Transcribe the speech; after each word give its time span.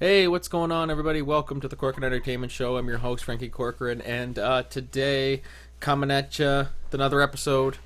Hey, 0.00 0.28
what's 0.28 0.46
going 0.46 0.70
on, 0.70 0.92
everybody? 0.92 1.22
Welcome 1.22 1.60
to 1.60 1.66
the 1.66 1.74
Corcoran 1.74 2.04
Entertainment 2.04 2.52
Show. 2.52 2.76
I'm 2.76 2.86
your 2.86 2.98
host, 2.98 3.24
Franky 3.24 3.48
Corcoran, 3.48 4.00
and 4.02 4.38
uh, 4.38 4.62
today, 4.62 5.42
coming 5.80 6.08
at 6.12 6.38
you 6.38 6.68
another 6.92 7.20
episode. 7.20 7.78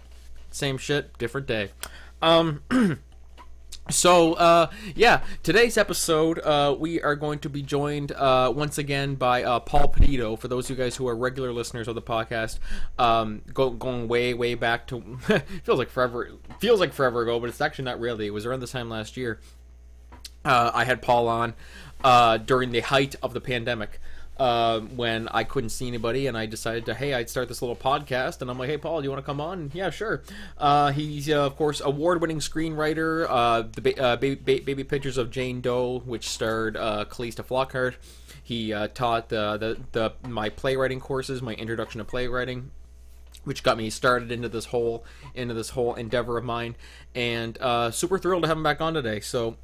Same 0.51 0.77
shit, 0.77 1.17
different 1.17 1.46
day. 1.46 1.71
Um, 2.21 2.62
so, 3.88 4.35
uh, 4.35 4.71
yeah, 4.95 5.22
today's 5.43 5.79
episode, 5.79 6.38
uh, 6.40 6.77
we 6.79 7.01
are 7.01 7.17
going 7.17 7.38
to 7.38 7.48
be 7.48 7.62
joined 7.62 8.13
uh, 8.13 8.53
once 8.54 8.76
again 8.76 9.15
by 9.15 9.42
uh, 9.42 9.60
Paul 9.60 9.88
Peditto. 9.88 10.38
For 10.38 10.49
those 10.49 10.69
of 10.69 10.76
you 10.76 10.85
guys 10.85 10.97
who 10.97 11.08
are 11.08 11.17
regular 11.17 11.51
listeners 11.51 11.88
of 11.88 11.94
the 11.94 12.03
podcast, 12.03 12.58
um, 12.99 13.40
go, 13.54 13.71
going 13.71 14.06
way, 14.06 14.35
way 14.35 14.54
back 14.54 14.87
to 14.88 15.17
feels 15.65 15.79
like 15.79 15.88
forever. 15.88 16.30
Feels 16.59 16.79
like 16.79 16.92
forever 16.92 17.23
ago, 17.23 17.41
but 17.41 17.48
it's 17.48 17.62
actually 17.62 17.87
not 17.87 17.98
really. 17.98 18.27
It 18.27 18.34
was 18.34 18.45
around 18.45 18.60
this 18.60 18.73
time 18.73 18.91
last 18.91 19.16
year. 19.16 19.41
Uh, 20.45 20.70
I 20.74 20.84
had 20.84 21.02
Paul 21.02 21.29
on 21.29 21.55
uh, 22.05 22.37
during 22.38 22.70
the 22.70 22.80
height 22.80 23.14
of 23.23 23.34
the 23.34 23.41
pandemic. 23.41 24.01
Uh, 24.38 24.80
when 24.80 25.29
I 25.29 25.45
couldn't 25.45 25.70
see 25.70 25.87
anybody, 25.87 26.27
and 26.27 26.37
I 26.37 26.47
decided 26.47 26.87
to, 26.87 26.95
hey, 26.95 27.12
I'd 27.12 27.29
start 27.29 27.48
this 27.48 27.60
little 27.60 27.77
podcast, 27.77 28.41
and 28.41 28.51
I'm 28.51 28.59
like, 28.59 28.70
hey, 28.70 28.79
Paul, 28.79 29.01
do 29.01 29.05
you 29.05 29.10
want 29.10 29.23
to 29.23 29.27
come 29.27 29.41
on? 29.41 29.70
Yeah, 29.74 29.91
sure. 29.91 30.23
Uh, 30.59 30.91
he's, 30.91 31.29
uh, 31.29 31.46
of 31.46 31.55
course, 31.55 31.83
award-winning 31.84 32.38
screenwriter. 32.38 33.27
Uh, 33.29 33.65
the 33.70 33.80
ba- 33.83 34.02
uh, 34.02 34.16
baby, 34.16 34.34
ba- 34.34 34.65
baby 34.65 34.84
Pictures 34.84 35.19
of 35.19 35.30
Jane 35.30 35.60
Doe, 35.60 36.01
which 36.07 36.29
starred 36.29 36.77
uh, 36.79 37.05
Calista 37.05 37.43
Flockhart. 37.43 37.96
He 38.43 38.71
taught 38.95 39.29
the, 39.29 39.57
the 39.59 39.79
the 39.93 40.29
my 40.29 40.48
playwriting 40.48 40.98
courses, 40.98 41.41
my 41.41 41.55
introduction 41.55 41.98
to 41.98 42.05
playwriting, 42.05 42.73
which 43.45 43.62
got 43.62 43.77
me 43.77 43.91
started 43.91 44.32
into 44.32 44.48
this 44.48 44.65
whole 44.66 45.05
into 45.34 45.55
this 45.55 45.71
whole 45.71 45.95
endeavor 45.95 46.38
of 46.38 46.45
mine, 46.45 46.74
and 47.15 47.57
uh, 47.60 47.91
super 47.93 48.19
thrilled 48.19 48.43
to 48.43 48.48
have 48.48 48.57
him 48.57 48.62
back 48.65 48.80
on 48.80 48.95
today. 48.95 49.21
So 49.21 49.57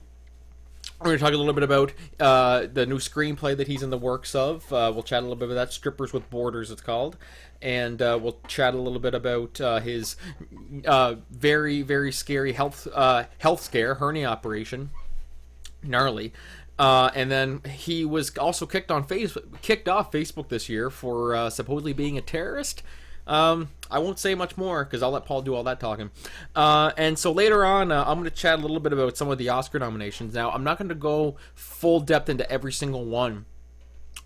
we're 1.01 1.07
going 1.07 1.19
to 1.19 1.25
talk 1.25 1.33
a 1.33 1.37
little 1.37 1.53
bit 1.53 1.63
about 1.63 1.93
uh, 2.19 2.67
the 2.73 2.85
new 2.85 2.99
screenplay 2.99 3.57
that 3.57 3.69
he's 3.69 3.83
in 3.83 3.91
the 3.91 3.99
works 3.99 4.35
of. 4.35 4.73
Uh, 4.73 4.91
we'll 4.93 5.05
chat 5.05 5.21
a 5.21 5.23
little 5.23 5.37
bit 5.37 5.47
about 5.47 5.55
that. 5.55 5.73
Strippers 5.73 6.13
with 6.13 6.29
Borders, 6.29 6.73
it's 6.73 6.83
called. 6.83 7.17
And 7.63 8.03
uh, 8.03 8.19
we'll 8.21 8.39
chat 8.49 8.75
a 8.75 8.79
little 8.79 8.99
bit 8.99 9.15
about 9.15 9.61
uh, 9.61 9.79
his 9.79 10.17
uh, 10.85 11.17
very, 11.31 11.83
very 11.83 12.11
scary 12.11 12.53
health 12.53 12.89
uh, 12.93 13.25
health 13.39 13.63
scare, 13.63 13.97
hernia 13.97 14.27
operation. 14.27 14.91
Gnarly. 15.85 16.33
and 16.79 17.31
then 17.31 17.63
he 17.63 18.05
was 18.05 18.37
also 18.37 18.67
kicked 18.67 18.91
on 18.91 19.05
face 19.05 19.37
kicked 19.63 19.89
off 19.89 20.11
Facebook 20.11 20.49
this 20.49 20.69
year 20.69 20.91
for 20.91 21.49
supposedly 21.51 21.93
being 21.93 22.19
a 22.19 22.23
terrorist. 22.23 22.83
Um, 23.29 23.69
I 23.91 23.99
won't 24.01 24.19
say 24.19 24.35
much 24.35 24.57
more 24.57 24.85
because 24.85 25.03
I'll 25.03 25.11
let 25.11 25.25
Paul 25.25 25.43
do 25.43 25.55
all 25.55 25.63
that 25.65 25.79
talking. 25.79 26.11
Uh, 26.57 26.93
and 26.97 27.19
so 27.19 27.31
later 27.31 27.65
on, 27.65 27.93
uh, 27.93 28.05
I'm 28.07 28.19
going 28.19 28.29
to 28.29 28.35
chat 28.35 28.59
a 28.59 28.63
little 28.63 28.81
bit 28.81 28.93
about 28.93 29.17
some 29.17 29.31
of 29.31 29.39
the 29.39 29.51
Oscar 29.51 29.79
nominations. 29.79 30.35
Now, 30.35 30.51
I'm 30.51 30.65
not 30.65 30.79
going 30.79 30.89
to 30.89 30.95
go 30.95 31.37
full 31.55 32.01
depth 32.01 32.29
into 32.29 32.51
every 32.51 32.73
single 32.73 33.05
one. 33.05 33.45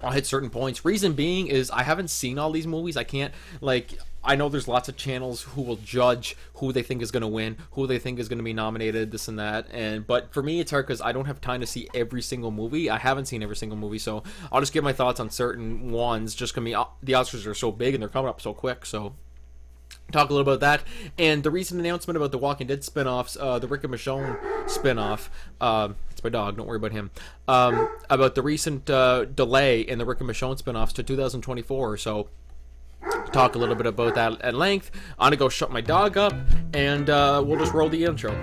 I'll 0.00 0.12
hit 0.12 0.27
certain 0.27 0.50
points. 0.50 0.84
Reason 0.84 1.12
being 1.12 1.48
is 1.48 1.70
I 1.70 1.83
haven't 1.83 2.09
seen 2.09 2.39
all 2.39 2.50
these 2.50 2.67
movies. 2.67 2.97
I 2.97 3.05
can't 3.05 3.34
like 3.61 3.98
I 4.25 4.37
know 4.37 4.48
there's 4.48 4.69
lots 4.69 4.89
of 4.89 4.97
channels 4.97 5.42
who 5.42 5.62
will 5.62 5.77
judge 5.77 6.37
who 6.55 6.73
they 6.73 6.83
think 6.83 7.03
is 7.03 7.11
going 7.11 7.23
to 7.23 7.28
win, 7.28 7.56
who 7.73 7.87
they 7.87 7.98
think 7.98 8.19
is 8.19 8.28
going 8.28 8.39
to 8.39 8.45
be 8.45 8.53
nominated, 8.53 9.11
this 9.11 9.28
and 9.28 9.39
that. 9.39 9.67
And 9.73 10.06
but 10.06 10.33
for 10.33 10.42
me, 10.42 10.61
it's 10.61 10.70
hard 10.70 10.87
because 10.87 11.01
I 11.01 11.12
don't 11.12 11.27
have 11.27 11.41
time 11.41 11.61
to 11.61 11.67
see 11.67 11.89
every 11.95 12.23
single 12.23 12.50
movie. 12.50 12.89
I 12.89 12.98
haven't 12.98 13.27
seen 13.27 13.43
every 13.43 13.56
single 13.56 13.77
movie, 13.77 13.98
so 13.98 14.23
I'll 14.50 14.61
just 14.61 14.73
give 14.73 14.84
my 14.84 14.93
thoughts 14.93 15.20
on 15.20 15.31
certain 15.31 15.91
ones. 15.91 16.34
Just 16.34 16.55
because 16.55 16.75
uh, 16.75 16.84
the 17.03 17.12
Oscars 17.15 17.47
are 17.47 17.55
so 17.55 17.73
big 17.73 17.95
and 17.95 18.03
they're 18.03 18.09
coming 18.09 18.28
up 18.28 18.41
so 18.41 18.55
quick, 18.55 18.87
so 18.87 19.15
talk 20.11 20.28
a 20.28 20.33
little 20.33 20.48
about 20.48 20.61
that 20.61 20.83
and 21.19 21.43
the 21.43 21.50
recent 21.50 21.81
announcement 21.81 22.17
about 22.17 22.31
the 22.31 22.39
Walking 22.39 22.67
Dead 22.67 22.84
spin-offs, 22.84 23.37
uh, 23.41 23.59
the 23.59 23.67
Rick 23.67 23.84
and 23.84 23.95
Michonne 23.95 24.39
spin-off. 24.69 25.31
Um, 25.61 25.97
it's 26.11 26.23
my 26.23 26.31
dog. 26.31 26.56
Don't 26.56 26.67
worry 26.67 26.77
about 26.77 26.93
him. 26.93 27.11
Um, 27.48 27.89
about 28.11 28.34
the 28.34 28.43
recent 28.43 28.89
uh, 28.91 29.25
delay 29.25 29.81
in 29.81 29.98
the 29.98 30.05
Rick 30.05 30.20
and 30.20 30.28
Michonne 30.28 30.59
spin-offs 30.59 30.93
to 30.95 31.03
2024. 31.03 31.97
So 31.97 32.28
talk 33.33 33.55
a 33.55 33.58
little 33.58 33.75
bit 33.75 33.86
about 33.86 34.14
that 34.14 34.41
at 34.42 34.55
length. 34.55 34.91
I'm 35.19 35.27
gonna 35.27 35.36
go 35.36 35.48
shut 35.48 35.70
my 35.70 35.81
dog 35.81 36.16
up, 36.16 36.34
and 36.75 37.09
uh, 37.10 37.43
we'll 37.44 37.59
just 37.59 37.72
roll 37.72 37.88
the 37.88 38.04
intro. 38.04 38.37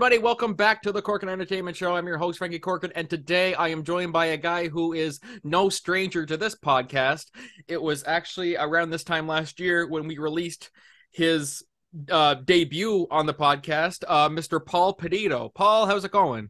Everybody. 0.00 0.22
Welcome 0.22 0.54
back 0.54 0.80
to 0.80 0.92
the 0.92 1.02
Corcoran 1.02 1.30
Entertainment 1.30 1.76
Show. 1.76 1.94
I'm 1.94 2.06
your 2.06 2.16
host, 2.16 2.38
Franky 2.38 2.58
Corcoran, 2.58 2.90
and 2.94 3.10
today 3.10 3.52
I 3.52 3.68
am 3.68 3.84
joined 3.84 4.14
by 4.14 4.26
a 4.26 4.38
guy 4.38 4.68
who 4.68 4.94
is 4.94 5.20
no 5.44 5.68
stranger 5.68 6.24
to 6.24 6.38
this 6.38 6.54
podcast. 6.54 7.26
It 7.68 7.82
was 7.82 8.02
actually 8.06 8.56
around 8.56 8.88
this 8.88 9.04
time 9.04 9.26
last 9.26 9.60
year 9.60 9.86
when 9.86 10.06
we 10.08 10.16
released 10.16 10.70
his 11.10 11.62
uh, 12.10 12.36
debut 12.46 13.08
on 13.10 13.26
the 13.26 13.34
podcast, 13.34 14.04
uh, 14.08 14.30
Mr. 14.30 14.64
Paul 14.64 14.96
Peditto. 14.96 15.52
Paul, 15.52 15.84
how's 15.84 16.06
it 16.06 16.12
going? 16.12 16.48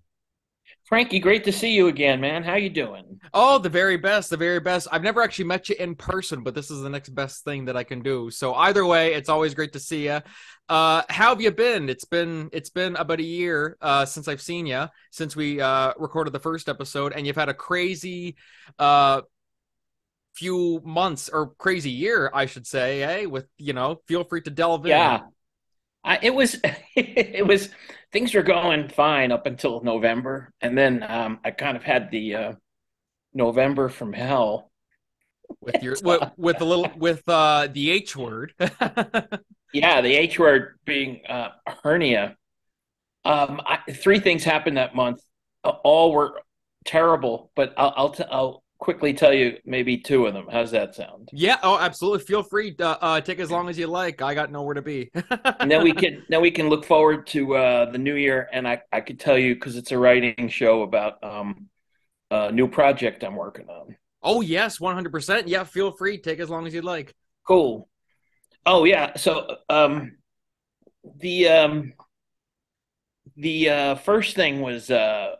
Franky, 0.90 1.20
great 1.20 1.44
to 1.44 1.52
see 1.52 1.72
you 1.72 1.86
again, 1.86 2.20
man. 2.20 2.42
How 2.42 2.56
you 2.56 2.68
doing? 2.68 3.20
Oh, 3.32 3.58
the 3.58 3.68
very 3.68 3.96
best, 3.96 4.28
the 4.28 4.36
very 4.36 4.58
best. 4.58 4.88
I've 4.90 5.04
never 5.04 5.22
actually 5.22 5.44
met 5.44 5.68
you 5.68 5.76
in 5.78 5.94
person, 5.94 6.42
but 6.42 6.52
this 6.52 6.68
is 6.68 6.82
the 6.82 6.90
next 6.90 7.10
best 7.10 7.44
thing 7.44 7.66
that 7.66 7.76
I 7.76 7.84
can 7.84 8.02
do. 8.02 8.28
So 8.32 8.54
either 8.54 8.84
way, 8.84 9.14
it's 9.14 9.28
always 9.28 9.54
great 9.54 9.72
to 9.74 9.78
see 9.78 10.06
you. 10.06 10.20
Uh, 10.68 11.02
how 11.08 11.28
have 11.28 11.40
you 11.40 11.52
been? 11.52 11.88
It's 11.88 12.04
been 12.04 12.50
it's 12.52 12.70
been 12.70 12.96
about 12.96 13.20
a 13.20 13.24
year 13.24 13.76
uh, 13.80 14.04
since 14.04 14.26
I've 14.26 14.42
seen 14.42 14.66
you 14.66 14.88
since 15.12 15.36
we 15.36 15.60
uh, 15.60 15.92
recorded 15.96 16.32
the 16.32 16.40
first 16.40 16.68
episode, 16.68 17.12
and 17.12 17.24
you've 17.24 17.36
had 17.36 17.48
a 17.48 17.54
crazy 17.54 18.34
uh, 18.76 19.20
few 20.34 20.82
months 20.84 21.28
or 21.28 21.50
crazy 21.50 21.90
year, 21.90 22.32
I 22.34 22.46
should 22.46 22.66
say. 22.66 23.04
Eh? 23.04 23.26
With 23.26 23.46
you 23.58 23.74
know, 23.74 24.00
feel 24.08 24.24
free 24.24 24.42
to 24.42 24.50
delve 24.50 24.86
in. 24.86 24.90
Yeah, 24.90 25.20
I, 26.02 26.18
it 26.20 26.34
was 26.34 26.56
it 26.96 27.46
was 27.46 27.68
things 28.12 28.34
were 28.34 28.42
going 28.42 28.88
fine 28.88 29.32
up 29.32 29.46
until 29.46 29.82
November, 29.82 30.52
and 30.60 30.76
then 30.76 31.04
um, 31.08 31.40
I 31.44 31.50
kind 31.50 31.76
of 31.76 31.82
had 31.82 32.10
the 32.10 32.34
uh, 32.34 32.52
November 33.34 33.88
from 33.88 34.12
hell 34.12 34.70
with 35.60 35.82
your 35.82 35.96
with, 36.02 36.22
with 36.36 36.60
a 36.60 36.64
little 36.64 36.90
with 36.96 37.28
uh, 37.28 37.68
the 37.72 37.90
H 37.90 38.16
word. 38.16 38.54
yeah, 39.72 40.00
the 40.00 40.14
H 40.14 40.38
word 40.38 40.78
being 40.84 41.22
uh, 41.28 41.50
hernia. 41.82 42.36
Um, 43.24 43.60
I, 43.64 43.78
three 43.92 44.18
things 44.18 44.44
happened 44.44 44.76
that 44.76 44.94
month. 44.94 45.20
All 45.62 46.12
were 46.12 46.40
terrible, 46.84 47.50
but 47.54 47.74
I'll 47.76 47.92
I'll, 47.96 48.10
t- 48.10 48.24
I'll 48.30 48.62
quickly 48.80 49.12
tell 49.12 49.32
you 49.32 49.58
maybe 49.64 49.96
two 49.98 50.26
of 50.26 50.34
them. 50.34 50.46
How's 50.50 50.70
that 50.72 50.94
sound? 50.94 51.28
Yeah. 51.32 51.58
Oh, 51.62 51.78
absolutely. 51.78 52.24
Feel 52.24 52.42
free 52.42 52.74
to 52.76 53.00
uh, 53.02 53.20
take 53.20 53.38
as 53.38 53.50
long 53.50 53.68
as 53.68 53.78
you 53.78 53.86
like. 53.86 54.22
I 54.22 54.34
got 54.34 54.50
nowhere 54.50 54.74
to 54.74 54.82
be. 54.82 55.10
and 55.60 55.70
then 55.70 55.84
we 55.84 55.92
can 55.92 56.24
then 56.28 56.40
we 56.40 56.50
can 56.50 56.68
look 56.68 56.84
forward 56.84 57.26
to 57.28 57.56
uh, 57.56 57.90
the 57.90 57.98
new 57.98 58.14
year, 58.14 58.48
and 58.52 58.66
I 58.66 58.82
I 58.90 59.02
could 59.02 59.20
tell 59.20 59.38
you 59.38 59.54
because 59.54 59.76
it's 59.76 59.92
a 59.92 59.98
writing 59.98 60.48
show 60.48 60.82
about 60.82 61.22
um, 61.22 61.68
a 62.30 62.50
new 62.50 62.66
project 62.66 63.22
I'm 63.22 63.36
working 63.36 63.68
on. 63.68 63.96
Oh 64.22 64.40
yes, 64.40 64.80
one 64.80 64.94
hundred 64.94 65.12
percent. 65.12 65.46
Yeah. 65.46 65.64
Feel 65.64 65.92
free. 65.92 66.18
Take 66.18 66.40
as 66.40 66.50
long 66.50 66.66
as 66.66 66.74
you'd 66.74 66.84
like. 66.84 67.14
Cool. 67.46 67.88
Oh 68.64 68.84
yeah. 68.84 69.16
So 69.16 69.58
um, 69.68 70.16
the 71.18 71.48
um, 71.48 71.92
the 73.36 73.68
uh, 73.68 73.94
first 73.96 74.36
thing 74.36 74.62
was 74.62 74.90
uh, 74.90 75.36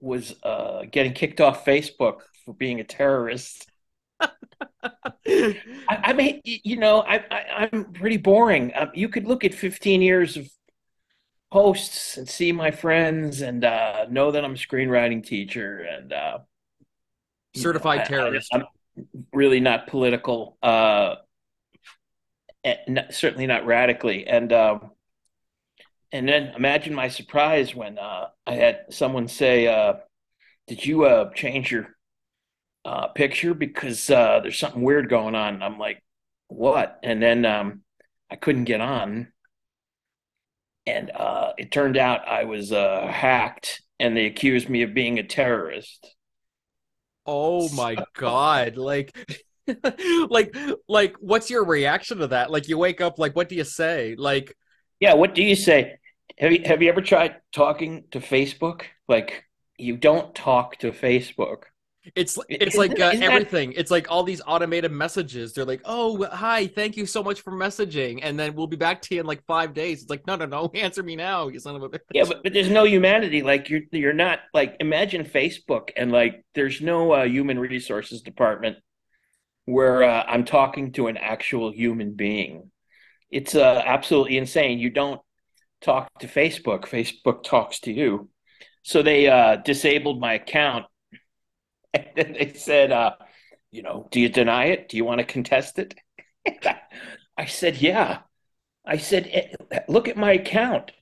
was 0.00 0.34
uh, 0.44 0.84
getting 0.90 1.14
kicked 1.14 1.40
off 1.40 1.64
Facebook 1.64 2.20
for 2.44 2.54
being 2.54 2.80
a 2.80 2.84
terrorist. 2.84 3.66
I, 4.20 5.54
I, 5.88 6.12
mean, 6.12 6.40
you 6.44 6.76
know, 6.76 7.00
I, 7.00 7.24
I, 7.30 7.68
am 7.72 7.92
pretty 7.92 8.16
boring. 8.16 8.72
Um, 8.74 8.90
you 8.94 9.08
could 9.08 9.26
look 9.26 9.44
at 9.44 9.54
15 9.54 10.02
years 10.02 10.36
of 10.36 10.48
posts 11.50 12.16
and 12.16 12.28
see 12.28 12.52
my 12.52 12.70
friends 12.70 13.40
and 13.40 13.64
uh, 13.64 14.06
know 14.10 14.30
that 14.30 14.44
I'm 14.44 14.52
a 14.52 14.56
screenwriting 14.56 15.24
teacher 15.24 15.78
and 15.78 16.12
uh, 16.12 16.38
certified 17.54 18.10
know, 18.10 18.16
terrorist. 18.16 18.48
I, 18.52 18.58
am 18.58 18.64
really 19.32 19.60
not 19.60 19.86
political, 19.86 20.58
uh, 20.62 21.16
not, 22.88 23.14
certainly 23.14 23.46
not 23.46 23.66
radically. 23.66 24.26
And 24.26 24.52
um, 24.52 24.90
and 26.12 26.28
then 26.28 26.52
imagine 26.56 26.94
my 26.94 27.08
surprise 27.08 27.74
when 27.74 27.98
uh, 27.98 28.28
I 28.46 28.54
had 28.54 28.86
someone 28.90 29.28
say, 29.28 29.66
uh, 29.66 29.94
"Did 30.66 30.84
you 30.84 31.04
uh, 31.04 31.32
change 31.34 31.70
your 31.72 31.93
uh, 32.84 33.08
picture 33.08 33.54
because 33.54 34.10
uh, 34.10 34.40
there's 34.42 34.58
something 34.58 34.82
weird 34.82 35.08
going 35.08 35.34
on. 35.34 35.62
I'm 35.62 35.78
like, 35.78 36.02
what? 36.48 36.98
And 37.02 37.22
then 37.22 37.44
um, 37.46 37.80
I 38.30 38.36
couldn't 38.36 38.64
get 38.64 38.80
on. 38.80 39.28
And 40.86 41.10
uh, 41.10 41.52
it 41.56 41.70
turned 41.72 41.96
out 41.96 42.28
I 42.28 42.44
was 42.44 42.72
uh, 42.72 43.06
hacked 43.06 43.82
and 43.98 44.16
they 44.16 44.26
accused 44.26 44.68
me 44.68 44.82
of 44.82 44.92
being 44.92 45.18
a 45.18 45.22
terrorist. 45.22 46.14
Oh 47.26 47.70
my 47.70 47.96
God. 48.14 48.76
Like, 48.76 49.16
like 50.28 50.54
like 50.86 51.14
what's 51.20 51.48
your 51.48 51.64
reaction 51.64 52.18
to 52.18 52.26
that? 52.28 52.50
Like 52.50 52.68
you 52.68 52.76
wake 52.76 53.00
up 53.00 53.18
like 53.18 53.34
what 53.34 53.48
do 53.48 53.54
you 53.54 53.64
say? 53.64 54.14
Like 54.18 54.54
Yeah, 55.00 55.14
what 55.14 55.34
do 55.34 55.42
you 55.42 55.56
say? 55.56 55.96
Have 56.38 56.52
you 56.52 56.62
have 56.66 56.82
you 56.82 56.90
ever 56.90 57.00
tried 57.00 57.36
talking 57.50 58.04
to 58.10 58.20
Facebook? 58.20 58.82
Like 59.08 59.44
you 59.78 59.96
don't 59.96 60.34
talk 60.34 60.76
to 60.80 60.92
Facebook. 60.92 61.64
It's 62.14 62.38
it's 62.48 62.76
like 62.76 62.92
uh, 62.92 63.12
that- 63.12 63.22
everything. 63.22 63.72
It's 63.72 63.90
like 63.90 64.10
all 64.10 64.22
these 64.22 64.42
automated 64.46 64.92
messages. 64.92 65.52
They're 65.52 65.64
like, 65.64 65.80
"Oh, 65.84 66.24
hi, 66.24 66.66
thank 66.66 66.96
you 66.96 67.06
so 67.06 67.22
much 67.22 67.40
for 67.40 67.52
messaging," 67.52 68.20
and 68.22 68.38
then 68.38 68.54
we'll 68.54 68.66
be 68.66 68.76
back 68.76 69.00
to 69.02 69.14
you 69.14 69.20
in 69.20 69.26
like 69.26 69.42
five 69.46 69.72
days. 69.72 70.02
It's 70.02 70.10
like, 70.10 70.26
no, 70.26 70.36
no, 70.36 70.44
no, 70.44 70.70
answer 70.74 71.02
me 71.02 71.16
now, 71.16 71.48
you 71.48 71.58
son 71.58 71.76
of 71.76 71.82
a 71.82 71.88
bitch. 71.88 72.00
Yeah, 72.12 72.24
but, 72.26 72.42
but 72.42 72.52
there's 72.52 72.70
no 72.70 72.84
humanity. 72.84 73.42
Like 73.42 73.70
you're 73.70 73.82
you're 73.90 74.12
not 74.12 74.40
like 74.52 74.76
imagine 74.80 75.24
Facebook 75.24 75.90
and 75.96 76.12
like 76.12 76.44
there's 76.54 76.80
no 76.80 77.12
uh, 77.12 77.24
human 77.24 77.58
resources 77.58 78.20
department 78.20 78.76
where 79.64 80.02
uh, 80.02 80.24
I'm 80.26 80.44
talking 80.44 80.92
to 80.92 81.06
an 81.06 81.16
actual 81.16 81.72
human 81.72 82.12
being. 82.14 82.70
It's 83.30 83.54
uh, 83.54 83.82
absolutely 83.84 84.36
insane. 84.36 84.78
You 84.78 84.90
don't 84.90 85.20
talk 85.80 86.08
to 86.20 86.28
Facebook. 86.28 86.82
Facebook 86.82 87.42
talks 87.44 87.80
to 87.80 87.92
you. 87.92 88.28
So 88.82 89.02
they 89.02 89.28
uh, 89.28 89.56
disabled 89.56 90.20
my 90.20 90.34
account, 90.34 90.84
and 91.94 92.06
then 92.16 92.32
they 92.32 92.52
said, 92.52 92.92
uh, 92.92 93.12
you 93.70 93.82
know, 93.82 94.08
do 94.10 94.20
you 94.20 94.28
deny 94.28 94.66
it? 94.66 94.88
Do 94.88 94.96
you 94.96 95.04
want 95.04 95.18
to 95.20 95.24
contest 95.24 95.78
it? 95.78 95.94
I 97.36 97.46
said, 97.46 97.78
yeah. 97.78 98.20
I 98.84 98.98
said, 98.98 99.28
"Eh, 99.32 99.80
look 99.88 100.08
at 100.08 100.16
my 100.16 100.32
account. 100.32 100.92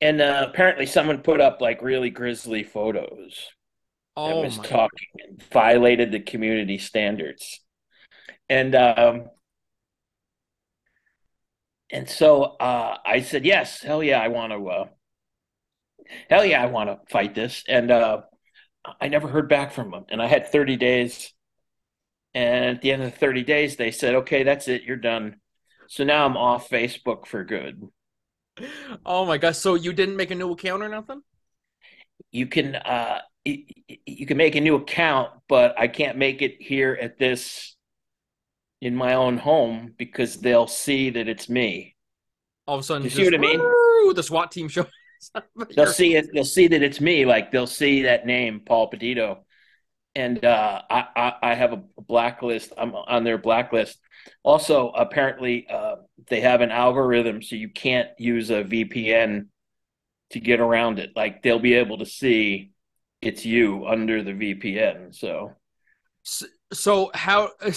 And 0.00 0.20
uh, 0.20 0.46
apparently, 0.48 0.86
someone 0.86 1.18
put 1.18 1.40
up 1.40 1.60
like 1.60 1.80
really 1.80 2.10
grisly 2.10 2.62
photos 2.64 3.50
that 4.16 4.22
Oh 4.22 4.42
was 4.42 4.58
talking 4.58 5.08
and 5.26 5.42
violated 5.52 6.12
the 6.12 6.20
community 6.20 6.78
standards. 6.78 7.60
And 8.48 8.74
um, 8.74 9.30
and 11.90 12.08
so 12.08 12.42
uh, 12.42 12.98
I 13.06 13.20
said, 13.20 13.44
yes, 13.44 13.80
hell 13.80 14.02
yeah, 14.02 14.20
I 14.20 14.28
want 14.28 14.52
to. 14.52 14.68
Uh, 14.68 14.84
hell 16.28 16.44
yeah, 16.44 16.62
I 16.62 16.66
want 16.66 16.90
to 16.90 16.98
fight 17.10 17.34
this. 17.34 17.64
And 17.68 17.90
uh, 17.90 18.22
I 19.00 19.08
never 19.08 19.28
heard 19.28 19.48
back 19.48 19.72
from 19.72 19.90
them. 19.90 20.04
And 20.10 20.20
I 20.20 20.26
had 20.26 20.50
30 20.50 20.76
days. 20.76 21.32
And 22.34 22.76
at 22.76 22.82
the 22.82 22.92
end 22.92 23.02
of 23.02 23.12
the 23.12 23.16
30 23.16 23.44
days, 23.44 23.76
they 23.76 23.90
said, 23.90 24.14
okay, 24.16 24.42
that's 24.42 24.68
it, 24.68 24.82
you're 24.82 24.96
done. 24.96 25.36
So 25.88 26.04
now 26.04 26.26
I'm 26.26 26.36
off 26.36 26.68
Facebook 26.68 27.26
for 27.26 27.44
good. 27.44 27.88
Oh 29.04 29.26
my 29.26 29.36
gosh! 29.36 29.58
So 29.58 29.74
you 29.74 29.92
didn't 29.92 30.16
make 30.16 30.30
a 30.30 30.34
new 30.34 30.52
account 30.52 30.82
or 30.82 30.88
nothing? 30.88 31.22
you 32.30 32.46
can 32.46 32.74
uh 32.76 33.20
you 33.44 34.26
can 34.26 34.36
make 34.38 34.54
a 34.56 34.60
new 34.60 34.76
account, 34.76 35.30
but 35.48 35.78
I 35.78 35.86
can't 35.86 36.16
make 36.16 36.40
it 36.40 36.56
here 36.60 36.98
at 37.00 37.18
this 37.18 37.76
in 38.80 38.96
my 38.96 39.14
own 39.14 39.36
home 39.36 39.94
because 39.98 40.36
they'll 40.36 40.66
see 40.66 41.10
that 41.10 41.28
it's 41.28 41.48
me. 41.48 41.94
All 42.66 42.76
of 42.76 42.80
a 42.80 42.84
sudden, 42.84 43.04
You 43.04 43.10
see 43.10 43.24
just, 43.24 43.32
what 43.32 43.38
I 43.38 43.56
mean? 43.56 44.14
The 44.14 44.22
SWAT 44.22 44.50
team 44.50 44.68
shows. 44.68 44.86
They'll 45.76 45.86
see 45.86 46.16
it. 46.16 46.26
They'll 46.32 46.44
see 46.44 46.68
that 46.68 46.82
it's 46.82 47.00
me. 47.00 47.24
Like 47.24 47.52
they'll 47.52 47.66
see 47.66 48.02
that 48.02 48.26
name, 48.26 48.60
Paul 48.64 48.90
Peditto, 48.90 49.38
and 50.14 50.44
uh, 50.44 50.82
I, 50.90 51.04
I 51.16 51.32
I 51.42 51.54
have 51.54 51.72
a 51.72 51.82
blacklist. 52.00 52.72
I'm 52.76 52.94
on 52.94 53.24
their 53.24 53.38
blacklist. 53.38 53.98
Also, 54.42 54.90
apparently, 54.90 55.66
uh, 55.68 55.96
they 56.28 56.40
have 56.40 56.60
an 56.60 56.70
algorithm 56.70 57.42
so 57.42 57.56
you 57.56 57.68
can't 57.68 58.08
use 58.18 58.50
a 58.50 58.64
VPN 58.64 59.46
to 60.30 60.40
get 60.40 60.60
around 60.60 60.98
it. 60.98 61.10
Like 61.14 61.42
they'll 61.42 61.58
be 61.58 61.74
able 61.74 61.98
to 61.98 62.06
see 62.06 62.72
it's 63.20 63.44
you 63.44 63.86
under 63.86 64.22
the 64.22 64.32
VPN. 64.32 65.14
So. 65.14 65.52
So 66.72 67.10
how? 67.14 67.50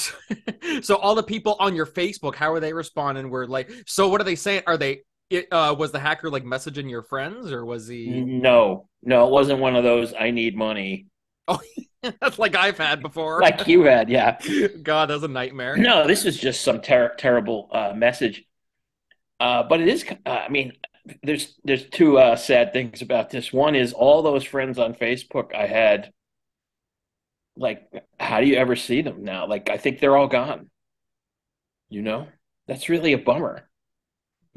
So 0.81 0.95
all 0.95 1.15
the 1.15 1.23
people 1.23 1.55
on 1.59 1.75
your 1.75 1.85
Facebook, 1.85 2.35
how 2.35 2.51
are 2.51 2.59
they 2.59 2.73
responding? 2.73 3.29
Were 3.29 3.47
like, 3.47 3.71
so 3.85 4.09
what 4.09 4.21
are 4.21 4.23
they 4.23 4.35
saying? 4.35 4.63
Are 4.67 4.77
they? 4.77 5.01
It, 5.29 5.47
uh, 5.51 5.75
was 5.77 5.91
the 5.91 5.99
hacker 5.99 6.29
like 6.29 6.43
messaging 6.43 6.89
your 6.89 7.03
friends, 7.03 7.51
or 7.51 7.65
was 7.65 7.87
he 7.87 8.21
No, 8.21 8.87
no, 9.03 9.27
it 9.27 9.31
wasn't 9.31 9.59
one 9.59 9.75
of 9.75 9.83
those. 9.83 10.13
I 10.17 10.31
need 10.31 10.55
money 10.55 11.07
Oh 11.49 11.61
that's 12.21 12.39
like 12.39 12.55
I've 12.55 12.77
had 12.77 13.01
before? 13.01 13.41
like 13.41 13.67
you 13.67 13.83
had. 13.83 14.09
Yeah, 14.09 14.37
God, 14.83 15.09
that's 15.09 15.23
a 15.23 15.27
nightmare. 15.27 15.77
no, 15.77 16.07
this 16.07 16.23
was 16.23 16.37
just 16.37 16.61
some 16.61 16.81
ter- 16.81 17.15
terrible 17.15 17.69
uh, 17.71 17.93
message. 17.95 18.43
Uh, 19.39 19.63
but 19.63 19.81
it 19.81 19.87
is. 19.87 20.05
Uh, 20.25 20.29
I 20.29 20.49
mean, 20.49 20.73
there's 21.23 21.55
there's 21.63 21.87
two 21.89 22.17
uh, 22.17 22.35
sad 22.35 22.73
things 22.73 23.01
about 23.01 23.29
this. 23.29 23.51
One 23.51 23.75
is 23.75 23.93
all 23.93 24.21
those 24.21 24.43
friends 24.43 24.79
on 24.79 24.93
Facebook 24.93 25.53
I 25.55 25.67
had. 25.67 26.11
Like, 27.55 27.89
how 28.19 28.39
do 28.39 28.47
you 28.47 28.55
ever 28.55 28.75
see 28.75 29.01
them 29.01 29.23
now? 29.23 29.47
Like, 29.47 29.69
I 29.69 29.77
think 29.77 29.99
they're 29.99 30.15
all 30.15 30.27
gone. 30.27 30.69
You 31.89 32.01
know, 32.03 32.27
that's 32.67 32.89
really 32.89 33.13
a 33.13 33.17
bummer. 33.17 33.67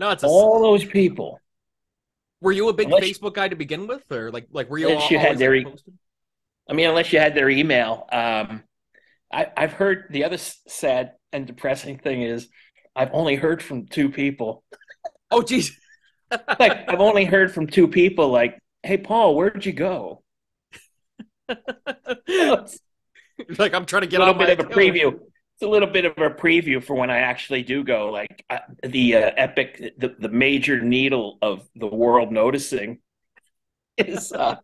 No, 0.00 0.10
it's 0.10 0.22
a, 0.24 0.26
All 0.26 0.60
those 0.62 0.84
people. 0.84 1.38
were 2.40 2.52
you 2.52 2.68
a 2.68 2.72
big 2.72 2.86
Unless- 2.86 3.04
Facebook 3.04 3.34
guy 3.34 3.48
to 3.48 3.54
begin 3.56 3.86
with, 3.86 4.02
or 4.10 4.30
like 4.32 4.46
like 4.50 4.68
were 4.70 4.78
you? 4.78 4.88
Unless 4.88 5.04
al- 5.04 5.10
you 5.12 5.18
had 5.18 5.38
their 5.38 5.54
e- 5.54 5.66
I 6.68 6.72
mean, 6.72 6.88
unless 6.88 7.12
you 7.12 7.18
had 7.18 7.34
their 7.34 7.50
email. 7.50 8.06
Um, 8.10 8.64
I, 9.32 9.46
I've 9.56 9.72
heard 9.74 10.06
the 10.10 10.24
other 10.24 10.38
sad 10.38 11.12
and 11.32 11.46
depressing 11.46 11.98
thing 11.98 12.22
is 12.22 12.48
I've 12.96 13.10
only 13.12 13.36
heard 13.36 13.62
from 13.62 13.86
two 13.86 14.08
people. 14.10 14.64
Oh, 15.32 15.42
geez. 15.42 15.78
Like 16.58 16.88
I've 16.90 17.00
only 17.00 17.24
heard 17.24 17.52
from 17.52 17.66
two 17.68 17.86
people. 17.86 18.30
Like, 18.30 18.58
hey, 18.82 18.96
Paul, 18.98 19.36
where'd 19.36 19.64
you 19.66 19.72
go? 19.72 20.22
Like 23.58 23.74
I'm 23.74 23.86
trying 23.86 24.02
to 24.02 24.08
get 24.08 24.20
a 24.20 24.24
little 24.24 24.34
on 24.34 24.38
my 24.38 24.46
bit 24.46 24.58
of 24.60 24.66
a 24.66 24.68
account. 24.68 24.80
preview. 24.80 25.18
It's 25.60 25.66
a 25.66 25.68
little 25.68 25.90
bit 25.90 26.06
of 26.06 26.16
a 26.16 26.30
preview 26.30 26.82
for 26.82 26.96
when 26.96 27.10
I 27.10 27.18
actually 27.18 27.62
do 27.62 27.84
go. 27.84 28.08
Like 28.10 28.46
uh, 28.48 28.60
the 28.82 29.16
uh, 29.16 29.30
epic, 29.36 29.92
the, 29.98 30.16
the 30.18 30.30
major 30.30 30.80
needle 30.80 31.36
of 31.42 31.68
the 31.76 31.86
world 31.86 32.32
noticing 32.32 33.00
is. 33.98 34.32
Uh, 34.32 34.56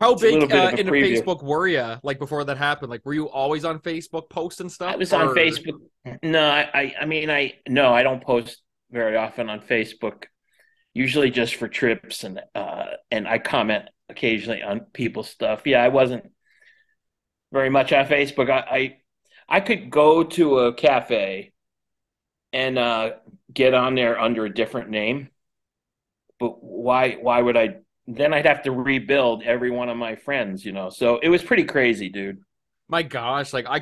How 0.00 0.14
a 0.14 0.18
big 0.18 0.52
uh, 0.52 0.56
a 0.56 0.70
into 0.70 0.90
preview. 0.90 1.22
Facebook 1.22 1.44
were 1.44 1.68
you? 1.68 2.00
Like 2.02 2.18
before 2.18 2.42
that 2.42 2.58
happened? 2.58 2.90
Like 2.90 3.06
were 3.06 3.14
you 3.14 3.30
always 3.30 3.64
on 3.64 3.78
Facebook 3.78 4.28
posting 4.28 4.68
stuff? 4.68 4.92
I 4.92 4.96
was 4.96 5.12
on 5.12 5.28
Facebook. 5.36 5.78
No, 6.24 6.44
I, 6.44 6.68
I, 6.74 6.94
I 7.02 7.06
mean, 7.06 7.30
I 7.30 7.52
no, 7.68 7.94
I 7.94 8.02
don't 8.02 8.24
post 8.24 8.60
very 8.90 9.16
often 9.16 9.48
on 9.50 9.60
Facebook. 9.60 10.24
Usually 10.94 11.30
just 11.30 11.54
for 11.54 11.68
trips 11.68 12.24
and 12.24 12.40
uh, 12.56 12.86
and 13.12 13.28
I 13.28 13.38
comment 13.38 13.84
occasionally 14.08 14.62
on 14.62 14.80
people's 14.92 15.30
stuff. 15.30 15.62
Yeah, 15.64 15.80
I 15.80 15.88
wasn't 15.90 16.24
very 17.54 17.70
much 17.70 17.92
on 17.92 18.04
Facebook. 18.06 18.50
I 18.50 18.58
I, 18.58 18.96
I 19.48 19.60
could 19.60 19.88
go 19.88 20.24
to 20.24 20.58
a 20.58 20.74
cafe 20.74 21.52
and 22.52 22.78
uh, 22.78 23.12
get 23.52 23.72
on 23.72 23.94
there 23.94 24.20
under 24.20 24.44
a 24.44 24.52
different 24.52 24.90
name, 24.90 25.30
but 26.38 26.62
why 26.62 27.12
why 27.12 27.40
would 27.40 27.56
I? 27.56 27.76
Then 28.06 28.34
I'd 28.34 28.44
have 28.44 28.64
to 28.64 28.72
rebuild 28.72 29.42
every 29.44 29.70
one 29.70 29.88
of 29.88 29.96
my 29.96 30.16
friends, 30.16 30.62
you 30.64 30.72
know. 30.72 30.90
So 30.90 31.18
it 31.18 31.30
was 31.30 31.42
pretty 31.42 31.64
crazy, 31.64 32.10
dude 32.10 32.40
my 32.86 33.02
gosh 33.02 33.54
like 33.54 33.66
i 33.66 33.80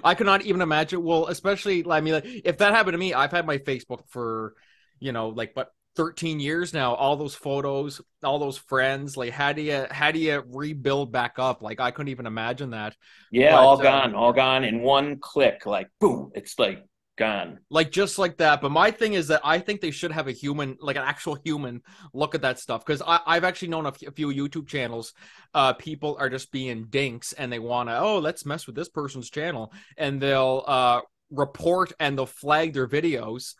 i 0.04 0.14
could 0.14 0.26
not 0.26 0.42
even 0.42 0.60
imagine 0.60 1.02
well 1.02 1.28
especially 1.28 1.82
i 1.88 2.02
mean 2.02 2.14
like, 2.14 2.26
if 2.26 2.58
that 2.58 2.74
happened 2.74 2.92
to 2.92 2.98
me 2.98 3.14
i've 3.14 3.30
had 3.30 3.46
my 3.46 3.56
facebook 3.56 4.00
for 4.08 4.54
you 5.00 5.12
know 5.12 5.30
like 5.30 5.54
but 5.54 5.72
13 5.96 6.40
years 6.40 6.74
now 6.74 6.94
all 6.94 7.16
those 7.16 7.34
photos 7.34 8.00
all 8.22 8.38
those 8.38 8.58
friends 8.58 9.16
like 9.16 9.30
how 9.30 9.52
do 9.52 9.62
you 9.62 9.86
how 9.90 10.10
do 10.10 10.18
you 10.18 10.42
rebuild 10.48 11.12
back 11.12 11.38
up? 11.38 11.62
Like 11.62 11.80
i 11.80 11.90
couldn't 11.90 12.10
even 12.10 12.26
imagine 12.26 12.70
that. 12.70 12.96
Yeah 13.30 13.52
but, 13.52 13.64
all 13.64 13.80
uh, 13.80 13.82
gone 13.82 14.14
all 14.14 14.32
gone 14.32 14.64
in 14.64 14.80
one 14.80 15.18
click 15.20 15.66
like 15.66 15.88
boom 16.00 16.30
it's 16.34 16.58
like 16.58 16.84
gone. 17.16 17.60
Like 17.70 17.92
just 17.92 18.18
like 18.18 18.38
that. 18.38 18.60
But 18.60 18.70
my 18.72 18.90
thing 18.90 19.14
is 19.14 19.28
that 19.28 19.40
i 19.44 19.58
think 19.58 19.80
they 19.80 19.90
should 19.90 20.12
have 20.12 20.26
a 20.26 20.32
human 20.32 20.76
like 20.80 20.96
an 20.96 21.04
actual 21.04 21.36
human 21.44 21.82
look 22.12 22.34
at 22.34 22.42
that 22.42 22.58
stuff. 22.58 22.84
Because 22.84 23.02
i've 23.06 23.44
actually 23.44 23.68
known 23.68 23.86
a, 23.86 23.90
f- 23.90 24.02
a 24.02 24.10
few 24.10 24.28
youtube 24.28 24.66
channels 24.66 25.12
uh 25.54 25.72
people 25.74 26.16
are 26.18 26.28
just 26.28 26.50
being 26.50 26.86
dinks 26.86 27.32
and 27.32 27.52
they 27.52 27.58
want 27.58 27.88
to 27.88 27.98
oh 27.98 28.18
let's 28.18 28.44
mess 28.44 28.66
with 28.66 28.76
this 28.76 28.88
person's 28.88 29.30
channel. 29.30 29.72
And 29.96 30.20
they'll 30.20 30.64
uh 30.66 31.00
report 31.30 31.92
and 32.00 32.16
they'll 32.16 32.26
flag 32.26 32.72
their 32.72 32.86
videos 32.86 33.54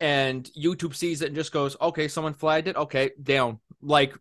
and 0.00 0.50
YouTube 0.58 0.94
sees 0.94 1.22
it 1.22 1.26
and 1.26 1.34
just 1.36 1.52
goes, 1.52 1.76
okay, 1.80 2.08
someone 2.08 2.34
flagged 2.34 2.68
it, 2.68 2.76
okay, 2.76 3.10
down. 3.22 3.60
Like 3.82 4.14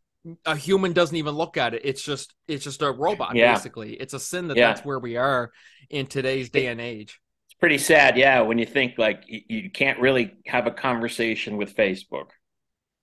a 0.45 0.55
human 0.55 0.93
doesn't 0.93 1.15
even 1.15 1.33
look 1.35 1.57
at 1.57 1.73
it. 1.73 1.81
It's 1.85 2.01
just 2.01 2.33
it's 2.47 2.63
just 2.63 2.81
a 2.81 2.91
robot 2.91 3.35
Yeah. 3.35 3.53
basically. 3.53 3.93
It's 3.93 4.13
a 4.13 4.19
sin 4.19 4.47
that 4.49 4.57
Yeah. 4.57 4.67
that's 4.67 4.85
where 4.85 4.99
we 4.99 5.15
are 5.15 5.51
in 5.89 6.07
today's 6.07 6.49
day 6.49 6.67
and 6.67 6.81
age. 6.81 7.19
It's 7.47 7.53
pretty 7.59 7.77
sad, 7.77 8.17
yeah, 8.17 8.41
when 8.41 8.57
you 8.59 8.65
think 8.65 8.97
like 8.97 9.23
you, 9.27 9.41
you 9.47 9.69
can't 9.69 9.99
really 9.99 10.33
have 10.45 10.67
a 10.67 10.71
conversation 10.71 11.57
with 11.57 11.75
Facebook. 11.75 12.27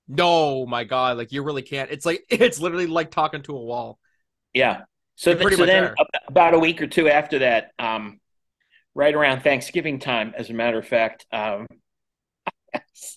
No, 0.09 0.67
my 0.67 0.85
God, 0.85 1.17
like 1.17 1.33
you 1.33 1.43
really 1.43 1.63
can't. 1.63 1.91
It's 1.91 2.07
like 2.07 2.25
it's 2.29 2.61
literally 2.61 2.87
like 2.87 3.11
talking 3.11 3.43
to 3.43 3.57
a 3.57 3.61
wall. 3.61 3.99
Yeah. 4.53 4.83
So, 5.17 5.35
th- 5.35 5.55
so 5.57 5.65
then 5.65 5.85
are. 5.85 5.97
about 6.29 6.53
a 6.53 6.59
week 6.59 6.83
or 6.83 6.87
two 6.87 7.09
after 7.09 7.39
that, 7.39 7.71
um, 7.79 8.21
right 8.95 9.15
around 9.15 9.41
Thanksgiving 9.41 9.99
time, 9.99 10.35
as 10.37 10.51
a 10.51 10.53
matter 10.53 10.79
of 10.79 10.87
fact, 10.87 11.25
um, 11.33 11.67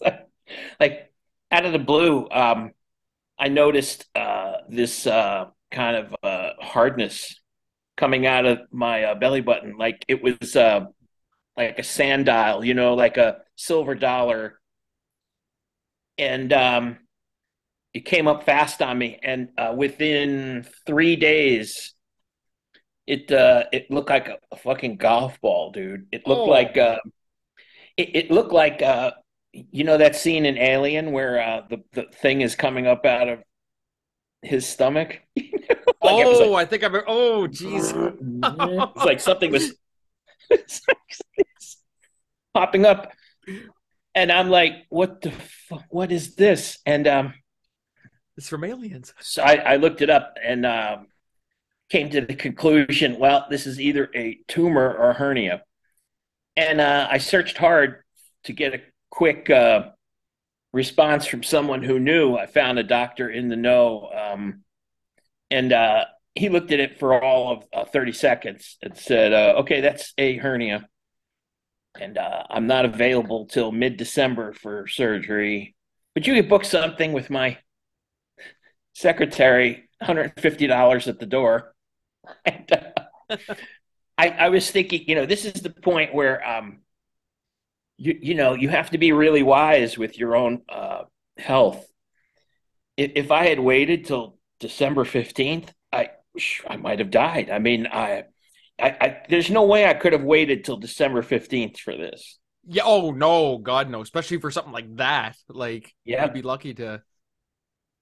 like 0.80 1.12
out 1.52 1.66
of 1.66 1.74
the 1.74 1.80
blue, 1.80 2.28
um, 2.30 2.72
I 3.38 3.48
noticed 3.48 4.06
uh, 4.16 4.58
this 4.70 5.08
uh, 5.08 5.48
kind 5.72 5.96
of 5.96 6.16
uh, 6.24 6.52
hardness 6.60 7.40
coming 7.98 8.26
out 8.26 8.46
of 8.46 8.60
my 8.72 9.04
uh, 9.04 9.16
belly 9.16 9.42
button, 9.42 9.78
like 9.78 10.06
it 10.08 10.24
was 10.24 10.56
uh, 10.56 10.86
like 11.58 11.80
a 11.80 11.84
sand 11.84 12.26
dial, 12.26 12.64
you 12.64 12.74
know, 12.74 12.94
like 12.94 13.18
a 13.18 13.40
silver 13.56 13.96
dollar, 13.96 14.60
and 16.18 16.52
um, 16.54 16.98
it 17.94 18.06
came 18.06 18.28
up 18.28 18.44
fast 18.44 18.82
on 18.82 18.98
me, 18.98 19.20
and 19.22 19.50
uh, 19.58 19.74
within 19.76 20.66
three 20.86 21.16
days, 21.16 21.94
it 23.08 23.32
uh, 23.32 23.64
it 23.74 23.90
looked 23.90 24.10
like 24.10 24.30
a, 24.30 24.56
fucking 24.58 24.98
golf 24.98 25.42
ball, 25.42 25.72
dude. 25.72 26.08
It 26.12 26.28
looked 26.28 26.48
oh. 26.48 26.52
like 26.52 26.78
uh, 26.78 27.00
it, 27.98 28.16
it, 28.16 28.32
looked 28.32 28.54
like 28.54 28.82
uh, 28.82 29.12
you 29.52 29.84
know 29.84 29.98
that 29.98 30.16
scene 30.16 30.46
in 30.46 30.58
Alien 30.58 31.12
where 31.12 31.42
uh, 31.42 31.62
the 31.70 31.84
the 31.94 32.04
thing 32.04 32.42
is 32.42 32.56
coming 32.56 32.88
up 32.88 33.06
out 33.06 33.28
of 33.28 33.40
his 34.42 34.68
stomach. 34.68 35.22
like 35.36 35.46
oh, 36.02 36.52
like, 36.52 36.68
I 36.68 36.70
think 36.70 36.84
I'm. 36.84 36.96
Oh, 37.08 37.48
jeez. 37.50 37.94
it's 38.96 39.06
like 39.06 39.20
something 39.20 39.52
was 39.52 39.74
popping 42.54 42.86
up, 42.86 43.12
and 44.16 44.32
I'm 44.32 44.50
like, 44.50 44.74
"What 44.90 45.22
the? 45.22 45.32
Fuck? 45.32 45.86
What 45.90 46.12
is 46.12 46.36
this?" 46.36 46.80
And 46.86 47.08
um, 47.08 47.34
it's 48.38 48.50
from 48.50 48.64
aliens. 48.64 49.14
So 49.20 49.44
I, 49.44 49.56
I 49.56 49.76
looked 49.76 50.02
it 50.02 50.10
up 50.10 50.38
and 50.42 50.66
um, 50.66 51.08
came 51.90 52.10
to 52.12 52.22
the 52.22 52.36
conclusion 52.36 53.20
well, 53.20 53.46
this 53.50 53.68
is 53.68 53.82
either 53.82 54.10
a 54.16 54.40
tumor 54.48 54.94
or 54.94 55.12
a 55.12 55.14
hernia. 55.14 55.64
And 56.56 56.80
uh, 56.80 57.08
I 57.10 57.18
searched 57.18 57.58
hard 57.58 58.04
to 58.46 58.54
get 58.54 58.74
a 58.74 58.82
quick 59.10 59.50
uh, 59.50 59.90
response 60.74 61.26
from 61.26 61.44
someone 61.44 61.84
who 61.84 62.00
knew. 62.00 62.36
I 62.36 62.46
found 62.46 62.80
a 62.80 62.84
doctor 62.84 63.30
in 63.30 63.48
the 63.48 63.56
know. 63.56 64.10
Um, 64.10 64.64
and 65.52 65.74
uh, 65.74 66.06
he 66.36 66.50
looked 66.50 66.72
at 66.72 66.80
it 66.80 67.00
for 67.00 67.22
all 67.22 67.52
of 67.52 67.64
uh, 67.74 67.86
30 67.86 68.12
seconds 68.14 68.78
and 68.82 68.96
said, 68.96 69.34
uh, 69.34 69.56
okay, 69.60 69.82
that's 69.82 70.14
a 70.18 70.38
hernia. 70.38 70.88
And 72.00 72.18
uh, 72.18 72.44
I'm 72.50 72.68
not 72.68 72.86
available 72.86 73.48
till 73.48 73.72
mid 73.72 73.98
December 73.98 74.54
for 74.54 74.88
surgery. 74.88 75.76
But 76.14 76.28
you 76.28 76.36
could 76.36 76.50
book 76.50 76.66
something 76.66 77.14
with 77.14 77.30
my 77.30 77.58
secretary 78.94 79.90
$150 80.02 81.08
at 81.08 81.20
the 81.20 81.26
door. 81.26 81.74
And, 82.46 82.72
uh, 82.72 83.38
I, 84.18 84.30
I 84.30 84.50
was 84.50 84.70
thinking, 84.70 85.06
you 85.08 85.16
know, 85.16 85.26
this 85.26 85.46
is 85.46 85.54
the 85.54 85.72
point 85.72 86.14
where, 86.14 86.48
um, 86.48 86.80
you, 88.00 88.18
you 88.22 88.36
know, 88.36 88.54
you 88.54 88.70
have 88.70 88.92
to 88.92 88.98
be 88.98 89.12
really 89.12 89.44
wise 89.44 89.98
with 89.98 90.18
your 90.18 90.36
own 90.36 90.62
uh, 90.70 91.04
health. 91.38 91.86
If, 92.98 93.12
if 93.16 93.32
I 93.32 93.48
had 93.48 93.60
waited 93.60 94.06
till 94.06 94.38
December 94.60 95.04
15th, 95.04 95.70
I, 95.92 96.10
I 96.68 96.78
might 96.78 97.00
have 97.00 97.12
died. 97.12 97.50
I 97.50 97.60
mean, 97.60 97.88
I, 97.88 98.24
I, 98.80 98.90
I, 98.90 99.18
there's 99.30 99.50
no 99.50 99.66
way 99.66 99.86
I 99.86 99.94
could 99.94 100.14
have 100.14 100.24
waited 100.24 100.64
till 100.64 100.78
December 100.78 101.22
15th 101.22 101.78
for 101.78 101.96
this. 101.96 102.40
Yeah. 102.66 102.84
Oh 102.86 103.12
no, 103.12 103.58
God 103.58 103.90
no. 103.90 104.02
Especially 104.02 104.40
for 104.40 104.52
something 104.52 104.74
like 104.74 104.96
that. 104.98 105.36
Like, 105.48 105.94
yeah, 106.06 106.26
you'd 106.26 106.34
be 106.34 106.42
lucky 106.42 106.74
to 106.76 107.02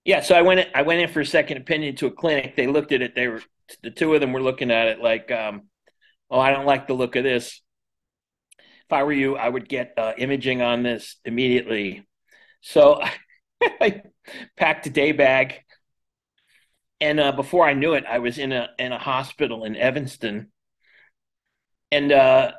yeah, 0.07 0.21
so 0.21 0.35
I 0.35 0.41
went 0.41 0.61
in, 0.61 0.67
I 0.73 0.83
went 0.83 1.01
in 1.01 1.09
for 1.09 1.19
a 1.19 1.25
second 1.25 1.57
opinion 1.57 1.97
to 1.97 2.07
a 2.07 2.11
clinic. 2.11 2.55
They 2.55 2.65
looked 2.65 2.93
at 2.93 3.01
it. 3.01 3.13
They 3.13 3.27
were 3.27 3.41
the 3.83 3.91
two 3.91 4.13
of 4.13 4.21
them 4.21 4.31
were 4.31 4.41
looking 4.41 4.71
at 4.71 4.87
it 4.87 5.01
like, 5.01 5.29
um, 5.31 5.63
"Oh, 6.31 6.39
I 6.39 6.51
don't 6.51 6.65
like 6.65 6.87
the 6.87 6.93
look 6.93 7.17
of 7.17 7.25
this." 7.25 7.61
If 8.87 8.93
I 8.93 9.03
were 9.03 9.11
you, 9.11 9.35
I 9.35 9.49
would 9.49 9.67
get 9.67 9.93
uh, 9.97 10.13
imaging 10.17 10.61
on 10.61 10.81
this 10.81 11.17
immediately. 11.25 12.07
So 12.61 13.01
I 13.61 14.01
packed 14.55 14.87
a 14.87 14.89
day 14.89 15.11
bag, 15.11 15.55
and 17.01 17.19
uh, 17.19 17.33
before 17.33 17.67
I 17.67 17.73
knew 17.73 17.93
it, 17.93 18.05
I 18.09 18.19
was 18.19 18.37
in 18.37 18.53
a 18.53 18.69
in 18.79 18.93
a 18.93 18.97
hospital 18.97 19.65
in 19.65 19.75
Evanston, 19.75 20.53
and 21.91 22.11
uh, 22.13 22.51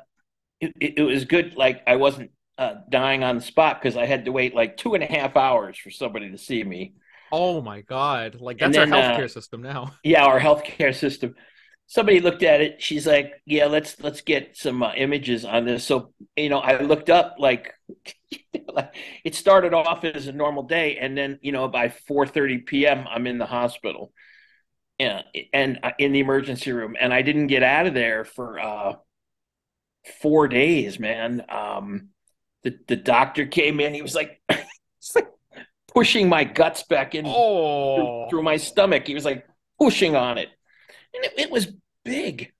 it, 0.61 0.73
it 0.79 1.01
was 1.01 1.25
good. 1.25 1.55
Like 1.55 1.81
I 1.87 1.95
wasn't 1.95 2.29
uh, 2.59 2.75
dying 2.89 3.23
on 3.23 3.37
the 3.37 3.41
spot 3.41 3.81
because 3.81 3.97
I 3.97 4.05
had 4.05 4.25
to 4.25 4.31
wait 4.31 4.53
like 4.53 4.77
two 4.77 4.93
and 4.93 5.03
a 5.03 5.07
half 5.07 5.35
hours 5.35 5.79
for 5.79 5.89
somebody 5.89 6.29
to 6.29 6.37
see 6.37 6.63
me. 6.63 6.93
Oh 7.31 7.61
my 7.61 7.81
god! 7.81 8.39
Like 8.39 8.59
that's 8.59 8.75
then, 8.75 8.93
our 8.93 9.01
healthcare 9.01 9.25
uh, 9.25 9.29
system 9.29 9.63
now. 9.63 9.93
Yeah, 10.03 10.25
our 10.25 10.39
healthcare 10.39 10.95
system. 10.95 11.33
Somebody 11.91 12.19
looked 12.19 12.43
at 12.43 12.61
it. 12.61 12.83
She's 12.83 13.07
like, 13.07 13.41
"Yeah, 13.47 13.65
let's 13.65 13.99
let's 13.99 14.21
get 14.21 14.55
some 14.55 14.83
uh, 14.83 14.93
images 14.95 15.43
on 15.43 15.65
this." 15.65 15.83
So 15.83 16.13
you 16.35 16.47
know, 16.47 16.59
I 16.59 16.81
looked 16.81 17.09
up 17.09 17.37
like 17.39 17.73
it 19.23 19.33
started 19.33 19.73
off 19.73 20.03
as 20.03 20.27
a 20.27 20.31
normal 20.31 20.61
day, 20.61 20.97
and 20.97 21.17
then 21.17 21.39
you 21.41 21.51
know 21.51 21.67
by 21.67 21.89
four 21.89 22.27
thirty 22.27 22.59
p.m. 22.59 23.07
I'm 23.09 23.25
in 23.25 23.39
the 23.39 23.47
hospital, 23.47 24.13
yeah, 24.99 25.23
and 25.51 25.79
uh, 25.81 25.93
in 25.97 26.11
the 26.11 26.19
emergency 26.19 26.71
room, 26.71 26.95
and 26.99 27.11
I 27.11 27.23
didn't 27.23 27.47
get 27.47 27.63
out 27.63 27.87
of 27.87 27.95
there 27.95 28.23
for 28.23 28.59
uh, 28.59 28.93
four 30.21 30.47
days, 30.47 30.99
man. 30.99 31.43
Um, 31.49 32.09
the 32.61 32.77
the 32.87 32.97
doctor 32.97 33.47
came 33.47 33.79
in. 33.79 33.95
He 33.95 34.03
was 34.03 34.13
like, 34.13 34.39
like 35.15 35.27
pushing 35.91 36.29
my 36.29 36.43
guts 36.43 36.83
back 36.83 37.15
in 37.15 37.25
oh. 37.27 37.95
through, 37.95 38.29
through, 38.29 38.43
my 38.43 38.57
stomach. 38.57 39.07
He 39.07 39.15
was 39.15 39.25
like 39.25 39.47
pushing 39.79 40.15
on 40.15 40.37
it, 40.37 40.49
and 41.13 41.23
it, 41.25 41.33
it 41.37 41.51
was 41.51 41.67
big. 42.03 42.51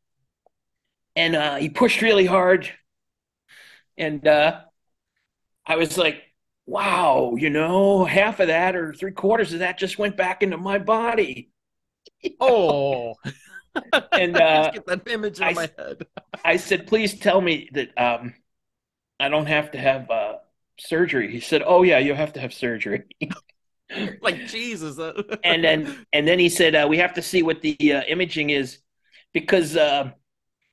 And 1.16 1.36
uh, 1.36 1.56
he 1.56 1.70
pushed 1.70 2.02
really 2.02 2.26
hard, 2.26 2.70
and 3.98 4.26
uh, 4.26 4.62
I 5.66 5.76
was 5.76 5.98
like, 5.98 6.22
"Wow, 6.66 7.36
you 7.38 7.50
know, 7.50 8.06
half 8.06 8.40
of 8.40 8.48
that 8.48 8.76
or 8.76 8.94
three 8.94 9.12
quarters 9.12 9.52
of 9.52 9.60
that 9.60 9.78
just 9.78 10.00
went 10.00 10.16
back 10.16 10.44
into 10.44 10.58
my 10.58 10.78
body." 10.78 11.50
oh. 12.40 13.16
and 14.12 14.38
uh, 14.42 14.72
get 14.72 14.86
that 14.86 15.08
image 15.08 15.40
in 15.40 15.44
I, 15.44 15.54
my 15.54 15.70
head. 15.78 16.08
I 16.46 16.58
said, 16.58 16.88
"Please 16.88 17.20
tell 17.20 17.42
me 17.42 17.70
that 17.74 17.98
um, 17.98 18.34
I 19.20 19.30
don't 19.30 19.48
have 19.48 19.72
to 19.72 19.78
have." 19.78 20.10
Uh, 20.10 20.36
surgery. 20.80 21.32
He 21.32 21.40
said, 21.40 21.62
"Oh 21.66 21.84
yeah, 21.84 22.00
you 22.00 22.14
have 22.14 22.34
to 22.34 22.40
have 22.40 22.54
surgery." 22.54 23.04
like 24.22 24.48
Jesus. 24.48 25.00
and 25.44 25.64
then 25.64 26.06
and 26.14 26.28
then 26.28 26.40
he 26.40 26.50
said, 26.50 26.76
uh, 26.76 26.88
"We 26.90 26.98
have 26.98 27.14
to 27.14 27.22
see 27.22 27.44
what 27.44 27.62
the 27.62 27.76
uh, 27.94 28.04
imaging 28.08 28.50
is 28.50 28.80
because 29.34 29.76
uh, 29.76 30.12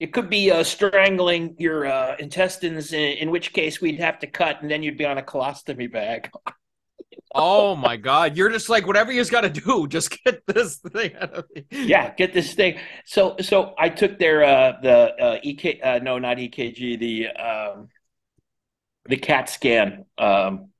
it 0.01 0.13
could 0.13 0.31
be 0.31 0.51
uh, 0.51 0.63
strangling 0.63 1.57
your 1.59 1.87
uh, 1.87 2.17
intestines. 2.19 2.93
In, 2.93 3.19
in, 3.19 3.31
which 3.31 3.53
case, 3.53 3.81
we'd 3.81 4.01
have 4.01 4.19
to 4.21 4.27
cut, 4.27 4.63
and 4.63 4.71
then 4.71 4.83
you'd 4.83 4.99
be 4.99 5.07
on 5.07 5.19
a 5.19 5.23
colostomy 5.23 5.91
bag." 5.91 6.31
oh 7.35 7.75
my 7.75 7.97
God! 7.97 8.37
You're 8.37 8.51
just 8.51 8.69
like 8.69 8.87
whatever 8.87 9.13
you've 9.13 9.31
got 9.31 9.43
to 9.43 9.51
do, 9.51 9.87
just 9.89 10.23
get 10.25 10.43
this 10.47 10.77
thing 10.77 11.15
out 11.17 11.33
of 11.33 11.45
me. 11.55 11.65
Yeah, 11.71 12.15
get 12.15 12.35
this 12.35 12.55
thing. 12.55 12.79
So 13.05 13.37
so 13.41 13.75
I 13.79 13.89
took 13.89 14.19
their 14.19 14.45
uh, 14.45 14.73
the 14.83 15.41
EK 15.43 15.81
no 16.03 16.19
not 16.19 16.37
EKG 16.37 16.99
the 16.99 17.29
um, 17.29 17.89
the 19.09 19.17
CAT 19.17 19.49
scan, 19.49 20.05
um, 20.19 20.71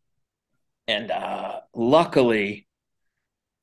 and 0.89 1.11
uh, 1.11 1.61
luckily, 1.75 2.67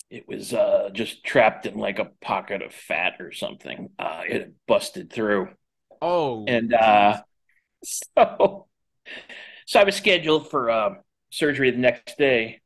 it 0.10 0.28
was 0.28 0.54
uh, 0.54 0.90
just 0.94 1.24
trapped 1.24 1.66
in 1.66 1.78
like 1.78 2.00
a 2.00 2.12
pocket 2.22 2.62
of 2.62 2.74
fat 2.74 3.14
or 3.20 3.32
something. 3.32 3.90
Uh, 3.98 4.22
it 4.28 4.54
busted 4.68 5.12
through. 5.12 5.50
Oh, 6.02 6.46
and 6.48 6.74
uh, 6.74 7.22
so 7.84 8.68
so 9.66 9.80
I 9.80 9.84
was 9.84 9.96
scheduled 9.96 10.50
for 10.50 10.70
uh, 10.70 10.96
surgery 11.32 11.72
the 11.72 11.78
next 11.78 12.18
day, 12.18 12.62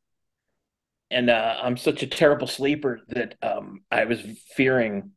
and 1.11 1.29
uh, 1.29 1.57
I'm 1.61 1.77
such 1.77 2.03
a 2.03 2.07
terrible 2.07 2.47
sleeper 2.47 3.01
that 3.09 3.35
um, 3.41 3.81
I 3.91 4.05
was 4.05 4.21
fearing 4.55 5.11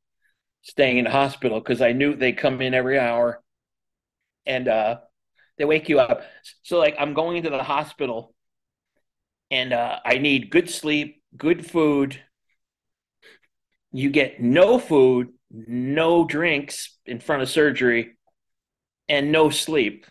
staying 0.62 0.98
in 0.98 1.04
the 1.04 1.10
hospital 1.10 1.58
because 1.58 1.80
I 1.80 1.92
knew 1.92 2.14
they 2.14 2.32
come 2.32 2.60
in 2.60 2.74
every 2.74 2.98
hour, 2.98 3.42
and 4.46 4.68
uh, 4.68 4.98
they 5.58 5.64
wake 5.64 5.88
you 5.88 5.98
up. 5.98 6.22
So 6.62 6.78
like 6.78 6.96
I'm 6.98 7.14
going 7.14 7.38
into 7.38 7.50
the 7.50 7.62
hospital 7.62 8.34
and 9.50 9.72
uh, 9.72 9.98
I 10.04 10.18
need 10.18 10.50
good 10.50 10.70
sleep, 10.70 11.22
good 11.36 11.66
food. 11.66 12.20
You 13.92 14.10
get 14.10 14.40
no 14.40 14.78
food, 14.78 15.30
no 15.50 16.24
drinks 16.24 16.96
in 17.06 17.20
front 17.20 17.42
of 17.42 17.50
surgery, 17.50 18.16
and 19.08 19.32
no 19.32 19.50
sleep. 19.50 20.06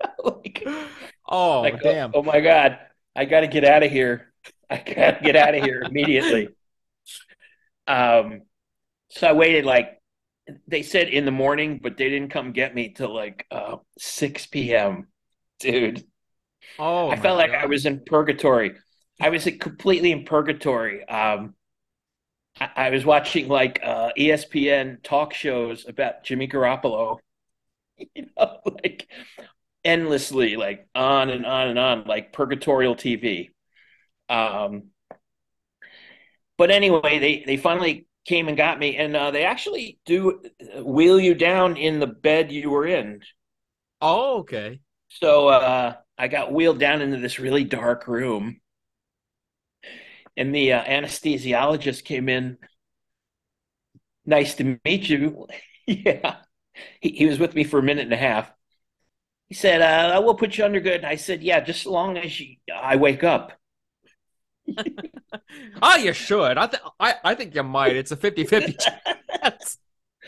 like, 0.24 0.66
oh 1.28 1.62
like, 1.62 1.82
damn! 1.82 2.10
Oh, 2.14 2.20
oh 2.20 2.22
my 2.22 2.40
god! 2.40 2.78
I 3.14 3.24
got 3.24 3.40
to 3.40 3.48
get 3.48 3.64
out 3.64 3.82
of 3.82 3.90
here. 3.90 4.32
I 4.70 4.76
got 4.76 5.18
to 5.18 5.20
get 5.22 5.36
out 5.36 5.54
of 5.54 5.62
here 5.62 5.82
immediately. 5.82 6.48
Um, 7.86 8.42
so 9.10 9.28
I 9.28 9.32
waited 9.32 9.64
like 9.64 10.00
they 10.68 10.82
said 10.82 11.08
in 11.08 11.24
the 11.24 11.30
morning, 11.30 11.80
but 11.82 11.96
they 11.96 12.08
didn't 12.08 12.30
come 12.30 12.52
get 12.52 12.74
me 12.74 12.90
till 12.90 13.14
like 13.14 13.46
uh, 13.50 13.76
6 13.98 14.46
p.m. 14.46 15.08
Dude. 15.58 16.04
Oh, 16.78 17.10
I 17.10 17.16
felt 17.16 17.38
like 17.38 17.52
I 17.52 17.66
was 17.66 17.86
in 17.86 18.00
purgatory. 18.04 18.76
I 19.20 19.30
was 19.30 19.44
completely 19.60 20.12
in 20.12 20.24
purgatory. 20.24 21.06
Um, 21.08 21.54
I, 22.60 22.70
I 22.76 22.90
was 22.90 23.04
watching 23.04 23.48
like 23.48 23.80
uh, 23.82 24.10
ESPN 24.16 24.98
talk 25.02 25.34
shows 25.34 25.86
about 25.88 26.24
Jimmy 26.24 26.48
Garoppolo, 26.48 27.18
you 28.14 28.26
know, 28.36 28.60
like 28.64 29.08
endlessly, 29.84 30.56
like 30.56 30.88
on 30.94 31.30
and 31.30 31.46
on 31.46 31.68
and 31.68 31.78
on, 31.78 32.04
like 32.04 32.32
purgatorial 32.32 32.96
TV. 32.96 33.50
Um, 34.28 34.90
but 36.58 36.70
anyway, 36.70 37.18
they 37.18 37.44
they 37.46 37.56
finally 37.56 38.06
came 38.24 38.48
and 38.48 38.56
got 38.56 38.78
me, 38.78 38.96
and 38.96 39.14
uh, 39.14 39.30
they 39.30 39.44
actually 39.44 39.98
do 40.04 40.42
wheel 40.82 41.20
you 41.20 41.34
down 41.34 41.76
in 41.76 42.00
the 42.00 42.06
bed 42.06 42.50
you 42.50 42.70
were 42.70 42.86
in. 42.86 43.20
Oh, 44.00 44.38
okay. 44.38 44.80
So 45.08 45.48
uh, 45.48 45.94
I 46.18 46.28
got 46.28 46.52
wheeled 46.52 46.78
down 46.78 47.02
into 47.02 47.18
this 47.18 47.38
really 47.38 47.64
dark 47.64 48.06
room, 48.08 48.60
and 50.36 50.54
the 50.54 50.72
uh, 50.72 50.84
anesthesiologist 50.84 52.04
came 52.04 52.28
in. 52.28 52.58
Nice 54.24 54.54
to 54.56 54.78
meet 54.84 55.08
you. 55.08 55.46
yeah, 55.86 56.36
he, 57.00 57.10
he 57.10 57.26
was 57.26 57.38
with 57.38 57.54
me 57.54 57.64
for 57.64 57.78
a 57.78 57.82
minute 57.82 58.04
and 58.04 58.12
a 58.12 58.16
half. 58.16 58.50
He 59.48 59.54
said, 59.54 59.82
uh, 59.82 60.16
"I 60.16 60.18
will 60.20 60.34
put 60.34 60.58
you 60.58 60.64
under 60.64 60.80
good." 60.80 61.04
I 61.04 61.16
said, 61.16 61.42
"Yeah, 61.42 61.60
just 61.60 61.80
as 61.80 61.86
long 61.86 62.16
as 62.16 62.40
you, 62.40 62.56
I 62.74 62.96
wake 62.96 63.22
up." 63.22 63.52
oh, 65.82 65.96
you 66.00 66.12
should. 66.12 66.58
I, 66.58 66.66
th- 66.66 66.82
I, 66.98 67.14
I 67.24 67.34
think 67.34 67.54
you 67.54 67.62
might. 67.62 67.96
It's 67.96 68.10
a 68.10 68.16
50 68.16 68.44
50 68.44 68.72
chance. 69.42 69.78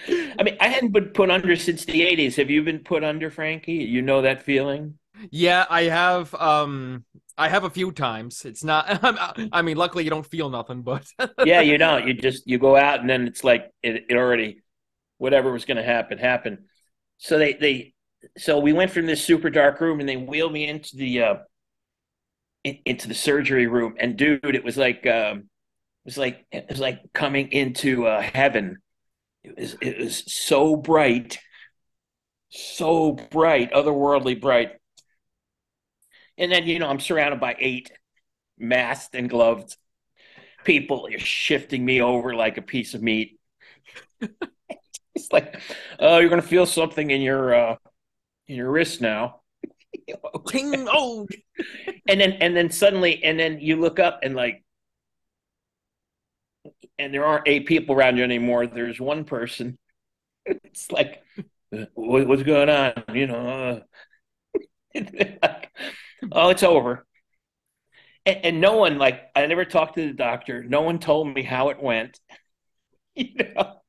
I 0.08 0.42
mean, 0.42 0.56
I 0.60 0.68
hadn't 0.68 0.92
been 0.92 1.06
put 1.10 1.30
under 1.30 1.56
since 1.56 1.84
the 1.84 2.02
80s. 2.02 2.36
Have 2.36 2.50
you 2.50 2.62
been 2.62 2.80
put 2.80 3.02
under, 3.02 3.30
Franky? 3.30 3.74
You 3.74 4.02
know 4.02 4.22
that 4.22 4.42
feeling? 4.42 4.97
Yeah, 5.30 5.66
I 5.68 5.82
have. 5.84 6.34
Um, 6.34 7.04
I 7.36 7.48
have 7.48 7.64
a 7.64 7.70
few 7.70 7.92
times. 7.92 8.44
It's 8.44 8.64
not. 8.64 8.86
I 9.52 9.62
mean, 9.62 9.76
luckily 9.76 10.04
you 10.04 10.10
don't 10.10 10.26
feel 10.26 10.50
nothing, 10.50 10.82
but 10.82 11.06
yeah, 11.44 11.60
you 11.60 11.78
don't. 11.78 12.06
You 12.06 12.14
just 12.14 12.46
you 12.46 12.58
go 12.58 12.76
out 12.76 13.00
and 13.00 13.08
then 13.08 13.26
it's 13.26 13.44
like 13.44 13.70
it, 13.82 14.06
it 14.08 14.16
already, 14.16 14.62
whatever 15.18 15.52
was 15.52 15.64
going 15.64 15.76
to 15.76 15.82
happen 15.82 16.18
happened. 16.18 16.58
So 17.18 17.38
they 17.38 17.54
they 17.54 17.94
so 18.36 18.58
we 18.58 18.72
went 18.72 18.90
from 18.90 19.06
this 19.06 19.24
super 19.24 19.50
dark 19.50 19.80
room 19.80 20.00
and 20.00 20.08
they 20.08 20.16
wheeled 20.16 20.52
me 20.52 20.66
into 20.66 20.96
the 20.96 21.22
uh, 21.22 21.34
into 22.64 23.08
the 23.08 23.14
surgery 23.14 23.66
room, 23.66 23.94
and 23.98 24.16
dude, 24.16 24.40
it 24.42 24.64
was 24.64 24.76
like 24.76 25.06
um, 25.06 25.38
it 25.38 25.44
was 26.04 26.18
like 26.18 26.46
it 26.50 26.66
was 26.68 26.80
like 26.80 27.00
coming 27.12 27.52
into 27.52 28.06
uh, 28.06 28.20
heaven. 28.20 28.78
It 29.44 29.56
was 29.56 29.76
it 29.80 29.98
was 29.98 30.24
so 30.32 30.76
bright, 30.76 31.38
so 32.50 33.12
bright, 33.12 33.72
otherworldly 33.72 34.40
bright. 34.40 34.72
And 36.38 36.50
then 36.50 36.66
you 36.66 36.78
know 36.78 36.88
I'm 36.88 37.00
surrounded 37.00 37.40
by 37.40 37.56
eight 37.58 37.90
masked 38.58 39.14
and 39.14 39.28
gloved 39.28 39.76
people 40.64 41.08
shifting 41.18 41.84
me 41.84 42.00
over 42.00 42.34
like 42.34 42.56
a 42.58 42.62
piece 42.62 42.94
of 42.94 43.02
meat. 43.02 43.38
it's 44.20 45.32
like, 45.32 45.60
oh, 45.98 46.18
you're 46.18 46.30
gonna 46.30 46.42
feel 46.42 46.66
something 46.66 47.10
in 47.10 47.20
your 47.20 47.54
uh, 47.54 47.76
in 48.46 48.56
your 48.56 48.70
wrist 48.70 49.00
now. 49.00 49.40
Ting 50.48 50.86
oh. 50.90 51.26
And 52.08 52.20
then 52.20 52.32
and 52.34 52.56
then 52.56 52.70
suddenly 52.70 53.22
and 53.24 53.38
then 53.38 53.58
you 53.60 53.76
look 53.76 53.98
up 53.98 54.20
and 54.22 54.34
like 54.34 54.64
and 56.98 57.12
there 57.12 57.24
aren't 57.24 57.48
eight 57.48 57.66
people 57.66 57.94
around 57.94 58.16
you 58.16 58.24
anymore. 58.24 58.66
There's 58.66 59.00
one 59.00 59.24
person. 59.24 59.78
It's 60.64 60.90
like 60.90 61.22
what's 61.92 62.42
going 62.42 62.70
on? 62.70 63.04
You 63.12 63.26
know 63.26 63.82
uh, 64.94 65.58
oh 66.32 66.48
it's 66.50 66.62
over 66.62 67.06
and, 68.26 68.44
and, 68.44 68.60
no 68.60 68.76
one 68.76 68.98
like 68.98 69.20
i 69.34 69.46
never 69.46 69.64
talked 69.64 69.96
to 69.96 70.06
the 70.06 70.12
doctor 70.12 70.62
no 70.62 70.82
one 70.82 70.98
told 70.98 71.32
me 71.32 71.42
how 71.42 71.70
it 71.70 71.82
went 71.82 72.18
you 73.14 73.34
know 73.54 73.80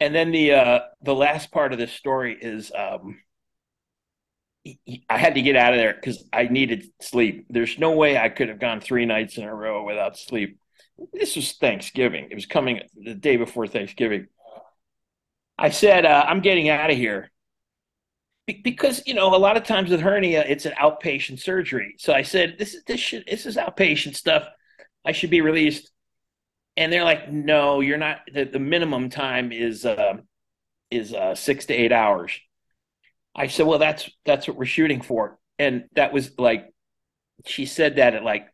and 0.00 0.14
then 0.14 0.30
the 0.30 0.52
uh 0.52 0.80
the 1.02 1.14
last 1.14 1.50
part 1.50 1.72
of 1.72 1.78
this 1.78 1.92
story 1.92 2.36
is 2.40 2.72
um 2.76 3.18
I 5.08 5.18
had 5.18 5.34
to 5.34 5.42
get 5.42 5.56
out 5.56 5.72
of 5.72 5.78
there 5.78 5.94
because 5.94 6.24
I 6.32 6.44
needed 6.44 6.90
sleep. 7.00 7.46
There's 7.48 7.78
no 7.78 7.92
way 7.92 8.18
I 8.18 8.28
could 8.28 8.48
have 8.48 8.58
gone 8.58 8.80
three 8.80 9.06
nights 9.06 9.38
in 9.38 9.44
a 9.44 9.54
row 9.54 9.84
without 9.84 10.18
sleep. 10.18 10.58
This 11.12 11.36
was 11.36 11.52
Thanksgiving. 11.52 12.28
It 12.30 12.34
was 12.34 12.46
coming 12.46 12.82
the 12.96 13.14
day 13.14 13.36
before 13.36 13.66
Thanksgiving. 13.66 14.26
I 15.56 15.70
said, 15.70 16.04
uh, 16.04 16.24
I'm 16.26 16.40
getting 16.40 16.68
out 16.68 16.90
of 16.90 16.96
here. 16.96 17.30
Be- 18.48 18.60
because, 18.64 19.02
you 19.06 19.14
know, 19.14 19.34
a 19.34 19.38
lot 19.46 19.56
of 19.56 19.62
times 19.62 19.90
with 19.90 20.00
hernia, 20.00 20.44
it's 20.52 20.66
an 20.66 20.72
outpatient 20.72 21.38
surgery. 21.38 21.94
So 21.98 22.12
I 22.12 22.22
said, 22.22 22.56
this 22.58 22.74
is, 22.74 22.82
this, 22.84 22.98
should, 22.98 23.24
this 23.26 23.46
is 23.46 23.56
outpatient 23.56 24.16
stuff. 24.16 24.48
I 25.04 25.12
should 25.12 25.30
be 25.30 25.42
released. 25.42 25.92
And 26.76 26.92
they're 26.92 27.04
like, 27.04 27.30
no, 27.30 27.80
you're 27.80 27.98
not. 27.98 28.20
The, 28.32 28.44
the 28.44 28.58
minimum 28.58 29.10
time 29.10 29.52
is, 29.52 29.84
uh, 29.84 30.14
is 30.90 31.12
uh, 31.12 31.34
six 31.34 31.66
to 31.66 31.74
eight 31.74 31.92
hours. 31.92 32.32
I 33.36 33.46
said, 33.46 33.66
well, 33.66 33.78
that's 33.78 34.10
that's 34.24 34.48
what 34.48 34.56
we're 34.56 34.64
shooting 34.64 35.00
for, 35.00 35.38
and 35.60 35.84
that 35.94 36.12
was 36.12 36.36
like, 36.38 36.72
she 37.46 37.66
said 37.66 37.96
that 37.96 38.14
at 38.14 38.24
like, 38.24 38.48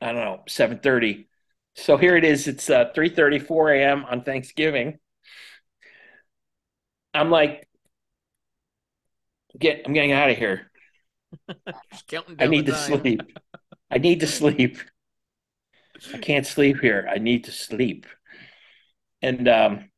I 0.00 0.12
don't 0.12 0.24
know, 0.24 0.42
seven 0.46 0.78
thirty. 0.78 1.26
So 1.74 1.96
here 1.96 2.16
it 2.16 2.24
is. 2.24 2.46
It's 2.46 2.70
uh, 2.70 2.92
three 2.94 3.08
thirty, 3.08 3.40
four 3.40 3.72
a.m. 3.72 4.04
on 4.04 4.22
Thanksgiving. 4.22 4.98
I'm 7.12 7.30
like, 7.30 7.66
get, 9.58 9.82
I'm 9.86 9.92
getting 9.92 10.12
out 10.12 10.30
of 10.30 10.36
here. 10.36 10.70
I 12.38 12.46
need 12.46 12.66
to 12.66 12.74
sleep. 12.74 13.22
I 13.90 13.98
need 13.98 14.20
to 14.20 14.26
sleep. 14.40 14.78
I 16.12 16.18
can't 16.18 16.46
sleep 16.46 16.80
here. 16.80 17.08
I 17.10 17.18
need 17.18 17.44
to 17.44 17.52
sleep. 17.52 18.06
And 19.22 19.48
um, 19.48 19.90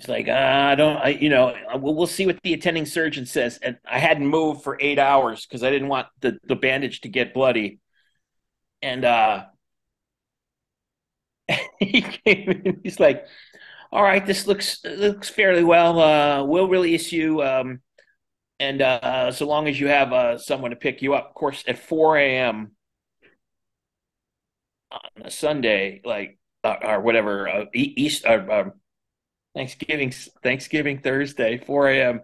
He's 0.00 0.08
like, 0.08 0.28
uh, 0.28 0.32
I 0.32 0.74
don't, 0.76 0.96
I, 0.96 1.08
you 1.08 1.28
know, 1.28 1.54
we'll, 1.74 1.94
we'll 1.94 2.06
see 2.06 2.24
what 2.24 2.38
the 2.42 2.54
attending 2.54 2.86
surgeon 2.86 3.26
says. 3.26 3.58
And 3.62 3.76
I 3.84 3.98
hadn't 3.98 4.26
moved 4.26 4.62
for 4.62 4.78
eight 4.80 4.98
hours 4.98 5.44
because 5.44 5.62
I 5.62 5.70
didn't 5.70 5.88
want 5.88 6.06
the, 6.20 6.38
the 6.44 6.56
bandage 6.56 7.02
to 7.02 7.10
get 7.10 7.34
bloody. 7.34 7.80
And 8.80 9.04
uh, 9.04 9.44
he 11.78 12.00
came 12.00 12.50
in, 12.50 12.80
he's 12.82 12.98
like, 12.98 13.26
all 13.92 14.02
right, 14.02 14.24
this 14.24 14.46
looks 14.46 14.84
looks 14.84 15.28
fairly 15.28 15.64
well. 15.64 15.98
Uh, 16.00 16.44
we'll 16.44 16.68
release 16.68 17.10
you. 17.10 17.42
Um, 17.42 17.80
and 18.60 18.82
uh, 18.82 19.32
so 19.32 19.46
long 19.46 19.66
as 19.68 19.80
you 19.80 19.88
have 19.88 20.12
uh, 20.12 20.38
someone 20.38 20.70
to 20.70 20.76
pick 20.76 21.02
you 21.02 21.14
up, 21.14 21.28
of 21.28 21.34
course, 21.34 21.64
at 21.66 21.78
4 21.78 22.18
a.m. 22.18 22.72
on 24.92 25.24
a 25.24 25.30
Sunday, 25.30 26.02
like, 26.04 26.38
uh, 26.62 26.76
or 26.82 27.00
whatever, 27.00 27.48
uh, 27.48 27.64
East, 27.74 28.26
uh, 28.26 28.44
um, 28.50 28.72
Thanksgiving 29.54 30.12
Thanksgiving 30.42 30.98
Thursday, 30.98 31.56
4 31.56 31.88
a.m. 31.88 32.20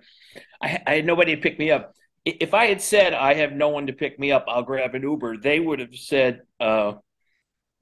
I, 0.60 0.78
I, 0.86 0.94
had 0.96 1.06
nobody 1.06 1.34
to 1.34 1.40
pick 1.40 1.58
me 1.58 1.70
up. 1.70 1.94
If 2.24 2.54
I 2.54 2.66
had 2.66 2.82
said 2.82 3.14
I 3.14 3.34
have 3.34 3.52
no 3.52 3.70
one 3.70 3.86
to 3.86 3.92
pick 3.92 4.18
me 4.18 4.30
up, 4.30 4.44
I'll 4.46 4.62
grab 4.62 4.94
an 4.94 5.02
Uber. 5.02 5.38
They 5.38 5.58
would 5.58 5.80
have 5.80 5.94
said, 5.96 6.42
"No, 6.60 7.00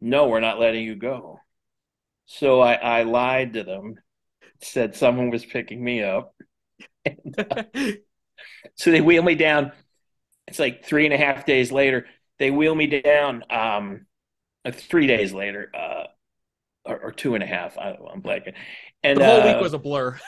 we're 0.00 0.40
not 0.40 0.60
letting 0.60 0.84
you 0.84 0.94
go." 0.94 1.40
So 2.26 2.60
I, 2.60 2.74
I 2.74 3.02
lied 3.02 3.54
to 3.54 3.64
them, 3.64 3.96
said 4.62 4.96
someone 4.96 5.30
was 5.30 5.44
picking 5.44 5.82
me 5.82 6.02
up. 6.02 6.34
And, 7.06 7.37
uh, 7.38 7.64
so 8.76 8.90
they 8.90 9.02
wheel 9.02 9.22
me 9.22 9.34
down. 9.34 9.72
It's 10.46 10.58
like 10.58 10.87
three 10.87 11.04
and 11.04 11.12
a 11.12 11.18
half 11.18 11.44
days 11.44 11.70
later. 11.70 12.06
They 12.38 12.50
wheel 12.50 12.74
me 12.74 12.87
down. 12.87 13.44
Um, 13.50 14.06
uh, 14.64 14.72
three 14.72 15.06
days 15.06 15.34
later. 15.34 15.70
Uh, 15.74 16.04
or, 16.87 16.98
or, 16.98 17.12
two 17.12 17.34
and 17.34 17.42
a 17.42 17.46
half. 17.46 17.76
I, 17.78 17.90
am 17.90 18.22
blanking. 18.22 18.54
And 19.02 19.20
the 19.20 19.24
whole 19.24 19.40
uh, 19.40 19.52
week 19.52 19.60
was 19.60 19.74
a 19.74 19.78
blur. 19.78 20.18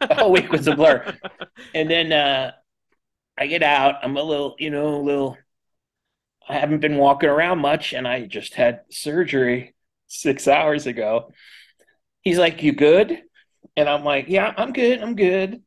the 0.00 0.14
whole 0.14 0.32
week 0.32 0.50
was 0.50 0.66
a 0.66 0.74
blur. 0.74 1.14
And 1.74 1.90
then 1.90 2.12
uh, 2.12 2.52
I 3.38 3.46
get 3.46 3.62
out. 3.62 3.96
I'm 4.02 4.16
a 4.16 4.22
little, 4.22 4.54
you 4.58 4.70
know, 4.70 4.96
a 4.96 5.02
little. 5.02 5.36
I 6.48 6.58
haven't 6.58 6.80
been 6.80 6.98
walking 6.98 7.28
around 7.28 7.58
much, 7.60 7.92
and 7.92 8.06
I 8.06 8.26
just 8.26 8.54
had 8.54 8.82
surgery 8.90 9.73
six 10.20 10.48
hours 10.48 10.86
ago. 10.86 11.32
He's 12.22 12.38
like, 12.38 12.62
"You 12.62 12.72
good?" 12.72 13.22
And 13.76 13.88
I'm 13.88 14.04
like, 14.04 14.26
"Yeah, 14.28 14.52
I'm 14.56 14.72
good. 14.72 15.02
I'm 15.02 15.14
good." 15.14 15.62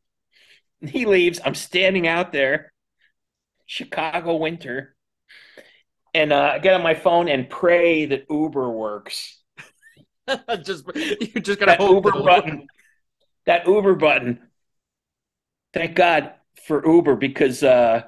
And 0.81 0.89
he 0.89 1.05
leaves. 1.05 1.39
I'm 1.43 1.55
standing 1.55 2.07
out 2.07 2.31
there, 2.31 2.71
Chicago 3.65 4.37
winter, 4.37 4.95
and 6.13 6.31
uh, 6.31 6.51
I 6.55 6.59
get 6.59 6.73
on 6.73 6.83
my 6.83 6.95
phone 6.95 7.27
and 7.27 7.49
pray 7.49 8.05
that 8.07 8.25
Uber 8.29 8.69
works 8.69 9.37
just 10.63 10.85
you 10.95 11.41
just 11.41 11.59
gotta 11.59 11.77
that 11.77 11.81
Uber 11.81 12.11
button. 12.11 12.67
That 13.45 13.67
Uber 13.67 13.95
button. 13.95 14.39
Thank 15.73 15.95
God 15.95 16.33
for 16.65 16.85
Uber 16.85 17.15
because 17.15 17.63
uh, 17.63 18.03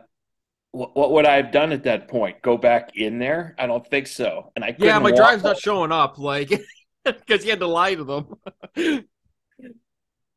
what, 0.71 0.95
what 0.95 1.11
would 1.11 1.25
I 1.25 1.35
have 1.35 1.51
done 1.51 1.71
at 1.71 1.83
that 1.83 2.07
point? 2.07 2.41
Go 2.41 2.57
back 2.57 2.95
in 2.95 3.19
there? 3.19 3.55
I 3.57 3.67
don't 3.67 3.85
think 3.85 4.07
so. 4.07 4.51
And 4.55 4.63
I 4.63 4.75
yeah, 4.77 4.99
my 4.99 5.11
drive's 5.11 5.43
not 5.43 5.59
showing 5.59 5.91
up, 5.91 6.17
like 6.17 6.49
because 7.05 7.43
you 7.43 7.51
had 7.51 7.59
to 7.59 7.67
lie 7.67 7.95
to 7.95 8.03
them. 8.03 9.05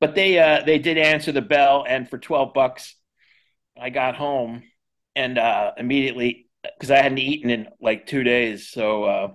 but 0.01 0.15
they 0.15 0.39
uh, 0.39 0.63
they 0.65 0.79
did 0.79 0.99
answer 0.99 1.33
the 1.33 1.43
bell, 1.43 1.85
and 1.87 2.09
for 2.09 2.19
twelve 2.19 2.55
bucks, 2.55 2.97
I 3.81 3.91
got 3.91 4.17
home 4.17 4.63
and 5.15 5.39
uh, 5.39 5.73
immediately 5.77 6.49
because 6.63 6.91
I 6.91 7.03
hadn't 7.03 7.19
eaten 7.19 7.51
in 7.51 7.69
like 7.81 8.07
two 8.07 8.23
days, 8.23 8.69
so 8.69 9.05
uh, 9.05 9.29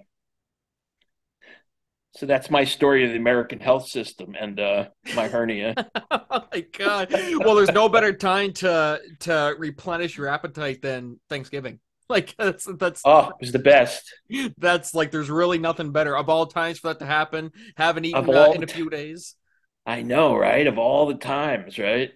so 2.17 2.25
that's 2.25 2.49
my 2.49 2.63
story 2.63 3.06
of 3.06 3.12
the 3.12 3.17
American 3.17 3.60
health 3.60 3.88
system 3.88 4.36
and 4.39 4.60
uh, 4.60 4.88
my 5.15 5.27
hernia. 5.27 5.75
oh 6.12 6.43
my 6.51 6.62
god! 6.77 7.10
Well, 7.12 7.56
there's 7.56 7.71
no 7.71 7.88
better 7.89 8.12
time 8.12 8.53
to 8.53 8.99
to 9.19 9.56
replenish 9.58 10.17
your 10.17 10.27
appetite 10.27 10.82
than 10.82 11.19
Thanksgiving. 11.30 11.80
like 12.10 12.36
that's 12.38 12.67
that's 12.77 13.01
oh, 13.06 13.30
it 13.30 13.36
was 13.39 13.51
the 13.51 13.60
best. 13.60 14.12
That's 14.58 14.95
like 14.95 15.12
there's 15.12 15.30
really 15.30 15.60
nothing 15.60 15.91
better 15.91 16.17
of 16.17 16.30
all 16.30 16.47
times 16.47 16.80
for 16.80 16.88
that 16.88 16.99
to 16.99 17.06
happen. 17.06 17.51
Haven't 17.75 18.06
eaten 18.06 18.30
uh, 18.34 18.51
in 18.51 18.63
a 18.63 18.67
few 18.67 18.89
days. 18.89 19.36
I 19.86 20.01
know, 20.01 20.36
right? 20.36 20.65
Of 20.65 20.77
all 20.77 21.06
the 21.08 21.15
times, 21.15 21.77
right? 21.77 22.12